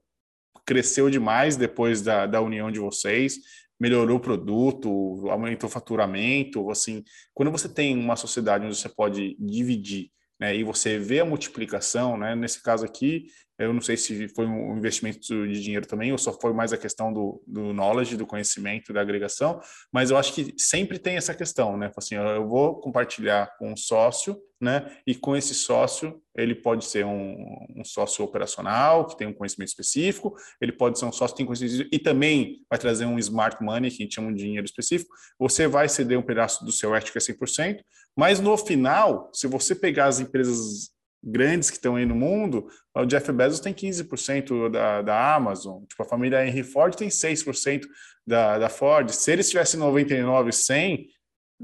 cresceu 0.65 1.09
demais 1.09 1.57
depois 1.57 2.01
da, 2.01 2.25
da 2.25 2.39
união 2.39 2.71
de 2.71 2.79
vocês 2.79 3.37
melhorou 3.79 4.15
o 4.15 4.21
produto, 4.21 5.29
aumentou 5.29 5.67
o 5.67 5.71
faturamento, 5.71 6.71
assim, 6.71 7.03
quando 7.33 7.51
você 7.51 7.67
tem 7.67 7.97
uma 7.97 8.15
sociedade 8.15 8.65
onde 8.65 8.77
você 8.77 8.87
pode 8.87 9.35
dividir, 9.37 10.09
né, 10.39 10.55
e 10.55 10.63
você 10.63 10.97
vê 10.97 11.19
a 11.19 11.25
multiplicação, 11.25 12.15
né, 12.15 12.33
nesse 12.33 12.63
caso 12.63 12.85
aqui, 12.85 13.25
eu 13.57 13.71
não 13.71 13.81
sei 13.81 13.95
se 13.95 14.27
foi 14.29 14.45
um 14.45 14.77
investimento 14.77 15.19
de 15.47 15.61
dinheiro 15.61 15.85
também, 15.85 16.11
ou 16.11 16.17
só 16.17 16.33
foi 16.33 16.53
mais 16.53 16.73
a 16.73 16.77
questão 16.77 17.13
do, 17.13 17.41
do 17.45 17.73
knowledge, 17.73 18.17
do 18.17 18.25
conhecimento, 18.25 18.91
da 18.91 19.01
agregação, 19.01 19.59
mas 19.91 20.09
eu 20.09 20.17
acho 20.17 20.33
que 20.33 20.53
sempre 20.57 20.97
tem 20.97 21.17
essa 21.17 21.35
questão, 21.35 21.77
né? 21.77 21.91
Assim, 21.95 22.15
eu 22.15 22.47
vou 22.47 22.79
compartilhar 22.79 23.55
com 23.57 23.71
um 23.71 23.77
sócio, 23.77 24.41
né? 24.59 24.97
E 25.05 25.13
com 25.13 25.35
esse 25.35 25.53
sócio, 25.53 26.19
ele 26.35 26.55
pode 26.55 26.85
ser 26.85 27.05
um, 27.05 27.67
um, 27.75 27.83
sócio 27.83 28.25
operacional, 28.25 29.05
que 29.05 29.17
tem 29.17 29.27
um 29.27 29.33
conhecimento 29.33 29.69
específico, 29.69 30.35
ele 30.59 30.71
pode 30.71 30.97
ser 30.97 31.05
um 31.05 31.11
sócio 31.11 31.35
que 31.35 31.37
tem 31.37 31.45
conhecimento 31.45 31.89
e 31.91 31.99
também 31.99 32.65
vai 32.69 32.79
trazer 32.79 33.05
um 33.05 33.19
smart 33.19 33.63
money, 33.63 33.91
que 33.91 34.01
a 34.01 34.05
gente 34.05 34.15
chama 34.15 34.33
de 34.33 34.43
dinheiro 34.43 34.65
específico. 34.65 35.13
Você 35.37 35.67
vai 35.67 35.87
ceder 35.87 36.17
um 36.17 36.23
pedaço 36.23 36.65
do 36.65 36.71
seu 36.71 36.95
equity, 36.95 37.11
que 37.11 37.17
é 37.17 37.21
100%, 37.21 37.81
mas 38.17 38.39
no 38.39 38.57
final, 38.57 39.29
se 39.33 39.47
você 39.47 39.75
pegar 39.75 40.05
as 40.05 40.19
empresas 40.19 40.92
grandes 41.23 41.69
que 41.69 41.77
estão 41.77 41.95
aí 41.95 42.05
no 42.05 42.15
mundo, 42.15 42.67
o 42.93 43.05
Jeff 43.05 43.31
Bezos 43.31 43.59
tem 43.59 43.73
15% 43.73 44.69
da, 44.69 45.01
da 45.01 45.35
Amazon, 45.35 45.83
tipo, 45.85 46.03
a 46.03 46.05
família 46.05 46.45
Henry 46.45 46.63
Ford 46.63 46.93
tem 46.95 47.07
6% 47.07 47.85
da, 48.27 48.59
da 48.59 48.69
Ford. 48.69 49.09
Se 49.09 49.31
eles 49.31 49.49
tivessem 49.49 49.79
99, 49.79 50.51
100, 50.51 51.07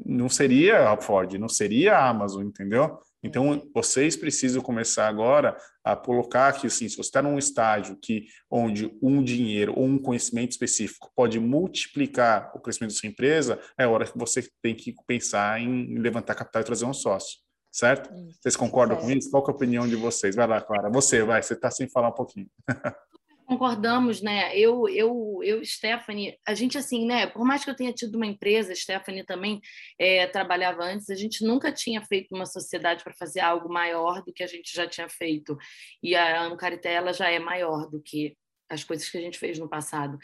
não 0.05 0.29
seria 0.29 0.89
a 0.89 1.01
Ford, 1.01 1.33
não 1.33 1.49
seria 1.49 1.97
a 1.97 2.07
Amazon, 2.07 2.45
entendeu? 2.45 2.97
Então, 3.21 3.69
vocês 3.73 4.15
precisam 4.15 4.61
começar 4.61 5.05
agora 5.09 5.57
a 5.83 5.93
colocar 5.93 6.53
que, 6.53 6.67
assim, 6.67 6.87
se 6.87 6.95
você 6.95 7.09
está 7.09 7.21
num 7.21 7.37
estágio 7.37 7.97
que, 8.01 8.27
onde 8.49 8.89
um 9.01 9.21
dinheiro 9.21 9.73
ou 9.75 9.85
um 9.85 9.97
conhecimento 9.97 10.51
específico 10.51 11.11
pode 11.13 11.37
multiplicar 11.37 12.49
o 12.55 12.61
crescimento 12.61 12.91
da 12.91 12.97
sua 12.97 13.09
empresa, 13.09 13.59
é 13.77 13.85
hora 13.85 14.05
que 14.05 14.17
você 14.17 14.47
tem 14.61 14.73
que 14.73 14.95
pensar 15.05 15.59
em 15.59 15.97
levantar 15.97 16.33
capital 16.33 16.61
e 16.61 16.65
trazer 16.65 16.85
um 16.85 16.93
sócio 16.93 17.39
certo? 17.71 18.09
Vocês 18.39 18.55
concordam 18.55 18.97
com 18.97 19.09
isso? 19.11 19.29
Qual 19.29 19.43
é 19.43 19.51
a 19.51 19.53
opinião 19.53 19.87
de 19.87 19.95
vocês? 19.95 20.35
Vai 20.35 20.47
lá, 20.47 20.61
Clara. 20.61 20.89
Você, 20.89 21.23
vai, 21.23 21.41
você 21.41 21.53
está 21.53 21.69
sem 21.69 21.89
falar 21.89 22.09
um 22.09 22.13
pouquinho. 22.13 22.49
Concordamos, 23.49 24.21
né? 24.21 24.55
Eu, 24.55 24.87
eu, 24.87 25.39
eu, 25.43 25.65
Stephanie, 25.65 26.37
a 26.45 26.53
gente 26.53 26.77
assim, 26.77 27.07
né? 27.07 27.25
Por 27.25 27.43
mais 27.43 27.63
que 27.63 27.71
eu 27.71 27.75
tenha 27.75 27.91
tido 27.91 28.13
uma 28.13 28.27
empresa, 28.27 28.75
Stephanie 28.75 29.25
também 29.25 29.59
é, 29.97 30.27
trabalhava 30.27 30.83
antes, 30.83 31.09
a 31.09 31.15
gente 31.15 31.43
nunca 31.43 31.71
tinha 31.71 31.99
feito 32.03 32.35
uma 32.35 32.45
sociedade 32.45 33.03
para 33.03 33.11
fazer 33.15 33.39
algo 33.39 33.67
maior 33.67 34.21
do 34.23 34.31
que 34.31 34.43
a 34.43 34.47
gente 34.47 34.71
já 34.71 34.87
tinha 34.87 35.09
feito. 35.09 35.57
E 36.03 36.15
a 36.15 36.43
Ancarité, 36.43 36.93
ela 36.93 37.11
já 37.11 37.27
é 37.31 37.39
maior 37.39 37.89
do 37.89 37.99
que 37.99 38.37
as 38.69 38.83
coisas 38.83 39.09
que 39.09 39.17
a 39.17 39.21
gente 39.21 39.39
fez 39.39 39.57
no 39.57 39.67
passado. 39.67 40.17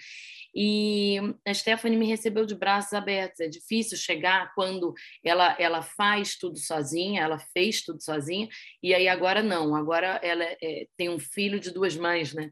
E 0.54 1.18
a 1.46 1.54
Stephanie 1.54 1.98
me 1.98 2.08
recebeu 2.08 2.46
de 2.46 2.56
braços 2.56 2.94
abertos. 2.94 3.42
É 3.42 3.48
difícil 3.48 3.98
chegar 3.98 4.54
quando 4.56 4.94
ela, 5.24 5.54
ela 5.60 5.82
faz 5.82 6.38
tudo 6.38 6.58
sozinha, 6.58 7.22
ela 7.22 7.38
fez 7.38 7.84
tudo 7.84 8.02
sozinha, 8.02 8.48
e 8.82 8.94
aí 8.94 9.08
agora 9.08 9.44
não, 9.44 9.76
agora 9.76 10.20
ela 10.24 10.46
é, 10.46 10.88
tem 10.96 11.10
um 11.10 11.20
filho 11.20 11.60
de 11.60 11.72
duas 11.72 11.98
mães, 11.98 12.34
né? 12.34 12.50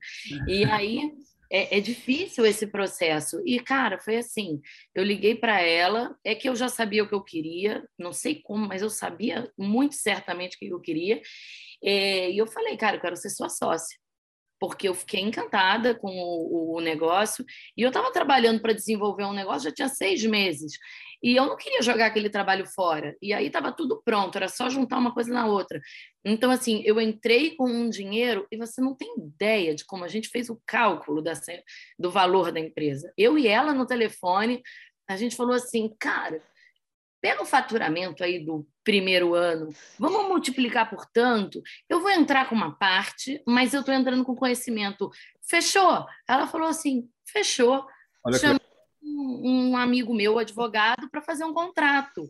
E 0.48 0.66
aí 0.66 1.12
é, 1.50 1.78
é, 1.78 1.80
difícil 1.80 2.46
esse 2.46 2.68
processo. 2.68 3.42
E, 3.46 3.60
cara, 3.60 4.00
foi 4.00 4.18
assim: 4.18 4.60
eu 4.94 5.04
liguei 5.04 5.36
para 5.36 5.62
ela, 5.62 6.18
é 6.26 6.36
que 6.36 6.50
eu 6.50 6.56
já 6.56 6.68
sabia 6.68 7.04
o 7.04 7.08
que 7.08 7.16
eu 7.16 7.24
queria, 7.24 7.88
não 7.98 8.12
sei 8.12 8.42
como, 8.42 8.68
mas 8.68 8.82
eu 8.82 8.90
sabia 8.90 9.50
muito 9.58 9.96
certamente 9.96 10.56
o 10.56 10.60
que 10.60 10.68
eu 10.68 10.82
queria. 10.82 11.22
É, 11.82 12.32
e 12.32 12.38
eu 12.38 12.48
falei, 12.48 12.76
cara, 12.76 12.98
eu 12.98 13.02
quero 13.02 13.16
ser 13.16 13.30
sua 13.30 13.50
sócia 13.50 14.03
porque 14.64 14.88
eu 14.88 14.94
fiquei 14.94 15.20
encantada 15.20 15.94
com 15.94 16.08
o, 16.08 16.78
o 16.78 16.80
negócio. 16.80 17.44
E 17.76 17.82
eu 17.82 17.90
estava 17.90 18.14
trabalhando 18.14 18.62
para 18.62 18.72
desenvolver 18.72 19.26
um 19.26 19.34
negócio 19.34 19.68
já 19.70 19.76
tinha 19.76 19.90
seis 19.90 20.24
meses 20.24 20.72
e 21.22 21.36
eu 21.36 21.46
não 21.48 21.58
queria 21.58 21.82
jogar 21.82 22.06
aquele 22.06 22.30
trabalho 22.30 22.66
fora. 22.66 23.14
E 23.22 23.34
aí 23.34 23.48
estava 23.48 23.74
tudo 23.74 24.02
pronto 24.06 24.38
era 24.38 24.48
só 24.48 24.70
juntar 24.70 25.00
uma 25.00 25.14
coisa 25.14 25.34
na 25.34 25.48
outra. 25.48 25.82
Então 26.24 26.50
assim 26.50 26.82
eu 26.86 27.02
entrei 27.02 27.58
com 27.58 27.70
um 27.70 27.90
dinheiro 27.90 28.48
e 28.50 28.56
você 28.56 28.80
não 28.80 28.96
tem 28.96 29.14
ideia 29.18 29.76
de 29.76 29.84
como 29.84 30.06
a 30.06 30.08
gente 30.08 30.30
fez 30.30 30.50
o 30.50 30.58
cálculo 30.66 31.22
dessa, 31.22 31.52
do 32.00 32.10
valor 32.10 32.50
da 32.50 32.62
empresa. 32.62 33.12
Eu 33.18 33.38
e 33.38 33.50
ela 33.50 33.74
no 33.74 33.86
telefone 33.86 34.64
a 35.10 35.18
gente 35.18 35.36
falou 35.36 35.56
assim 35.56 35.94
cara 36.00 36.42
pega 37.24 37.42
o 37.42 37.46
faturamento 37.46 38.22
aí 38.22 38.46
do 38.46 38.68
primeiro 38.84 39.34
ano, 39.34 39.70
vamos 39.98 40.28
multiplicar 40.28 40.90
por 40.90 41.06
tanto, 41.06 41.64
eu 41.88 42.02
vou 42.02 42.12
entrar 42.12 42.50
com 42.50 42.54
uma 42.54 42.78
parte, 42.78 43.42
mas 43.48 43.74
eu 43.74 43.80
estou 43.80 43.96
entrando 43.96 44.26
com 44.26 44.36
conhecimento. 44.36 45.10
Fechou? 45.42 46.06
Ela 46.28 46.48
falou 46.48 46.68
assim, 46.68 47.10
fechou. 47.26 47.88
Olha 48.26 48.38
um, 49.02 49.70
um, 49.72 49.78
amigo 49.78 50.14
meu, 50.14 50.38
advogado, 50.38 51.10
para 51.10 51.22
fazer 51.22 51.46
um 51.46 51.54
contrato. 51.54 52.30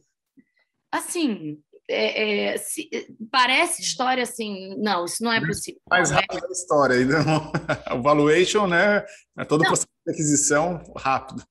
Assim, 0.92 1.60
é, 1.90 2.52
é, 2.52 2.58
se, 2.58 2.88
parece 3.32 3.82
história 3.82 4.22
assim, 4.22 4.76
não, 4.78 5.06
isso 5.06 5.24
não 5.24 5.34
é 5.34 5.44
possível. 5.44 5.82
Mais 5.90 6.12
é. 6.12 6.16
rápido 6.16 6.46
a 6.46 6.52
história, 6.52 7.02
então, 7.02 7.52
o 7.98 8.02
valuation, 8.04 8.68
né? 8.68 9.04
É 9.40 9.44
todo 9.44 9.62
o 9.62 9.66
processo 9.66 9.88
de 10.06 10.14
aquisição 10.14 10.84
rápido 10.96 11.44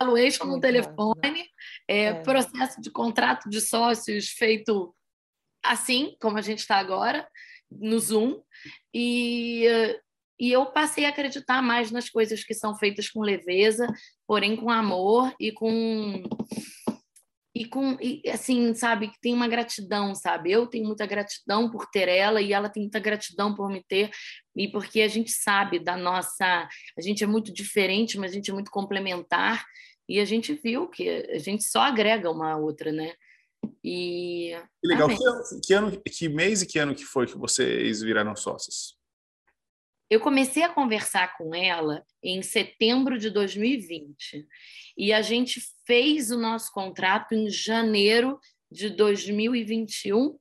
valuation 0.00 0.44
no 0.44 0.60
telefone, 0.60 1.44
é, 1.90 2.04
é. 2.04 2.14
processo 2.14 2.80
de 2.80 2.88
contrato 2.90 3.50
de 3.50 3.60
sócios 3.60 4.28
feito 4.28 4.94
assim, 5.62 6.16
como 6.20 6.38
a 6.38 6.40
gente 6.40 6.60
está 6.60 6.76
agora, 6.76 7.28
no 7.70 7.98
Zoom, 7.98 8.40
e, 8.94 9.66
e 10.38 10.50
eu 10.50 10.66
passei 10.66 11.04
a 11.04 11.10
acreditar 11.10 11.60
mais 11.60 11.90
nas 11.90 12.08
coisas 12.08 12.42
que 12.44 12.54
são 12.54 12.74
feitas 12.76 13.08
com 13.08 13.20
leveza, 13.20 13.86
porém 14.26 14.56
com 14.56 14.70
amor 14.70 15.34
e 15.38 15.52
com 15.52 16.22
e 17.52 17.64
com 17.66 17.98
e, 18.00 18.22
assim 18.30 18.72
sabe 18.74 19.08
que 19.08 19.20
tem 19.20 19.34
uma 19.34 19.48
gratidão 19.48 20.14
sabe 20.14 20.52
eu 20.52 20.68
tenho 20.68 20.86
muita 20.86 21.04
gratidão 21.04 21.68
por 21.68 21.84
ter 21.90 22.08
ela 22.08 22.40
e 22.40 22.52
ela 22.52 22.68
tem 22.68 22.84
muita 22.84 23.00
gratidão 23.00 23.52
por 23.56 23.68
me 23.68 23.82
ter 23.82 24.08
e 24.54 24.68
porque 24.70 25.02
a 25.02 25.08
gente 25.08 25.32
sabe 25.32 25.80
da 25.80 25.96
nossa 25.96 26.68
a 26.96 27.02
gente 27.02 27.24
é 27.24 27.26
muito 27.26 27.52
diferente 27.52 28.16
mas 28.18 28.30
a 28.30 28.34
gente 28.34 28.52
é 28.52 28.54
muito 28.54 28.70
complementar 28.70 29.64
e 30.10 30.18
a 30.18 30.24
gente 30.24 30.52
viu 30.54 30.88
que 30.88 31.08
a 31.08 31.38
gente 31.38 31.62
só 31.62 31.82
agrega 31.82 32.28
uma 32.28 32.50
a 32.50 32.56
outra, 32.56 32.90
né? 32.90 33.14
E. 33.84 34.56
Que 34.82 34.88
legal. 34.88 35.08
Que, 35.08 35.24
ano, 35.24 35.42
que, 35.64 35.72
ano, 35.72 36.02
que 36.02 36.28
mês 36.28 36.62
e 36.62 36.66
que 36.66 36.80
ano 36.80 36.96
que 36.96 37.04
foi 37.04 37.28
que 37.28 37.38
vocês 37.38 38.02
viraram 38.02 38.34
sócios? 38.34 38.98
Eu 40.10 40.18
comecei 40.18 40.64
a 40.64 40.68
conversar 40.68 41.38
com 41.38 41.54
ela 41.54 42.04
em 42.20 42.42
setembro 42.42 43.16
de 43.16 43.30
2020 43.30 44.48
e 44.98 45.12
a 45.12 45.22
gente 45.22 45.62
fez 45.86 46.32
o 46.32 46.36
nosso 46.36 46.72
contrato 46.72 47.32
em 47.32 47.48
janeiro 47.48 48.40
de 48.68 48.90
2021. 48.90 50.36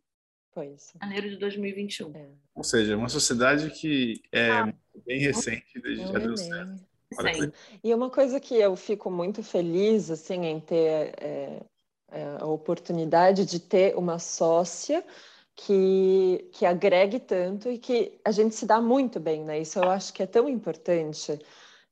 Foi 0.51 0.74
isso. 0.74 0.97
Janeiro 0.99 1.30
de 1.30 1.38
2021. 1.38 2.15
É. 2.15 2.30
Ou 2.55 2.63
seja, 2.63 2.97
uma 2.97 3.07
sociedade 3.07 3.70
que 3.70 4.20
é 4.32 4.49
ah, 4.49 4.74
bem 5.05 5.20
recente, 5.20 5.80
desde 5.80 6.07
já 6.07 6.17
deu 6.17 6.36
certo. 6.36 6.88
Sim. 7.14 7.51
E 7.84 7.93
uma 7.93 8.10
coisa 8.10 8.39
que 8.39 8.55
eu 8.55 8.76
fico 8.76 9.10
muito 9.10 9.41
feliz 9.41 10.12
assim 10.12 10.45
em 10.45 10.60
ter 10.60 11.14
é, 11.18 11.60
é, 12.12 12.38
a 12.39 12.45
oportunidade 12.45 13.45
de 13.45 13.60
ter 13.60 13.95
uma 13.97 14.20
sócia 14.20 15.03
que, 15.55 16.49
que 16.53 16.66
agregue 16.66 17.20
tanto 17.20 17.70
e 17.70 17.78
que 17.78 18.20
a 18.24 18.32
gente 18.32 18.55
se 18.55 18.66
dá 18.66 18.80
muito 18.80 19.20
bem, 19.20 19.43
né? 19.43 19.60
Isso 19.60 19.80
eu 19.80 19.89
acho 19.89 20.14
que 20.14 20.24
é 20.24 20.28
tão 20.28 20.47
importante. 20.47 21.38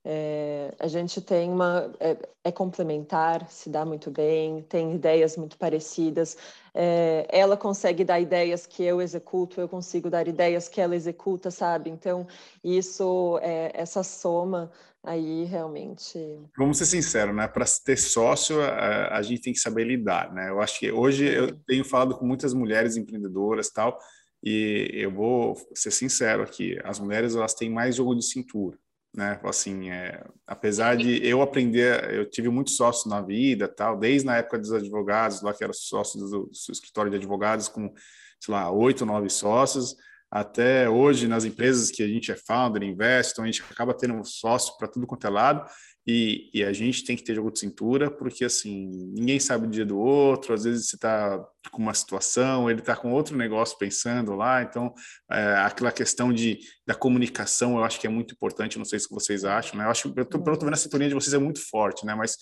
É, 0.10 0.74
a 0.80 0.88
gente 0.88 1.20
tem 1.20 1.52
uma 1.52 1.92
é, 2.00 2.18
é, 2.46 2.52
complementar, 2.52 3.50
se 3.50 3.70
dá 3.70 3.84
muito 3.84 4.10
bem, 4.10 4.62
tem 4.62 4.96
ideias 4.96 5.36
muito 5.36 5.58
parecidas. 5.58 6.38
É, 6.74 7.28
ela 7.30 7.58
consegue 7.58 8.06
dar 8.06 8.18
ideias 8.18 8.66
que 8.66 8.84
eu 8.84 9.02
executo, 9.02 9.60
eu 9.60 9.68
consigo 9.68 10.10
dar 10.10 10.26
ideias 10.28 10.70
que 10.70 10.80
ela 10.80 10.96
executa, 10.96 11.52
sabe? 11.52 11.90
Então 11.90 12.26
isso, 12.64 13.38
é, 13.42 13.72
essa 13.74 14.02
soma 14.02 14.72
aí 15.04 15.46
realmente. 15.46 16.20
Vamos 16.58 16.78
ser 16.78 16.86
sinceros, 16.86 17.36
né? 17.36 17.48
Para 17.48 17.66
ter 17.84 17.98
sócio, 17.98 18.62
a, 18.62 19.18
a, 19.18 19.22
gente 19.22 19.42
tem 19.42 19.54
que 19.54 19.60
saber 19.60 19.86
lidar, 19.86 20.34
né? 20.34 20.50
Eu 20.50 20.62
acho 20.62 20.80
que 20.80 20.92
hoje 20.92 21.26
eu 21.26 21.56
tenho 21.66 21.86
falado 21.86 22.18
com 22.18 22.26
muitas 22.26 22.54
mulheres 22.54 22.98
empreendedoras 22.98 23.70
tal, 23.70 23.98
e 24.44 24.90
eu 24.94 25.12
vou 25.12 25.56
ser 25.74 25.92
sincero 25.92 26.44
aqui: 26.44 26.80
as 26.84 27.00
mulheres 27.00 27.36
elas 27.36 27.54
têm 27.54 27.70
mais 27.70 27.96
jogo 27.96 28.16
de 28.16 28.26
cintura. 28.26 28.78
Né, 29.16 29.40
assim, 29.46 29.90
é, 29.90 30.24
apesar 30.46 30.96
de 30.96 31.26
eu 31.26 31.42
aprender, 31.42 32.14
eu 32.14 32.30
tive 32.30 32.50
muitos 32.50 32.76
sócios 32.76 33.08
na 33.08 33.20
vida, 33.20 33.68
tal, 33.68 33.98
desde 33.98 34.28
na 34.28 34.38
época 34.38 34.60
dos 34.60 34.72
advogados, 34.72 35.42
lá 35.42 35.56
que 35.56 35.64
era 35.64 35.74
sócio 35.74 36.20
do, 36.20 36.30
do 36.44 36.52
escritório 36.72 37.10
de 37.10 37.18
advogados 37.18 37.68
com, 37.68 37.92
sei 38.40 38.54
lá, 38.54 38.70
oito, 38.70 39.08
nove 39.08 39.28
sócios, 39.30 39.96
até 40.32 40.90
hoje 40.90 41.28
nas 41.28 41.46
empresas 41.46 41.90
que 41.90 42.04
a 42.04 42.08
gente 42.08 42.32
é 42.32 42.36
founder, 42.36 42.84
então 42.84 43.44
a 43.44 43.48
gente 43.48 43.64
acaba 43.70 43.94
tendo 43.94 44.14
um 44.14 44.24
sócio 44.24 44.78
para 44.78 44.88
tudo 44.88 45.08
quanto 45.08 45.28
é 45.28 45.30
lado. 45.30 45.70
E, 46.10 46.50
e, 46.54 46.64
a 46.64 46.72
gente 46.72 47.04
tem 47.04 47.18
que 47.18 47.24
ter 47.24 47.36
jogo 47.36 47.52
de 47.52 47.60
cintura, 47.60 48.10
porque 48.10 48.46
assim, 48.46 48.88
ninguém 49.14 49.42
sabe 49.42 49.68
o 49.68 49.70
dia 49.70 49.86
do 49.86 50.00
outro, 50.00 50.54
às 50.54 50.64
vezes 50.64 50.88
você 50.88 50.96
está 50.96 51.38
com 51.70 51.82
uma 51.82 51.94
situação, 51.94 52.72
ele 52.72 52.80
está 52.80 52.96
com 52.96 53.12
outro 53.12 53.36
negócio 53.36 53.78
pensando 53.78 54.34
lá, 54.34 54.64
então 54.64 54.94
é, 55.30 55.56
aquela 55.58 55.92
questão 55.92 56.32
de, 56.32 56.60
da 56.86 56.96
comunicação 56.96 57.76
eu 57.76 57.84
acho 57.84 58.00
que 58.00 58.08
é 58.08 58.10
muito 58.10 58.34
importante, 58.34 58.78
não 58.78 58.86
sei 58.86 59.00
se 59.00 59.10
vocês 59.10 59.44
acham, 59.44 59.78
né? 59.78 59.84
Eu 59.84 59.90
acho 59.90 60.14
eu 60.16 60.24
tô, 60.24 60.38
eu 60.38 60.58
vendo 60.58 60.74
a 60.74 60.78
sintonia 60.78 61.10
de 61.10 61.14
vocês 61.14 61.34
é 61.34 61.38
muito 61.38 61.60
forte, 61.60 62.06
né? 62.06 62.16
Mas 62.16 62.38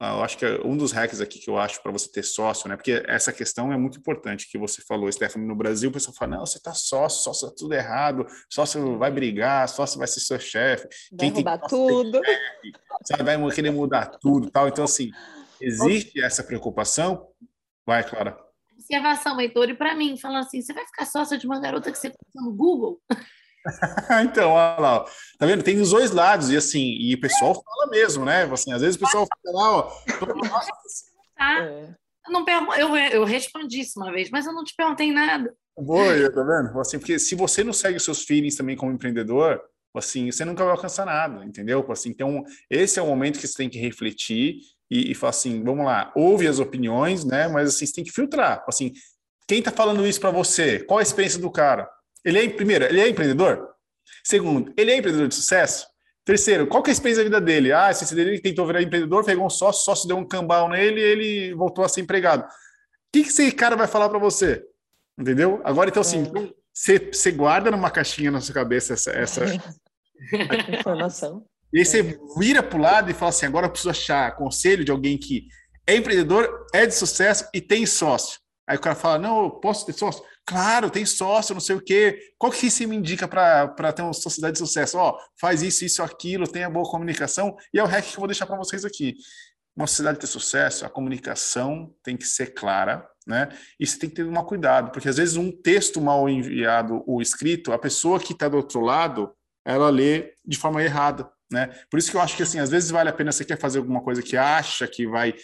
eu 0.00 0.22
acho 0.22 0.36
que 0.36 0.44
é 0.44 0.60
um 0.64 0.76
dos 0.76 0.90
hacks 0.90 1.20
aqui 1.20 1.38
que 1.38 1.48
eu 1.48 1.56
acho 1.56 1.80
para 1.82 1.92
você 1.92 2.10
ter 2.10 2.24
sócio, 2.24 2.68
né? 2.68 2.74
Porque 2.74 3.02
essa 3.06 3.32
questão 3.32 3.72
é 3.72 3.76
muito 3.76 3.98
importante 3.98 4.50
que 4.50 4.58
você 4.58 4.82
falou, 4.82 5.10
Stephanie, 5.10 5.46
no 5.46 5.54
Brasil 5.54 5.88
o 5.88 5.92
pessoal 5.92 6.16
fala, 6.16 6.36
não, 6.36 6.46
você 6.46 6.58
está 6.58 6.74
sócio, 6.74 7.22
sócio 7.22 7.48
tá 7.48 7.54
tudo 7.56 7.72
errado, 7.72 8.26
sócio 8.50 8.98
vai 8.98 9.10
brigar, 9.10 9.68
sócio 9.68 9.98
vai 9.98 10.08
ser 10.08 10.20
seu 10.20 10.40
chefe. 10.40 10.88
Vai 11.12 11.18
Quem 11.18 11.30
roubar 11.30 11.58
tudo. 11.58 12.20
Chefe, 12.24 12.78
sabe, 13.04 13.22
vai 13.22 13.50
querer 13.52 13.70
mudar 13.70 14.06
tudo 14.20 14.50
tal. 14.50 14.66
Então, 14.66 14.84
assim, 14.84 15.10
existe 15.60 16.20
essa 16.20 16.42
preocupação? 16.42 17.28
Vai, 17.86 18.02
Clara. 18.02 18.36
Observação, 18.74 19.40
Heitor, 19.40 19.70
e 19.70 19.74
para 19.74 19.94
mim, 19.94 20.16
falando 20.18 20.44
assim, 20.44 20.60
você 20.60 20.72
vai 20.72 20.84
ficar 20.84 21.06
sócio 21.06 21.38
de 21.38 21.46
uma 21.46 21.60
garota 21.60 21.90
que 21.92 21.98
você 21.98 22.08
está 22.08 22.18
no 22.34 22.52
Google? 22.52 23.00
então, 24.24 24.50
olha 24.50 24.80
lá, 24.80 24.96
ó. 25.02 25.04
tá 25.38 25.46
vendo? 25.46 25.62
Tem 25.62 25.80
os 25.80 25.90
dois 25.90 26.10
lados, 26.10 26.50
e 26.50 26.56
assim, 26.56 26.96
e 26.98 27.14
o 27.14 27.20
pessoal 27.20 27.54
fala 27.54 27.90
mesmo, 27.90 28.24
né? 28.24 28.44
Assim, 28.44 28.72
às 28.72 28.80
vezes 28.80 28.96
o 28.96 29.00
pessoal 29.00 29.26
fala 29.26 29.58
lá, 29.58 29.76
ó. 29.76 29.92
Tá. 31.36 31.64
É. 31.64 31.94
Eu, 32.26 32.32
não 32.32 32.44
pergun- 32.44 32.74
eu, 32.74 32.96
eu 32.96 33.24
respondi 33.24 33.80
isso 33.80 33.98
uma 33.98 34.12
vez, 34.12 34.30
mas 34.30 34.46
eu 34.46 34.52
não 34.52 34.62
te 34.62 34.74
perguntei 34.76 35.10
nada. 35.10 35.52
Boa, 35.76 36.30
tá 36.30 36.42
vendo? 36.44 36.78
Assim, 36.78 36.98
porque 36.98 37.18
se 37.18 37.34
você 37.34 37.64
não 37.64 37.72
segue 37.72 37.96
os 37.96 38.04
seus 38.04 38.22
feelings 38.22 38.54
também 38.54 38.76
como 38.76 38.92
empreendedor, 38.92 39.60
assim, 39.96 40.30
você 40.30 40.44
nunca 40.44 40.62
vai 40.62 40.72
alcançar 40.72 41.04
nada, 41.04 41.44
entendeu? 41.44 41.84
Assim, 41.90 42.10
então, 42.10 42.44
esse 42.70 42.98
é 42.98 43.02
o 43.02 43.06
momento 43.06 43.40
que 43.40 43.46
você 43.48 43.56
tem 43.56 43.68
que 43.68 43.78
refletir 43.78 44.58
e, 44.90 45.10
e 45.10 45.14
falar 45.14 45.30
assim, 45.30 45.64
vamos 45.64 45.84
lá, 45.84 46.12
ouve 46.14 46.46
as 46.46 46.58
opiniões, 46.58 47.24
né? 47.24 47.48
Mas 47.48 47.70
assim, 47.70 47.86
você 47.86 47.94
tem 47.94 48.04
que 48.04 48.12
filtrar. 48.12 48.62
Assim, 48.68 48.92
quem 49.48 49.62
tá 49.62 49.70
falando 49.72 50.06
isso 50.06 50.20
para 50.20 50.30
você? 50.30 50.80
Qual 50.80 50.98
a 50.98 51.02
experiência 51.02 51.40
do 51.40 51.50
cara? 51.50 51.88
Ele 52.24 52.38
é, 52.38 52.48
primeiro, 52.48 52.84
ele 52.84 53.00
é 53.00 53.08
empreendedor? 53.08 53.68
Segundo, 54.24 54.72
ele 54.76 54.90
é 54.90 54.96
empreendedor 54.96 55.28
de 55.28 55.34
sucesso? 55.34 55.86
Terceiro, 56.24 56.68
qual 56.68 56.82
que 56.82 56.90
é 56.90 56.92
a 56.92 56.94
experiência 56.94 57.24
da 57.24 57.30
vida 57.30 57.40
dele? 57.40 57.72
Ah, 57.72 57.86
a 57.86 57.90
experiência 57.90 58.16
dele 58.16 58.30
ele 58.30 58.40
tentou 58.40 58.66
virar 58.66 58.80
empreendedor, 58.80 59.24
pegou 59.24 59.44
um 59.44 59.50
sócio, 59.50 59.84
sócio 59.84 60.06
deu 60.06 60.16
um 60.16 60.26
cambal 60.26 60.68
nele 60.68 61.00
e 61.00 61.04
ele 61.04 61.54
voltou 61.54 61.84
a 61.84 61.88
ser 61.88 62.00
empregado. 62.00 62.44
O 62.44 62.46
que, 63.12 63.24
que 63.24 63.28
esse 63.28 63.50
cara 63.52 63.76
vai 63.76 63.88
falar 63.88 64.08
para 64.08 64.18
você? 64.18 64.62
Entendeu? 65.18 65.60
Agora, 65.64 65.90
então, 65.90 66.00
assim, 66.00 66.22
é. 66.22 66.52
você, 66.72 66.98
você 66.98 67.32
guarda 67.32 67.70
numa 67.70 67.90
caixinha 67.90 68.30
na 68.30 68.40
sua 68.40 68.54
cabeça 68.54 68.94
essa, 68.94 69.10
essa... 69.10 69.44
informação. 70.78 71.44
E 71.72 71.78
aí 71.78 71.84
você 71.84 72.18
vira 72.38 72.62
para 72.62 72.78
o 72.78 72.82
lado 72.82 73.10
e 73.10 73.14
fala 73.14 73.30
assim: 73.30 73.46
agora 73.46 73.66
eu 73.66 73.70
preciso 73.70 73.90
achar 73.90 74.36
conselho 74.36 74.84
de 74.84 74.92
alguém 74.92 75.18
que 75.18 75.46
é 75.86 75.96
empreendedor, 75.96 76.66
é 76.72 76.86
de 76.86 76.94
sucesso 76.94 77.48
e 77.52 77.60
tem 77.60 77.84
sócio. 77.84 78.40
Aí 78.72 78.78
o 78.78 78.80
cara 78.80 78.96
fala: 78.96 79.18
não, 79.18 79.50
posso 79.50 79.84
ter 79.84 79.92
sócio? 79.92 80.24
Claro, 80.46 80.88
tem 80.88 81.04
sócio, 81.04 81.52
não 81.52 81.60
sei 81.60 81.76
o 81.76 81.80
quê. 81.80 82.18
Qual 82.38 82.50
que 82.50 82.70
você 82.70 82.86
me 82.86 82.96
indica 82.96 83.28
para 83.28 83.92
ter 83.92 84.00
uma 84.00 84.14
sociedade 84.14 84.54
de 84.54 84.60
sucesso? 84.60 84.96
Ó, 84.96 85.18
faz 85.38 85.60
isso, 85.62 85.84
isso, 85.84 86.02
aquilo, 86.02 86.48
tenha 86.48 86.70
boa 86.70 86.90
comunicação. 86.90 87.54
E 87.72 87.78
é 87.78 87.82
o 87.82 87.86
hack 87.86 88.02
que 88.06 88.16
eu 88.16 88.20
vou 88.20 88.26
deixar 88.26 88.46
para 88.46 88.56
vocês 88.56 88.82
aqui. 88.82 89.14
Uma 89.76 89.86
sociedade 89.86 90.18
ter 90.18 90.26
sucesso, 90.26 90.86
a 90.86 90.88
comunicação 90.88 91.94
tem 92.02 92.16
que 92.16 92.24
ser 92.24 92.54
clara, 92.54 93.06
né? 93.26 93.50
E 93.78 93.86
você 93.86 93.98
tem 93.98 94.08
que 94.08 94.16
ter 94.16 94.24
um 94.24 94.34
cuidado, 94.42 94.90
porque 94.90 95.08
às 95.08 95.18
vezes 95.18 95.36
um 95.36 95.52
texto 95.52 96.00
mal 96.00 96.26
enviado 96.26 97.04
ou 97.06 97.20
escrito, 97.20 97.72
a 97.72 97.78
pessoa 97.78 98.18
que 98.18 98.32
está 98.32 98.48
do 98.48 98.56
outro 98.56 98.80
lado, 98.80 99.34
ela 99.66 99.90
lê 99.90 100.32
de 100.46 100.56
forma 100.56 100.82
errada, 100.82 101.30
né? 101.50 101.66
Por 101.90 101.98
isso 101.98 102.10
que 102.10 102.16
eu 102.16 102.22
acho 102.22 102.36
que 102.36 102.42
assim, 102.42 102.58
às 102.58 102.70
vezes 102.70 102.90
vale 102.90 103.10
a 103.10 103.12
pena 103.12 103.32
você 103.32 103.44
quer 103.44 103.58
fazer 103.58 103.80
alguma 103.80 104.02
coisa 104.02 104.22
que 104.22 104.36
acha 104.36 104.88
que 104.88 105.06
vai 105.06 105.34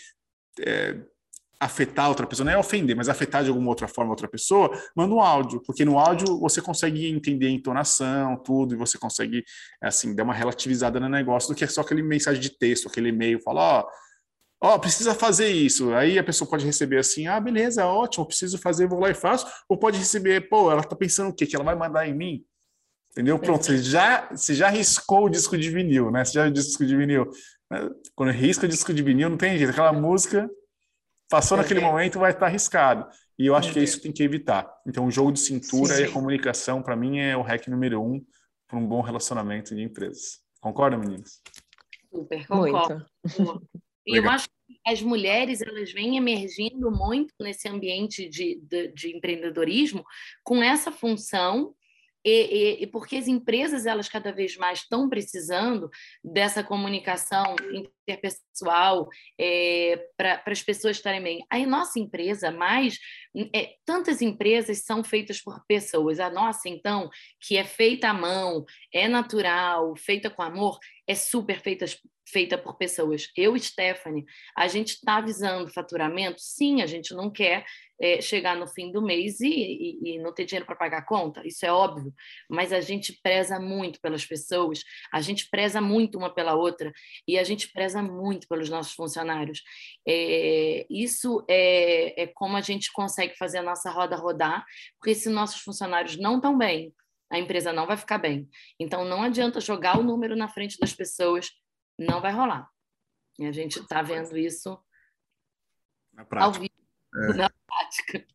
é, 0.60 0.96
afetar 1.61 2.09
outra 2.09 2.26
pessoa, 2.26 2.44
não 2.44 2.52
é 2.52 2.59
ofender, 2.59 2.94
mas 2.94 3.09
afetar 3.09 3.42
de 3.42 3.50
alguma 3.50 3.68
outra 3.68 3.88
forma 3.88 4.11
outra 4.12 4.28
pessoa, 4.28 4.70
manda 4.94 5.14
um 5.14 5.20
áudio, 5.20 5.61
porque 5.66 5.84
no 5.84 5.98
áudio 5.98 6.38
você 6.38 6.62
consegue 6.62 7.09
entender 7.09 7.46
a 7.46 7.50
entonação, 7.50 8.36
tudo, 8.36 8.74
e 8.74 8.78
você 8.78 8.96
consegue, 8.96 9.44
assim, 9.82 10.14
dar 10.14 10.22
uma 10.22 10.34
relativizada 10.34 11.00
no 11.00 11.09
negócio 11.09 11.48
do 11.48 11.56
que 11.56 11.64
é 11.64 11.66
só 11.66 11.80
aquele 11.80 12.02
mensagem 12.02 12.40
de 12.40 12.56
texto, 12.56 12.88
aquele 12.88 13.09
e-mail, 13.09 13.40
fala, 13.40 13.80
ó, 13.80 13.88
ó, 14.74 14.78
precisa 14.78 15.14
fazer 15.14 15.48
isso. 15.48 15.92
Aí 15.94 16.18
a 16.18 16.24
pessoa 16.24 16.48
pode 16.48 16.64
receber 16.64 16.98
assim, 16.98 17.26
ah, 17.26 17.40
beleza, 17.40 17.84
ótimo, 17.86 18.26
preciso 18.26 18.56
fazer, 18.56 18.86
vou 18.86 19.00
lá 19.00 19.11
e 19.11 19.14
faço, 19.14 19.46
ou 19.68 19.76
pode 19.76 19.98
receber, 19.98 20.48
pô, 20.48 20.70
ela 20.70 20.84
tá 20.84 20.94
pensando 20.94 21.30
o 21.30 21.34
quê? 21.34 21.44
Que 21.44 21.56
ela 21.56 21.64
vai 21.64 21.74
mandar 21.74 22.06
em 22.06 22.14
mim? 22.14 22.44
Entendeu? 23.11 23.36
Pronto, 23.36 23.64
você 23.64 23.78
já, 23.78 24.28
você 24.30 24.54
já 24.54 24.68
riscou 24.68 25.24
o 25.24 25.28
disco 25.28 25.59
de 25.59 25.70
vinil, 25.70 26.09
né? 26.11 26.24
Você 26.24 26.34
já 26.34 26.46
o 26.46 26.50
disco 26.52 26.86
de 26.86 26.96
vinil. 26.96 27.28
Quando 28.14 28.30
risca 28.30 28.64
o 28.64 28.68
disco 28.68 28.94
de 28.94 29.02
vinil, 29.02 29.28
não 29.28 29.36
tem 29.36 29.59
jeito, 29.59 29.70
aquela 29.70 29.92
música 29.92 30.48
Passou 31.28 31.58
é, 31.58 31.62
naquele 31.62 31.80
momento, 31.80 32.18
vai 32.18 32.32
estar 32.32 32.46
arriscado. 32.46 33.08
E 33.38 33.46
eu 33.46 33.54
acho 33.54 33.72
que 33.72 33.78
é 33.78 33.82
isso 33.82 33.98
que 33.98 34.04
tem 34.04 34.12
que 34.12 34.22
evitar. 34.22 34.68
Então, 34.86 35.06
o 35.06 35.10
jogo 35.10 35.32
de 35.32 35.40
cintura 35.40 35.94
sim, 35.94 35.96
sim. 35.96 36.02
e 36.02 36.04
a 36.06 36.12
comunicação, 36.12 36.82
para 36.82 36.96
mim, 36.96 37.18
é 37.18 37.36
o 37.36 37.42
hack 37.42 37.68
número 37.68 38.02
um 38.02 38.24
para 38.66 38.78
um 38.78 38.86
bom 38.86 39.00
relacionamento 39.00 39.74
de 39.74 39.82
empresas. 39.82 40.40
Concorda, 40.60 40.96
meninas? 40.96 41.40
Super, 42.12 42.46
concordo. 42.46 43.06
E 44.06 44.16
eu 44.16 44.28
acho 44.30 44.48
que 44.48 44.80
as 44.86 45.02
mulheres 45.02 45.60
elas 45.60 45.92
vêm 45.92 46.16
emergindo 46.16 46.90
muito 46.90 47.34
nesse 47.38 47.68
ambiente 47.68 48.26
de, 48.26 48.58
de, 48.62 48.88
de 48.88 49.16
empreendedorismo 49.16 50.02
com 50.42 50.62
essa 50.62 50.90
função 50.90 51.74
e, 52.24 52.30
e, 52.30 52.82
e, 52.82 52.86
porque 52.86 53.16
as 53.16 53.28
empresas 53.28 53.86
elas 53.86 54.08
cada 54.08 54.32
vez 54.32 54.56
mais 54.56 54.80
estão 54.80 55.08
precisando 55.08 55.88
dessa 56.22 56.62
comunicação 56.62 57.54
interpessoal 57.72 59.08
é, 59.38 60.04
para 60.16 60.42
as 60.46 60.62
pessoas 60.62 60.96
estarem 60.96 61.22
bem. 61.22 61.46
A 61.50 61.58
nossa 61.66 61.98
empresa, 61.98 62.50
mais 62.50 62.98
é, 63.54 63.74
tantas 63.84 64.22
empresas 64.22 64.84
são 64.84 65.02
feitas 65.04 65.40
por 65.40 65.64
pessoas. 65.66 66.20
A 66.20 66.30
nossa, 66.30 66.68
então, 66.68 67.08
que 67.40 67.56
é 67.56 67.64
feita 67.64 68.08
à 68.08 68.14
mão, 68.14 68.64
é 68.92 69.08
natural, 69.08 69.94
feita 69.96 70.30
com 70.30 70.42
amor, 70.42 70.78
é 71.06 71.14
super 71.14 71.60
feita, 71.60 71.86
feita 72.28 72.58
por 72.58 72.76
pessoas. 72.76 73.30
Eu, 73.36 73.58
Stephanie, 73.58 74.24
a 74.56 74.68
gente 74.68 74.90
está 74.90 75.20
visando 75.20 75.72
faturamento? 75.72 76.40
Sim, 76.40 76.82
a 76.82 76.86
gente 76.86 77.14
não 77.14 77.30
quer 77.30 77.64
é, 78.00 78.20
chegar 78.20 78.56
no 78.56 78.66
fim 78.66 78.92
do 78.92 79.02
mês 79.02 79.40
e, 79.40 79.48
e, 79.48 80.14
e 80.14 80.18
não 80.18 80.32
ter 80.32 80.44
dinheiro 80.44 80.66
para 80.66 80.76
pagar 80.76 80.98
a 80.98 81.04
conta, 81.04 81.46
isso 81.46 81.66
é 81.66 81.72
óbvio, 81.72 82.14
mas 82.48 82.72
a 82.72 82.80
gente 82.80 83.18
preza 83.22 83.58
muito 83.58 84.00
pelas 84.00 84.24
pessoas, 84.24 84.82
a 85.12 85.20
gente 85.20 85.48
preza 85.50 85.80
muito 85.80 86.16
uma 86.16 86.32
pela 86.32 86.54
outra 86.54 86.92
e 87.26 87.38
a 87.38 87.44
gente 87.44 87.70
preza 87.72 88.02
muito 88.02 88.46
pelos 88.46 88.70
nossos 88.70 88.92
funcionários. 88.92 89.62
É, 90.06 90.86
isso 90.88 91.44
é, 91.48 92.22
é 92.22 92.26
como 92.28 92.56
a 92.56 92.60
gente 92.60 92.92
consegue 92.92 93.17
fazer 93.36 93.58
a 93.58 93.62
nossa 93.62 93.90
roda 93.90 94.16
rodar, 94.16 94.64
porque 94.98 95.14
se 95.14 95.28
nossos 95.28 95.60
funcionários 95.60 96.16
não 96.16 96.36
estão 96.36 96.56
bem, 96.56 96.94
a 97.30 97.38
empresa 97.38 97.72
não 97.72 97.86
vai 97.86 97.96
ficar 97.96 98.18
bem. 98.18 98.48
Então, 98.78 99.04
não 99.04 99.22
adianta 99.22 99.60
jogar 99.60 99.98
o 99.98 100.02
número 100.02 100.36
na 100.36 100.48
frente 100.48 100.78
das 100.78 100.92
pessoas, 100.92 101.50
não 101.98 102.20
vai 102.20 102.32
rolar. 102.32 102.68
E 103.38 103.46
a 103.46 103.52
gente 103.52 103.78
está 103.78 104.02
vendo 104.02 104.36
isso 104.36 104.78
na 106.12 106.24
prática. 106.24 106.46
ao 106.46 106.52
vivo, 106.52 107.32
é. 107.32 107.36
na 107.36 107.50
prática. 107.66 108.26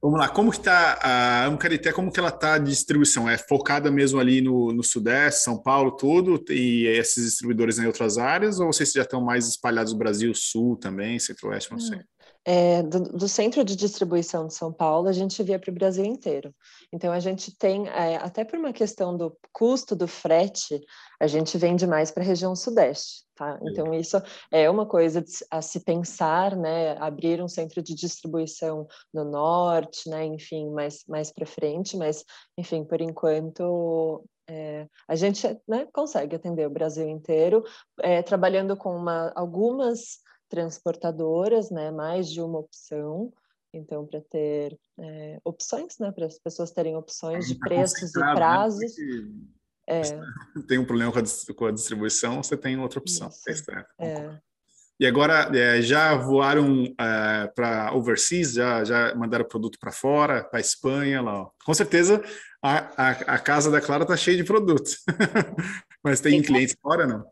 Vamos 0.00 0.20
lá, 0.20 0.28
como 0.28 0.50
que 0.50 0.58
está 0.58 0.98
a 1.02 1.46
Amcarité, 1.46 1.92
como 1.92 2.12
que 2.12 2.20
ela 2.20 2.28
está 2.28 2.58
de 2.58 2.70
distribuição? 2.70 3.28
É 3.28 3.36
focada 3.36 3.90
mesmo 3.90 4.20
ali 4.20 4.40
no, 4.40 4.72
no 4.72 4.84
Sudeste, 4.84 5.42
São 5.42 5.60
Paulo, 5.60 5.96
tudo, 5.96 6.44
e 6.52 6.86
esses 6.86 7.24
distribuidores 7.24 7.78
em 7.78 7.86
outras 7.86 8.16
áreas, 8.16 8.60
ou 8.60 8.72
vocês 8.72 8.92
já 8.92 9.02
estão 9.02 9.20
mais 9.20 9.48
espalhados 9.48 9.92
no 9.92 9.98
Brasil, 9.98 10.32
Sul 10.34 10.76
também, 10.76 11.18
Centro-Oeste, 11.18 11.72
não 11.72 11.80
sei? 11.80 12.00
É, 12.48 12.80
do, 12.80 13.00
do, 13.00 13.28
centro 13.28 13.64
de 13.64 13.74
distribuição 13.74 14.46
de 14.46 14.54
São 14.54 14.72
Paulo, 14.72 15.08
a 15.08 15.12
gente 15.12 15.42
via 15.42 15.58
para 15.58 15.72
o 15.72 15.74
Brasil 15.74 16.04
inteiro. 16.04 16.54
Então, 16.92 17.12
a 17.12 17.18
gente 17.18 17.50
tem, 17.58 17.88
é, 17.88 18.18
até 18.18 18.44
por 18.44 18.56
uma 18.56 18.72
questão 18.72 19.16
do 19.16 19.36
custo 19.52 19.96
do 19.96 20.06
frete, 20.06 20.80
a 21.18 21.26
gente 21.26 21.58
vende 21.58 21.88
mais 21.88 22.12
para 22.12 22.22
a 22.22 22.26
região 22.26 22.54
Sudeste. 22.54 23.24
Tá? 23.34 23.58
Então, 23.62 23.92
isso 23.92 24.16
é 24.52 24.70
uma 24.70 24.86
coisa 24.86 25.24
a 25.50 25.60
se 25.60 25.80
pensar, 25.80 26.56
né? 26.56 26.96
Abrir 26.98 27.42
um 27.42 27.48
centro 27.48 27.82
de 27.82 27.96
distribuição 27.96 28.86
no 29.12 29.24
norte, 29.24 30.08
né? 30.08 30.24
Enfim, 30.24 30.70
mais, 30.70 31.04
mais 31.08 31.32
para 31.32 31.44
frente, 31.44 31.96
mas, 31.96 32.24
enfim, 32.56 32.84
por 32.84 33.00
enquanto. 33.00 34.24
É, 34.48 34.86
a 35.08 35.16
gente 35.16 35.44
né, 35.66 35.88
consegue 35.92 36.36
atender 36.36 36.64
o 36.68 36.70
Brasil 36.70 37.08
inteiro, 37.08 37.64
é, 38.00 38.22
trabalhando 38.22 38.76
com 38.76 38.96
uma, 38.96 39.32
algumas 39.34 40.20
transportadoras, 40.48 41.70
né, 41.70 41.90
mais 41.90 42.30
de 42.30 42.40
uma 42.40 42.58
opção, 42.58 43.32
então 43.72 44.06
para 44.06 44.20
ter 44.20 44.78
é, 44.98 45.40
opções, 45.44 45.98
né, 45.98 46.10
para 46.12 46.26
as 46.26 46.38
pessoas 46.38 46.70
terem 46.70 46.96
opções 46.96 47.46
de 47.46 47.58
preços 47.58 48.14
e 48.14 48.18
né, 48.18 48.34
prazos. 48.34 48.94
É. 49.88 50.00
Tem 50.66 50.78
um 50.78 50.84
problema 50.84 51.12
com 51.12 51.66
a, 51.66 51.70
distribuição, 51.70 52.42
você 52.42 52.56
tem 52.56 52.78
outra 52.78 52.98
opção. 52.98 53.30
É. 54.00 54.38
E 54.98 55.06
agora 55.06 55.50
é, 55.56 55.82
já 55.82 56.16
voaram 56.16 56.84
é, 56.98 57.46
para 57.54 57.94
overseas, 57.94 58.54
já, 58.54 58.82
já 58.82 59.14
mandaram 59.14 59.44
produto 59.44 59.78
para 59.78 59.92
fora, 59.92 60.42
para 60.42 60.58
Espanha, 60.58 61.20
lá. 61.20 61.42
Ó. 61.42 61.50
Com 61.64 61.74
certeza 61.74 62.22
a, 62.62 62.78
a, 62.96 63.10
a, 63.10 63.38
casa 63.38 63.70
da 63.70 63.80
Clara 63.80 64.02
está 64.02 64.16
cheia 64.16 64.36
de 64.36 64.44
produtos. 64.44 65.04
Mas 66.02 66.20
tem 66.20 66.42
clientes 66.42 66.76
fora, 66.80 67.06
não? 67.06 67.24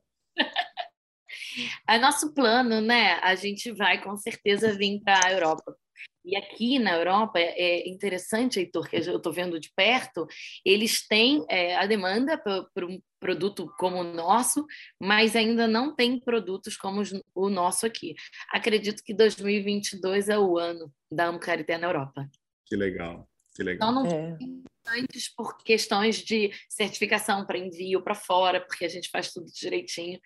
A 1.87 1.99
nosso 1.99 2.33
plano, 2.33 2.81
né? 2.81 3.15
A 3.23 3.35
gente 3.35 3.73
vai 3.73 4.03
com 4.03 4.17
certeza 4.17 4.77
vir 4.77 5.01
para 5.01 5.21
a 5.27 5.33
Europa. 5.33 5.77
E 6.25 6.37
aqui 6.37 6.79
na 6.79 6.97
Europa 6.97 7.39
é 7.39 7.87
interessante, 7.87 8.59
Heitor, 8.59 8.89
que 8.89 8.97
eu 8.97 9.17
estou 9.17 9.33
vendo 9.33 9.61
de 9.61 9.71
perto, 9.77 10.27
eles 10.65 11.07
têm 11.07 11.45
é, 11.51 11.77
a 11.77 11.85
demanda 11.85 12.39
por 12.39 12.85
um 12.85 12.99
produto 13.21 13.71
como 13.79 13.99
o 13.99 14.05
nosso, 14.05 14.67
mas 14.99 15.37
ainda 15.37 15.69
não 15.69 15.95
tem 15.95 16.19
produtos 16.19 16.77
como 16.77 17.03
o 17.35 17.51
nosso 17.51 17.85
aqui. 17.85 18.15
Acredito 18.51 19.03
que 19.05 19.13
2022 19.13 20.31
é 20.31 20.39
o 20.39 20.57
ano 20.59 20.91
da 21.13 21.27
Amcarité 21.27 21.77
na 21.77 21.89
Europa. 21.89 22.27
Que 22.65 22.75
legal, 22.75 23.29
que 23.55 23.63
legal. 23.63 23.91
Então 23.91 24.03
não 24.03 24.11
é. 24.11 24.39
antes 24.99 25.29
por 25.35 25.59
questões 25.59 26.17
de 26.17 26.51
certificação 26.71 27.45
para 27.45 27.59
envio 27.59 28.03
para 28.03 28.15
fora, 28.15 28.63
porque 28.63 28.87
a 28.87 28.89
gente 28.89 29.11
faz 29.11 29.31
tudo 29.31 29.53
direitinho. 29.53 30.19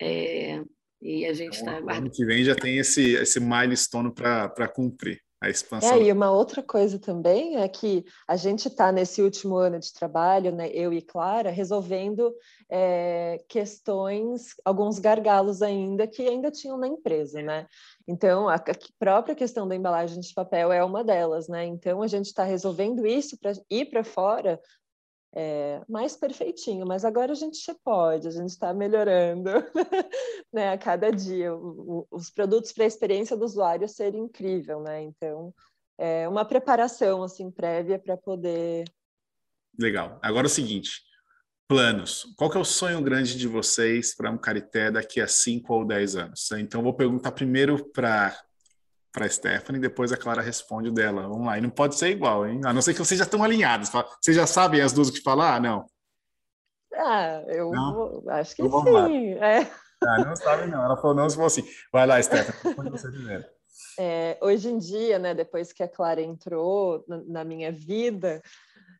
É, 0.00 0.62
e 1.00 1.26
a 1.26 1.32
gente 1.32 1.54
está 1.54 1.78
então, 1.78 1.94
Ano 1.94 2.10
que 2.10 2.24
vem 2.24 2.44
já 2.44 2.54
tem 2.54 2.78
esse, 2.78 3.14
esse 3.14 3.40
milestone 3.40 4.12
para 4.12 4.68
cumprir 4.68 5.20
a 5.40 5.48
expansão. 5.48 5.92
É, 5.92 6.02
e 6.02 6.12
uma 6.12 6.32
outra 6.32 6.62
coisa 6.62 6.98
também 6.98 7.58
é 7.58 7.68
que 7.68 8.04
a 8.26 8.34
gente 8.34 8.66
está 8.66 8.90
nesse 8.90 9.22
último 9.22 9.56
ano 9.56 9.78
de 9.78 9.92
trabalho, 9.92 10.50
né, 10.50 10.68
eu 10.70 10.92
e 10.92 11.00
Clara, 11.00 11.50
resolvendo 11.50 12.34
é, 12.68 13.40
questões, 13.48 14.54
alguns 14.64 14.98
gargalos 14.98 15.62
ainda 15.62 16.06
que 16.06 16.22
ainda 16.22 16.50
tinham 16.50 16.76
na 16.76 16.88
empresa, 16.88 17.40
né? 17.40 17.66
Então, 18.06 18.48
a, 18.48 18.56
a 18.56 18.62
própria 18.98 19.34
questão 19.34 19.68
da 19.68 19.76
embalagem 19.76 20.18
de 20.18 20.34
papel 20.34 20.72
é 20.72 20.82
uma 20.82 21.04
delas, 21.04 21.46
né? 21.46 21.64
Então, 21.64 22.02
a 22.02 22.08
gente 22.08 22.26
está 22.26 22.42
resolvendo 22.42 23.06
isso 23.06 23.38
para 23.38 23.52
ir 23.70 23.86
para 23.86 24.02
fora 24.02 24.60
é, 25.34 25.82
mais 25.88 26.16
perfeitinho, 26.16 26.86
mas 26.86 27.04
agora 27.04 27.32
a 27.32 27.34
gente 27.34 27.60
pode, 27.84 28.26
a 28.26 28.30
gente 28.30 28.50
está 28.50 28.72
melhorando 28.72 29.50
né, 30.52 30.72
a 30.72 30.78
cada 30.78 31.10
dia. 31.10 31.54
O, 31.54 32.06
os 32.10 32.30
produtos 32.30 32.72
para 32.72 32.84
a 32.84 32.86
experiência 32.86 33.36
do 33.36 33.44
usuário 33.44 33.88
ser 33.88 34.14
incrível, 34.14 34.80
né? 34.80 35.02
Então, 35.02 35.54
é 35.98 36.28
uma 36.28 36.44
preparação 36.44 37.22
assim 37.22 37.50
prévia 37.50 37.98
para 37.98 38.16
poder. 38.16 38.84
Legal. 39.78 40.18
Agora 40.22 40.46
é 40.46 40.50
o 40.50 40.50
seguinte: 40.50 41.02
planos. 41.68 42.24
Qual 42.36 42.50
que 42.50 42.56
é 42.56 42.60
o 42.60 42.64
sonho 42.64 43.02
grande 43.02 43.36
de 43.36 43.46
vocês 43.46 44.16
para 44.16 44.30
um 44.30 44.38
Carité 44.38 44.90
daqui 44.90 45.20
a 45.20 45.28
5 45.28 45.72
ou 45.72 45.84
10 45.84 46.16
anos? 46.16 46.50
Então, 46.52 46.82
vou 46.82 46.94
perguntar 46.94 47.32
primeiro 47.32 47.90
para 47.92 48.36
para 49.12 49.26
a 49.26 49.28
Stephanie, 49.28 49.80
depois 49.80 50.12
a 50.12 50.16
Clara 50.16 50.42
responde 50.42 50.90
dela. 50.90 51.22
Vamos 51.22 51.46
lá. 51.46 51.58
E 51.58 51.60
não 51.60 51.70
pode 51.70 51.96
ser 51.96 52.10
igual, 52.10 52.46
hein? 52.46 52.60
A 52.64 52.72
não 52.72 52.82
ser 52.82 52.92
que 52.92 53.00
vocês 53.00 53.18
já 53.18 53.24
estão 53.24 53.42
alinhados. 53.42 53.90
Vocês 54.20 54.36
já 54.36 54.46
sabem 54.46 54.80
as 54.80 54.92
duas 54.92 55.10
que 55.10 55.20
falar? 55.20 55.56
Ah, 55.56 55.60
não. 55.60 55.86
Ah, 56.94 57.42
eu 57.48 57.70
não? 57.70 58.22
acho 58.28 58.56
que 58.56 58.62
então, 58.62 59.06
sim. 59.06 59.34
É. 59.34 59.70
Ah, 60.04 60.24
não 60.24 60.36
sabe, 60.36 60.66
não. 60.66 60.84
Ela 60.84 60.96
falou 60.96 61.14
não, 61.14 61.28
se 61.28 61.36
for 61.36 61.46
assim. 61.46 61.64
Vai 61.92 62.06
lá, 62.06 62.22
Stephanie, 62.22 62.90
você 62.90 63.10
primeiro. 63.10 63.44
É, 63.98 64.38
hoje 64.40 64.68
em 64.68 64.78
dia, 64.78 65.18
né, 65.18 65.34
depois 65.34 65.72
que 65.72 65.82
a 65.82 65.88
Clara 65.88 66.20
entrou 66.20 67.04
na, 67.08 67.16
na 67.26 67.44
minha 67.44 67.72
vida, 67.72 68.40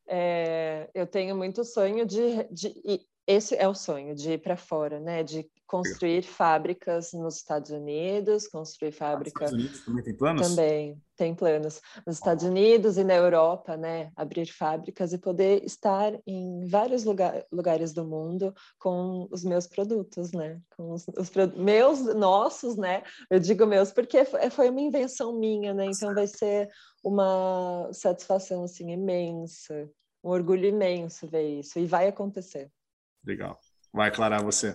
é, 0.09 0.89
eu 0.95 1.07
tenho 1.07 1.37
muito 1.37 1.65
sonho 1.65 2.05
de, 2.05 2.45
de, 2.51 3.07
esse 3.29 3.55
é 3.55 3.69
o 3.69 3.75
sonho 3.75 4.15
de 4.15 4.33
ir 4.33 4.39
para 4.39 4.57
fora, 4.57 4.99
né? 4.99 5.23
De 5.23 5.47
construir 5.67 6.23
fábricas 6.23 7.13
nos 7.13 7.37
Estados 7.37 7.71
Unidos, 7.71 8.49
construir 8.49 8.91
fábrica. 8.91 9.51
Nos 9.51 9.53
Estados 9.53 9.65
Unidos 9.65 9.85
também 9.85 10.03
tem 10.03 10.17
planos? 10.17 10.49
Também 10.49 11.03
tem 11.15 11.35
planos. 11.35 11.81
Nos 12.07 12.17
Estados 12.17 12.45
Unidos 12.45 12.97
e 12.97 13.05
na 13.05 13.15
Europa, 13.15 13.77
né? 13.77 14.11
Abrir 14.17 14.47
fábricas 14.47 15.13
e 15.13 15.19
poder 15.19 15.63
estar 15.63 16.19
em 16.27 16.67
vários 16.69 17.05
lugar, 17.05 17.45
lugares 17.53 17.93
do 17.93 18.03
mundo 18.03 18.55
com 18.79 19.29
os 19.31 19.45
meus 19.45 19.67
produtos, 19.67 20.33
né? 20.33 20.59
Com 20.75 20.95
os, 20.95 21.07
os 21.09 21.31
meus, 21.55 22.03
nossos, 22.15 22.79
né? 22.79 23.03
Eu 23.31 23.39
digo 23.39 23.67
meus 23.67 23.93
porque 23.93 24.25
foi 24.25 24.71
uma 24.71 24.81
invenção 24.81 25.39
minha, 25.39 25.75
né? 25.75 25.85
Então 25.85 26.15
vai 26.15 26.27
ser 26.27 26.67
uma 27.05 27.91
satisfação 27.93 28.65
assim 28.65 28.91
imensa, 28.91 29.87
um 30.25 30.31
orgulho 30.31 30.65
imenso 30.65 31.27
ver 31.27 31.61
isso 31.61 31.79
e 31.79 31.85
vai 31.85 32.09
acontecer. 32.09 32.71
Legal. 33.29 33.61
Vai, 33.93 34.11
Clara, 34.11 34.39
você. 34.39 34.75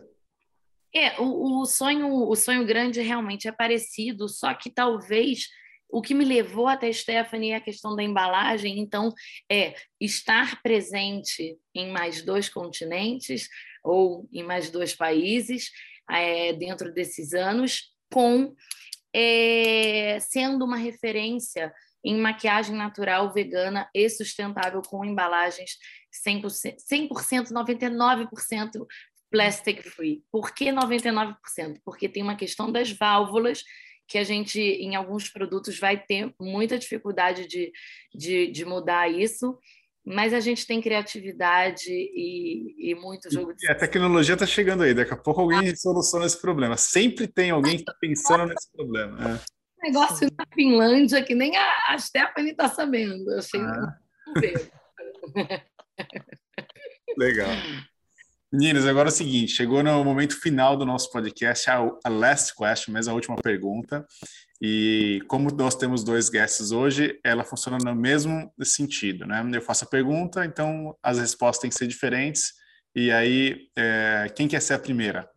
É, 0.95 1.19
o, 1.19 1.61
o, 1.61 1.65
sonho, 1.65 2.07
o 2.07 2.35
sonho 2.35 2.63
grande 2.67 3.01
realmente 3.01 3.47
é 3.47 3.51
parecido, 3.51 4.29
só 4.29 4.53
que 4.53 4.69
talvez 4.69 5.47
o 5.89 6.03
que 6.03 6.13
me 6.13 6.23
levou 6.23 6.67
até 6.67 6.91
Stephanie 6.93 7.51
é 7.51 7.55
a 7.55 7.61
questão 7.61 7.95
da 7.95 8.03
embalagem, 8.03 8.79
então 8.79 9.11
é 9.51 9.73
estar 9.99 10.61
presente 10.61 11.57
em 11.73 11.91
mais 11.91 12.21
dois 12.21 12.47
continentes 12.47 13.49
ou 13.83 14.29
em 14.31 14.43
mais 14.43 14.69
dois 14.69 14.93
países 14.93 15.71
é, 16.07 16.53
dentro 16.53 16.93
desses 16.93 17.33
anos, 17.33 17.91
com 18.11 18.53
é, 19.11 20.19
sendo 20.19 20.63
uma 20.63 20.77
referência 20.77 21.73
em 22.03 22.19
maquiagem 22.19 22.75
natural, 22.75 23.31
vegana 23.31 23.89
e 23.93 24.09
sustentável 24.09 24.81
com 24.81 25.05
embalagens 25.05 25.77
100%, 26.27 26.75
100% 26.91 27.51
99% 27.51 28.85
plastic 29.31 29.81
free. 29.83 30.23
Por 30.31 30.53
que 30.53 30.65
99%? 30.65 31.35
Porque 31.83 32.07
tem 32.07 32.21
uma 32.21 32.35
questão 32.35 32.71
das 32.71 32.91
válvulas 32.91 33.63
que 34.07 34.17
a 34.17 34.23
gente, 34.23 34.59
em 34.59 34.95
alguns 34.95 35.29
produtos, 35.29 35.79
vai 35.79 35.97
ter 35.97 36.31
muita 36.39 36.77
dificuldade 36.77 37.47
de, 37.47 37.71
de, 38.13 38.51
de 38.51 38.65
mudar 38.65 39.09
isso, 39.09 39.57
mas 40.05 40.33
a 40.33 40.39
gente 40.39 40.67
tem 40.67 40.81
criatividade 40.81 41.89
e, 41.89 42.91
e 42.91 42.95
muito 42.95 43.31
jogo 43.31 43.53
de. 43.53 43.65
E 43.65 43.71
a 43.71 43.75
tecnologia 43.75 44.33
está 44.33 44.45
chegando 44.45 44.83
aí, 44.83 44.93
daqui 44.93 45.13
a 45.13 45.17
pouco 45.17 45.41
alguém 45.41 45.69
ah. 45.69 45.75
soluciona 45.75 46.25
esse 46.25 46.39
problema. 46.39 46.75
Sempre 46.77 47.25
tem 47.27 47.51
alguém 47.51 47.75
que 47.75 47.81
está 47.81 47.93
pensando 47.99 48.47
nesse 48.47 48.69
problema. 48.71 49.35
É. 49.35 49.62
Negócio 49.83 50.29
na 50.37 50.45
Finlândia 50.53 51.21
que 51.23 51.35
nem 51.35 51.57
a, 51.57 51.89
a 51.89 51.97
Stephanie 51.97 52.51
está 52.51 52.69
sabendo. 52.69 53.29
Eu 53.29 53.39
achei. 53.39 53.59
Ah. 53.61 53.99
Legal. 57.17 57.49
Meninas, 58.51 58.85
agora 58.85 59.09
é 59.09 59.11
o 59.11 59.13
seguinte, 59.13 59.51
chegou 59.51 59.81
no 59.81 60.03
momento 60.03 60.39
final 60.39 60.77
do 60.77 60.85
nosso 60.85 61.11
podcast, 61.11 61.69
a, 61.69 61.79
a 62.03 62.09
last 62.09 62.53
question, 62.55 62.93
mesmo 62.93 63.11
a 63.11 63.15
última 63.15 63.35
pergunta. 63.35 64.05
E 64.61 65.21
como 65.27 65.49
nós 65.51 65.75
temos 65.75 66.03
dois 66.03 66.29
guests 66.29 66.71
hoje, 66.71 67.19
ela 67.23 67.43
funciona 67.43 67.77
no 67.83 67.95
mesmo 67.95 68.53
sentido, 68.61 69.25
né? 69.25 69.43
Eu 69.53 69.61
faço 69.61 69.83
a 69.83 69.87
pergunta, 69.87 70.45
então 70.45 70.95
as 71.01 71.17
respostas 71.19 71.61
têm 71.61 71.69
que 71.69 71.75
ser 71.75 71.87
diferentes. 71.87 72.53
E 72.95 73.11
aí, 73.11 73.67
é, 73.75 74.31
quem 74.35 74.47
quer 74.47 74.61
ser 74.61 74.75
a 74.75 74.79
primeira? 74.79 75.29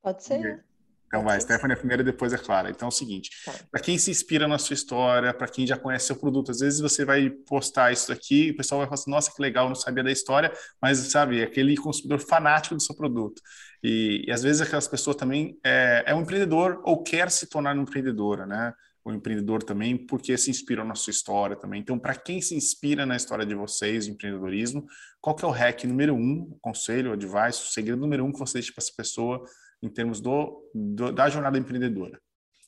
Pode 0.00 0.24
ser. 0.24 0.64
Então 1.12 1.22
vai, 1.22 1.38
Stephanie 1.38 1.74
é 1.74 1.76
primeira, 1.76 2.02
depois 2.02 2.32
é 2.32 2.38
Clara. 2.38 2.70
Então 2.70 2.86
é 2.86 2.88
o 2.88 2.90
seguinte, 2.90 3.28
tá. 3.44 3.52
para 3.70 3.82
quem 3.82 3.98
se 3.98 4.10
inspira 4.10 4.48
na 4.48 4.56
sua 4.56 4.72
história, 4.72 5.34
para 5.34 5.46
quem 5.46 5.66
já 5.66 5.76
conhece 5.76 6.06
seu 6.06 6.16
produto, 6.16 6.50
às 6.50 6.60
vezes 6.60 6.80
você 6.80 7.04
vai 7.04 7.28
postar 7.28 7.92
isso 7.92 8.10
aqui, 8.10 8.48
o 8.48 8.56
pessoal 8.56 8.78
vai 8.78 8.86
falar 8.86 8.94
assim, 8.94 9.10
nossa, 9.10 9.30
que 9.30 9.42
legal, 9.42 9.68
não 9.68 9.74
sabia 9.74 10.02
da 10.02 10.10
história, 10.10 10.50
mas 10.80 10.96
sabe, 10.96 11.40
é 11.40 11.44
aquele 11.44 11.76
consumidor 11.76 12.18
fanático 12.18 12.74
do 12.74 12.80
seu 12.80 12.96
produto. 12.96 13.42
E, 13.82 14.24
e 14.26 14.32
às 14.32 14.42
vezes 14.42 14.62
aquelas 14.62 14.88
pessoas 14.88 15.14
também 15.14 15.58
é, 15.62 16.02
é 16.06 16.14
um 16.14 16.22
empreendedor 16.22 16.80
ou 16.82 17.02
quer 17.02 17.30
se 17.30 17.46
tornar 17.46 17.74
uma 17.74 17.82
empreendedora, 17.82 18.46
né? 18.46 18.72
o 19.04 19.12
empreendedor 19.12 19.62
também, 19.62 19.96
porque 19.96 20.38
se 20.38 20.50
inspiram 20.50 20.84
na 20.84 20.94
sua 20.94 21.10
história 21.10 21.56
também. 21.56 21.80
Então, 21.80 21.98
para 21.98 22.14
quem 22.14 22.40
se 22.40 22.54
inspira 22.54 23.04
na 23.04 23.16
história 23.16 23.44
de 23.44 23.54
vocês, 23.54 24.04
de 24.06 24.12
empreendedorismo, 24.12 24.86
qual 25.20 25.34
que 25.34 25.44
é 25.44 25.48
o 25.48 25.50
hack 25.50 25.84
número 25.84 26.14
um, 26.14 26.48
o 26.52 26.58
conselho, 26.60 27.10
o 27.10 27.12
advice, 27.12 27.64
o 27.64 27.72
segredo 27.72 28.00
número 28.00 28.24
um 28.24 28.32
que 28.32 28.38
você 28.38 28.54
deixa 28.54 28.72
para 28.72 28.82
essa 28.82 28.92
pessoa 28.96 29.44
em 29.82 29.88
termos 29.88 30.20
do, 30.20 30.70
do, 30.74 31.12
da 31.12 31.28
jornada 31.28 31.58
empreendedora? 31.58 32.20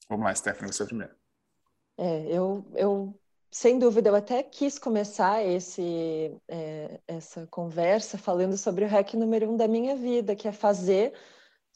Vamos 0.09 0.25
lá, 0.25 0.35
Stephanie, 0.35 0.73
você 0.73 0.83
é 0.83 0.87
primeiro. 0.87 1.15
É, 1.97 2.27
eu, 2.27 2.67
eu, 2.75 3.21
sem 3.51 3.79
dúvida, 3.79 4.09
eu 4.09 4.17
até 4.17 4.43
quis 4.43 4.79
começar 4.79 5.45
esse, 5.45 6.37
é, 6.49 7.01
essa 7.07 7.47
conversa 7.47 8.19
falando 8.19 8.57
sobre 8.57 8.85
o 8.85 8.89
hack 8.89 9.15
número 9.15 9.51
um 9.51 9.57
da 9.57 9.69
minha 9.69 9.95
vida, 9.95 10.35
que 10.35 10.49
é 10.49 10.53
fazer 10.53 11.15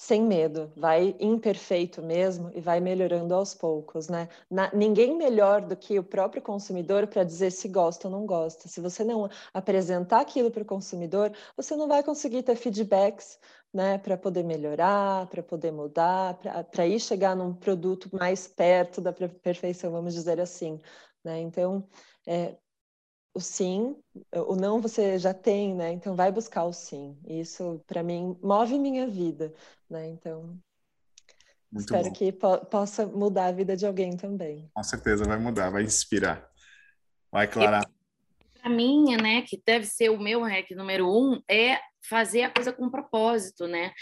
sem 0.01 0.23
medo, 0.23 0.73
vai 0.77 1.17
imperfeito 1.19 2.01
mesmo 2.01 2.53
e 2.55 2.61
vai 2.61 2.79
melhorando 2.79 3.35
aos 3.35 3.53
poucos, 3.53 4.09
né? 4.09 4.29
Na, 4.49 4.71
ninguém 4.73 5.17
melhor 5.17 5.61
do 5.61 5.77
que 5.77 5.99
o 5.99 6.05
próprio 6.05 6.41
consumidor 6.41 7.09
para 7.09 7.25
dizer 7.25 7.51
se 7.51 7.67
gosta 7.67 8.07
ou 8.07 8.13
não 8.13 8.25
gosta. 8.25 8.69
Se 8.69 8.81
você 8.81 9.03
não 9.03 9.29
apresentar 9.53 10.21
aquilo 10.21 10.53
para 10.53 10.63
o 10.63 10.65
consumidor, 10.67 11.33
você 11.57 11.75
não 11.75 11.89
vai 11.89 12.05
conseguir 12.05 12.45
ter 12.45 12.55
feedbacks, 12.55 13.41
né? 13.73 13.99
Para 13.99 14.17
poder 14.17 14.43
melhorar, 14.45 15.27
para 15.27 15.43
poder 15.43 15.71
mudar, 15.71 16.39
para 16.71 16.87
ir 16.87 17.01
chegar 17.01 17.37
num 17.37 17.55
produto 17.55 18.09
mais 18.13 18.47
perto 18.47 19.01
da 19.01 19.13
perfeição, 19.13 19.93
vamos 19.93 20.15
dizer 20.15 20.41
assim, 20.41 20.81
né? 21.25 21.41
Então, 21.41 21.87
é, 22.27 22.57
o 23.35 23.41
sim, 23.41 23.97
o 24.35 24.57
não 24.57 24.81
você 24.81 25.19
já 25.19 25.33
tem, 25.33 25.75
né? 25.75 25.93
Então 25.93 26.17
vai 26.17 26.33
buscar 26.33 26.65
o 26.65 26.73
sim. 26.73 27.17
Isso 27.25 27.81
para 27.87 28.03
mim 28.03 28.37
move 28.43 28.79
minha 28.79 29.07
vida, 29.07 29.55
né? 29.89 30.09
Então 30.09 30.59
Muito 31.71 31.85
espero 31.85 32.09
bom. 32.09 32.13
que 32.13 32.33
po 32.33 32.59
possa 32.67 33.07
mudar 33.07 33.47
a 33.47 33.53
vida 33.53 33.77
de 33.77 33.87
alguém 33.87 34.17
também. 34.17 34.69
Com 34.75 34.83
certeza 34.83 35.25
vai 35.25 35.39
mudar, 35.39 35.71
vai 35.71 35.85
inspirar. 35.85 36.51
Vai, 37.31 37.47
Clara. 37.47 37.81
Para 38.61 38.71
mim, 38.71 39.17
né, 39.17 39.43
que 39.43 39.63
deve 39.65 39.87
ser 39.87 40.11
o 40.11 40.19
meu 40.19 40.43
hack 40.43 40.71
número 40.73 41.09
um, 41.09 41.41
é 41.49 41.79
fazer 42.09 42.43
a 42.43 42.51
coisa 42.51 42.73
com 42.73 42.91
propósito, 42.91 43.67
né? 43.67 43.93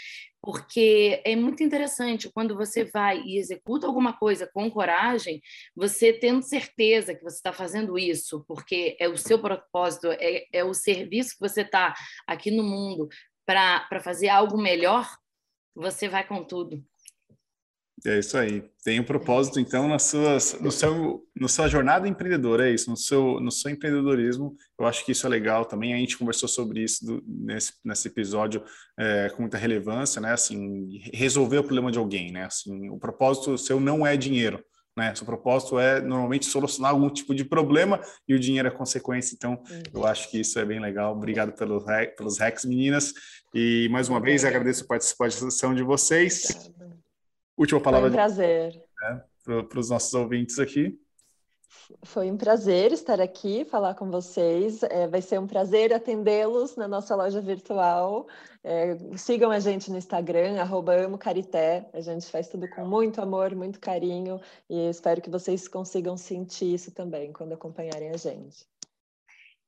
Porque 0.41 1.21
é 1.25 1.35
muito 1.35 1.63
interessante 1.63 2.29
quando 2.31 2.55
você 2.55 2.85
vai 2.85 3.21
e 3.21 3.37
executa 3.37 3.85
alguma 3.85 4.13
coisa 4.17 4.49
com 4.53 4.69
coragem, 4.71 5.41
você 5.75 6.13
tendo 6.13 6.41
certeza 6.41 7.13
que 7.13 7.23
você 7.23 7.37
está 7.37 7.51
fazendo 7.51 7.97
isso, 7.97 8.43
porque 8.47 8.95
é 8.99 9.07
o 9.07 9.17
seu 9.17 9.39
propósito, 9.39 10.07
é, 10.11 10.45
é 10.53 10.63
o 10.63 10.73
serviço 10.73 11.31
que 11.31 11.47
você 11.47 11.61
está 11.61 11.93
aqui 12.25 12.51
no 12.51 12.63
mundo 12.63 13.09
para 13.45 14.01
fazer 14.01 14.29
algo 14.29 14.57
melhor, 14.57 15.09
você 15.75 16.07
vai 16.07 16.25
com 16.25 16.43
tudo. 16.43 16.83
É 18.05 18.19
isso 18.19 18.37
aí. 18.37 18.63
Tem 18.83 18.99
um 18.99 19.03
propósito, 19.03 19.59
então, 19.59 19.87
nas 19.87 20.03
suas, 20.03 20.59
no 20.61 20.71
seu, 20.71 21.25
na 21.35 21.47
sua 21.47 21.67
jornada 21.67 22.07
empreendedora, 22.07 22.69
é 22.69 22.73
isso, 22.73 22.89
no 22.89 22.97
seu, 22.97 23.39
no 23.39 23.51
seu 23.51 23.71
empreendedorismo. 23.71 24.55
Eu 24.79 24.85
acho 24.85 25.03
que 25.03 25.11
isso 25.11 25.25
é 25.25 25.29
legal 25.29 25.65
também. 25.65 25.93
A 25.93 25.97
gente 25.97 26.17
conversou 26.17 26.47
sobre 26.47 26.83
isso 26.83 27.03
do, 27.03 27.23
nesse, 27.25 27.73
nesse 27.83 28.07
episódio 28.07 28.63
é, 28.97 29.29
com 29.29 29.41
muita 29.41 29.57
relevância, 29.57 30.21
né? 30.21 30.31
Assim, 30.31 31.01
resolver 31.11 31.57
o 31.57 31.63
problema 31.63 31.91
de 31.91 31.97
alguém, 31.97 32.31
né? 32.31 32.45
Assim, 32.45 32.89
o 32.89 32.99
propósito 32.99 33.57
seu 33.57 33.79
não 33.79 34.05
é 34.05 34.15
dinheiro, 34.15 34.63
né? 34.95 35.15
Seu 35.15 35.25
propósito 35.25 35.79
é 35.79 35.99
normalmente 35.99 36.45
solucionar 36.45 36.91
algum 36.91 37.09
tipo 37.09 37.33
de 37.33 37.43
problema 37.43 37.99
e 38.27 38.35
o 38.35 38.39
dinheiro 38.39 38.67
é 38.67 38.71
consequência. 38.71 39.33
Então, 39.33 39.59
eu 39.91 40.05
acho 40.05 40.29
que 40.29 40.39
isso 40.39 40.59
é 40.59 40.65
bem 40.65 40.79
legal. 40.79 41.13
Obrigado 41.13 41.51
pelos, 41.53 41.83
pelos 42.15 42.37
hacks, 42.37 42.63
meninas. 42.63 43.11
E 43.55 43.89
mais 43.89 44.07
uma 44.07 44.21
vez 44.21 44.45
agradeço 44.45 44.83
a 44.83 44.87
participação 44.87 45.73
de 45.73 45.81
vocês. 45.81 46.45
Obrigada. 46.51 46.86
Última 47.57 47.81
palavra. 47.81 48.09
Foi 48.09 48.11
um 48.11 48.21
prazer. 48.21 48.83
Né, 49.01 49.23
para 49.63 49.79
os 49.79 49.89
nossos 49.89 50.13
ouvintes 50.13 50.59
aqui. 50.59 50.99
Foi 52.03 52.29
um 52.29 52.37
prazer 52.37 52.91
estar 52.91 53.19
aqui, 53.19 53.65
falar 53.65 53.95
com 53.95 54.11
vocês. 54.11 54.83
É, 54.83 55.07
vai 55.07 55.21
ser 55.21 55.39
um 55.39 55.47
prazer 55.47 55.93
atendê-los 55.93 56.75
na 56.75 56.87
nossa 56.87 57.15
loja 57.15 57.41
virtual. 57.41 58.27
É, 58.63 58.97
sigam 59.15 59.51
a 59.51 59.59
gente 59.59 59.89
no 59.89 59.97
Instagram, 59.97 60.61
@amocarité. 60.61 61.89
A 61.93 62.01
gente 62.01 62.25
faz 62.27 62.47
tudo 62.47 62.69
com 62.69 62.85
muito 62.85 63.21
amor, 63.21 63.55
muito 63.55 63.79
carinho 63.79 64.39
e 64.69 64.89
espero 64.89 65.21
que 65.21 65.29
vocês 65.29 65.67
consigam 65.67 66.17
sentir 66.17 66.73
isso 66.73 66.91
também 66.91 67.31
quando 67.31 67.53
acompanharem 67.53 68.09
a 68.09 68.17
gente 68.17 68.67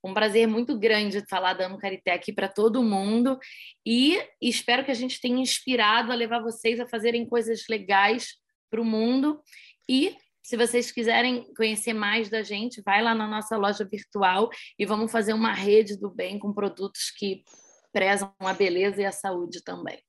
um 0.04 0.14
prazer 0.14 0.47
muito 0.47 0.78
grande 0.78 1.24
falar 1.30 1.54
da 1.54 1.66
Amo 1.66 1.78
Carité 1.78 2.12
aqui 2.12 2.32
para 2.32 2.47
todo 2.47 2.84
mundo 2.84 3.38
e 3.86 4.22
espero 4.41 4.84
que 4.84 4.91
a 4.91 4.95
gente 4.95 5.20
tenha 5.20 5.41
inspirado 5.41 6.12
a 6.12 6.16
levar 6.16 6.41
vocês 6.41 6.80
a 6.80 6.88
fazerem 6.88 7.26
coisas 7.26 7.64
legais 7.70 8.36
para 8.70 8.82
o 8.82 8.86
mundo 8.86 9.41
e 9.88 10.16
se 10.41 10.58
vocês 10.58 10.91
quiserem 10.91 11.45
conhecer 11.56 11.93
mais 11.93 12.30
da 12.30 12.41
gente, 12.41 12.82
vai 12.82 13.04
lá 13.04 13.14
na 13.14 13.28
nossa 13.28 13.56
loja 13.56 13.86
virtual 13.86 14.50
e 14.80 14.86
vamos 14.86 15.12
fazer 15.12 15.34
uma 15.34 15.54
rede 15.54 15.95
do 15.95 16.10
bem 16.10 16.39
com 16.39 16.52
produtos 16.54 17.12
que 17.16 17.43
prezam 17.91 18.34
a 18.39 18.54
beleza 18.54 19.02
e 19.02 19.06
a 19.06 19.12
saúde 19.12 19.64
também. 19.64 20.00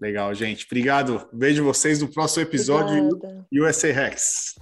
Legal, 0.00 0.32
gente. 0.34 0.66
Obrigado. 0.66 1.28
Vejo 1.32 1.64
vocês 1.64 2.00
no 2.00 2.12
próximo 2.12 2.42
episódio 2.42 3.08
Obrigada. 3.08 3.46
USA 3.52 3.92
Rex. 3.92 4.54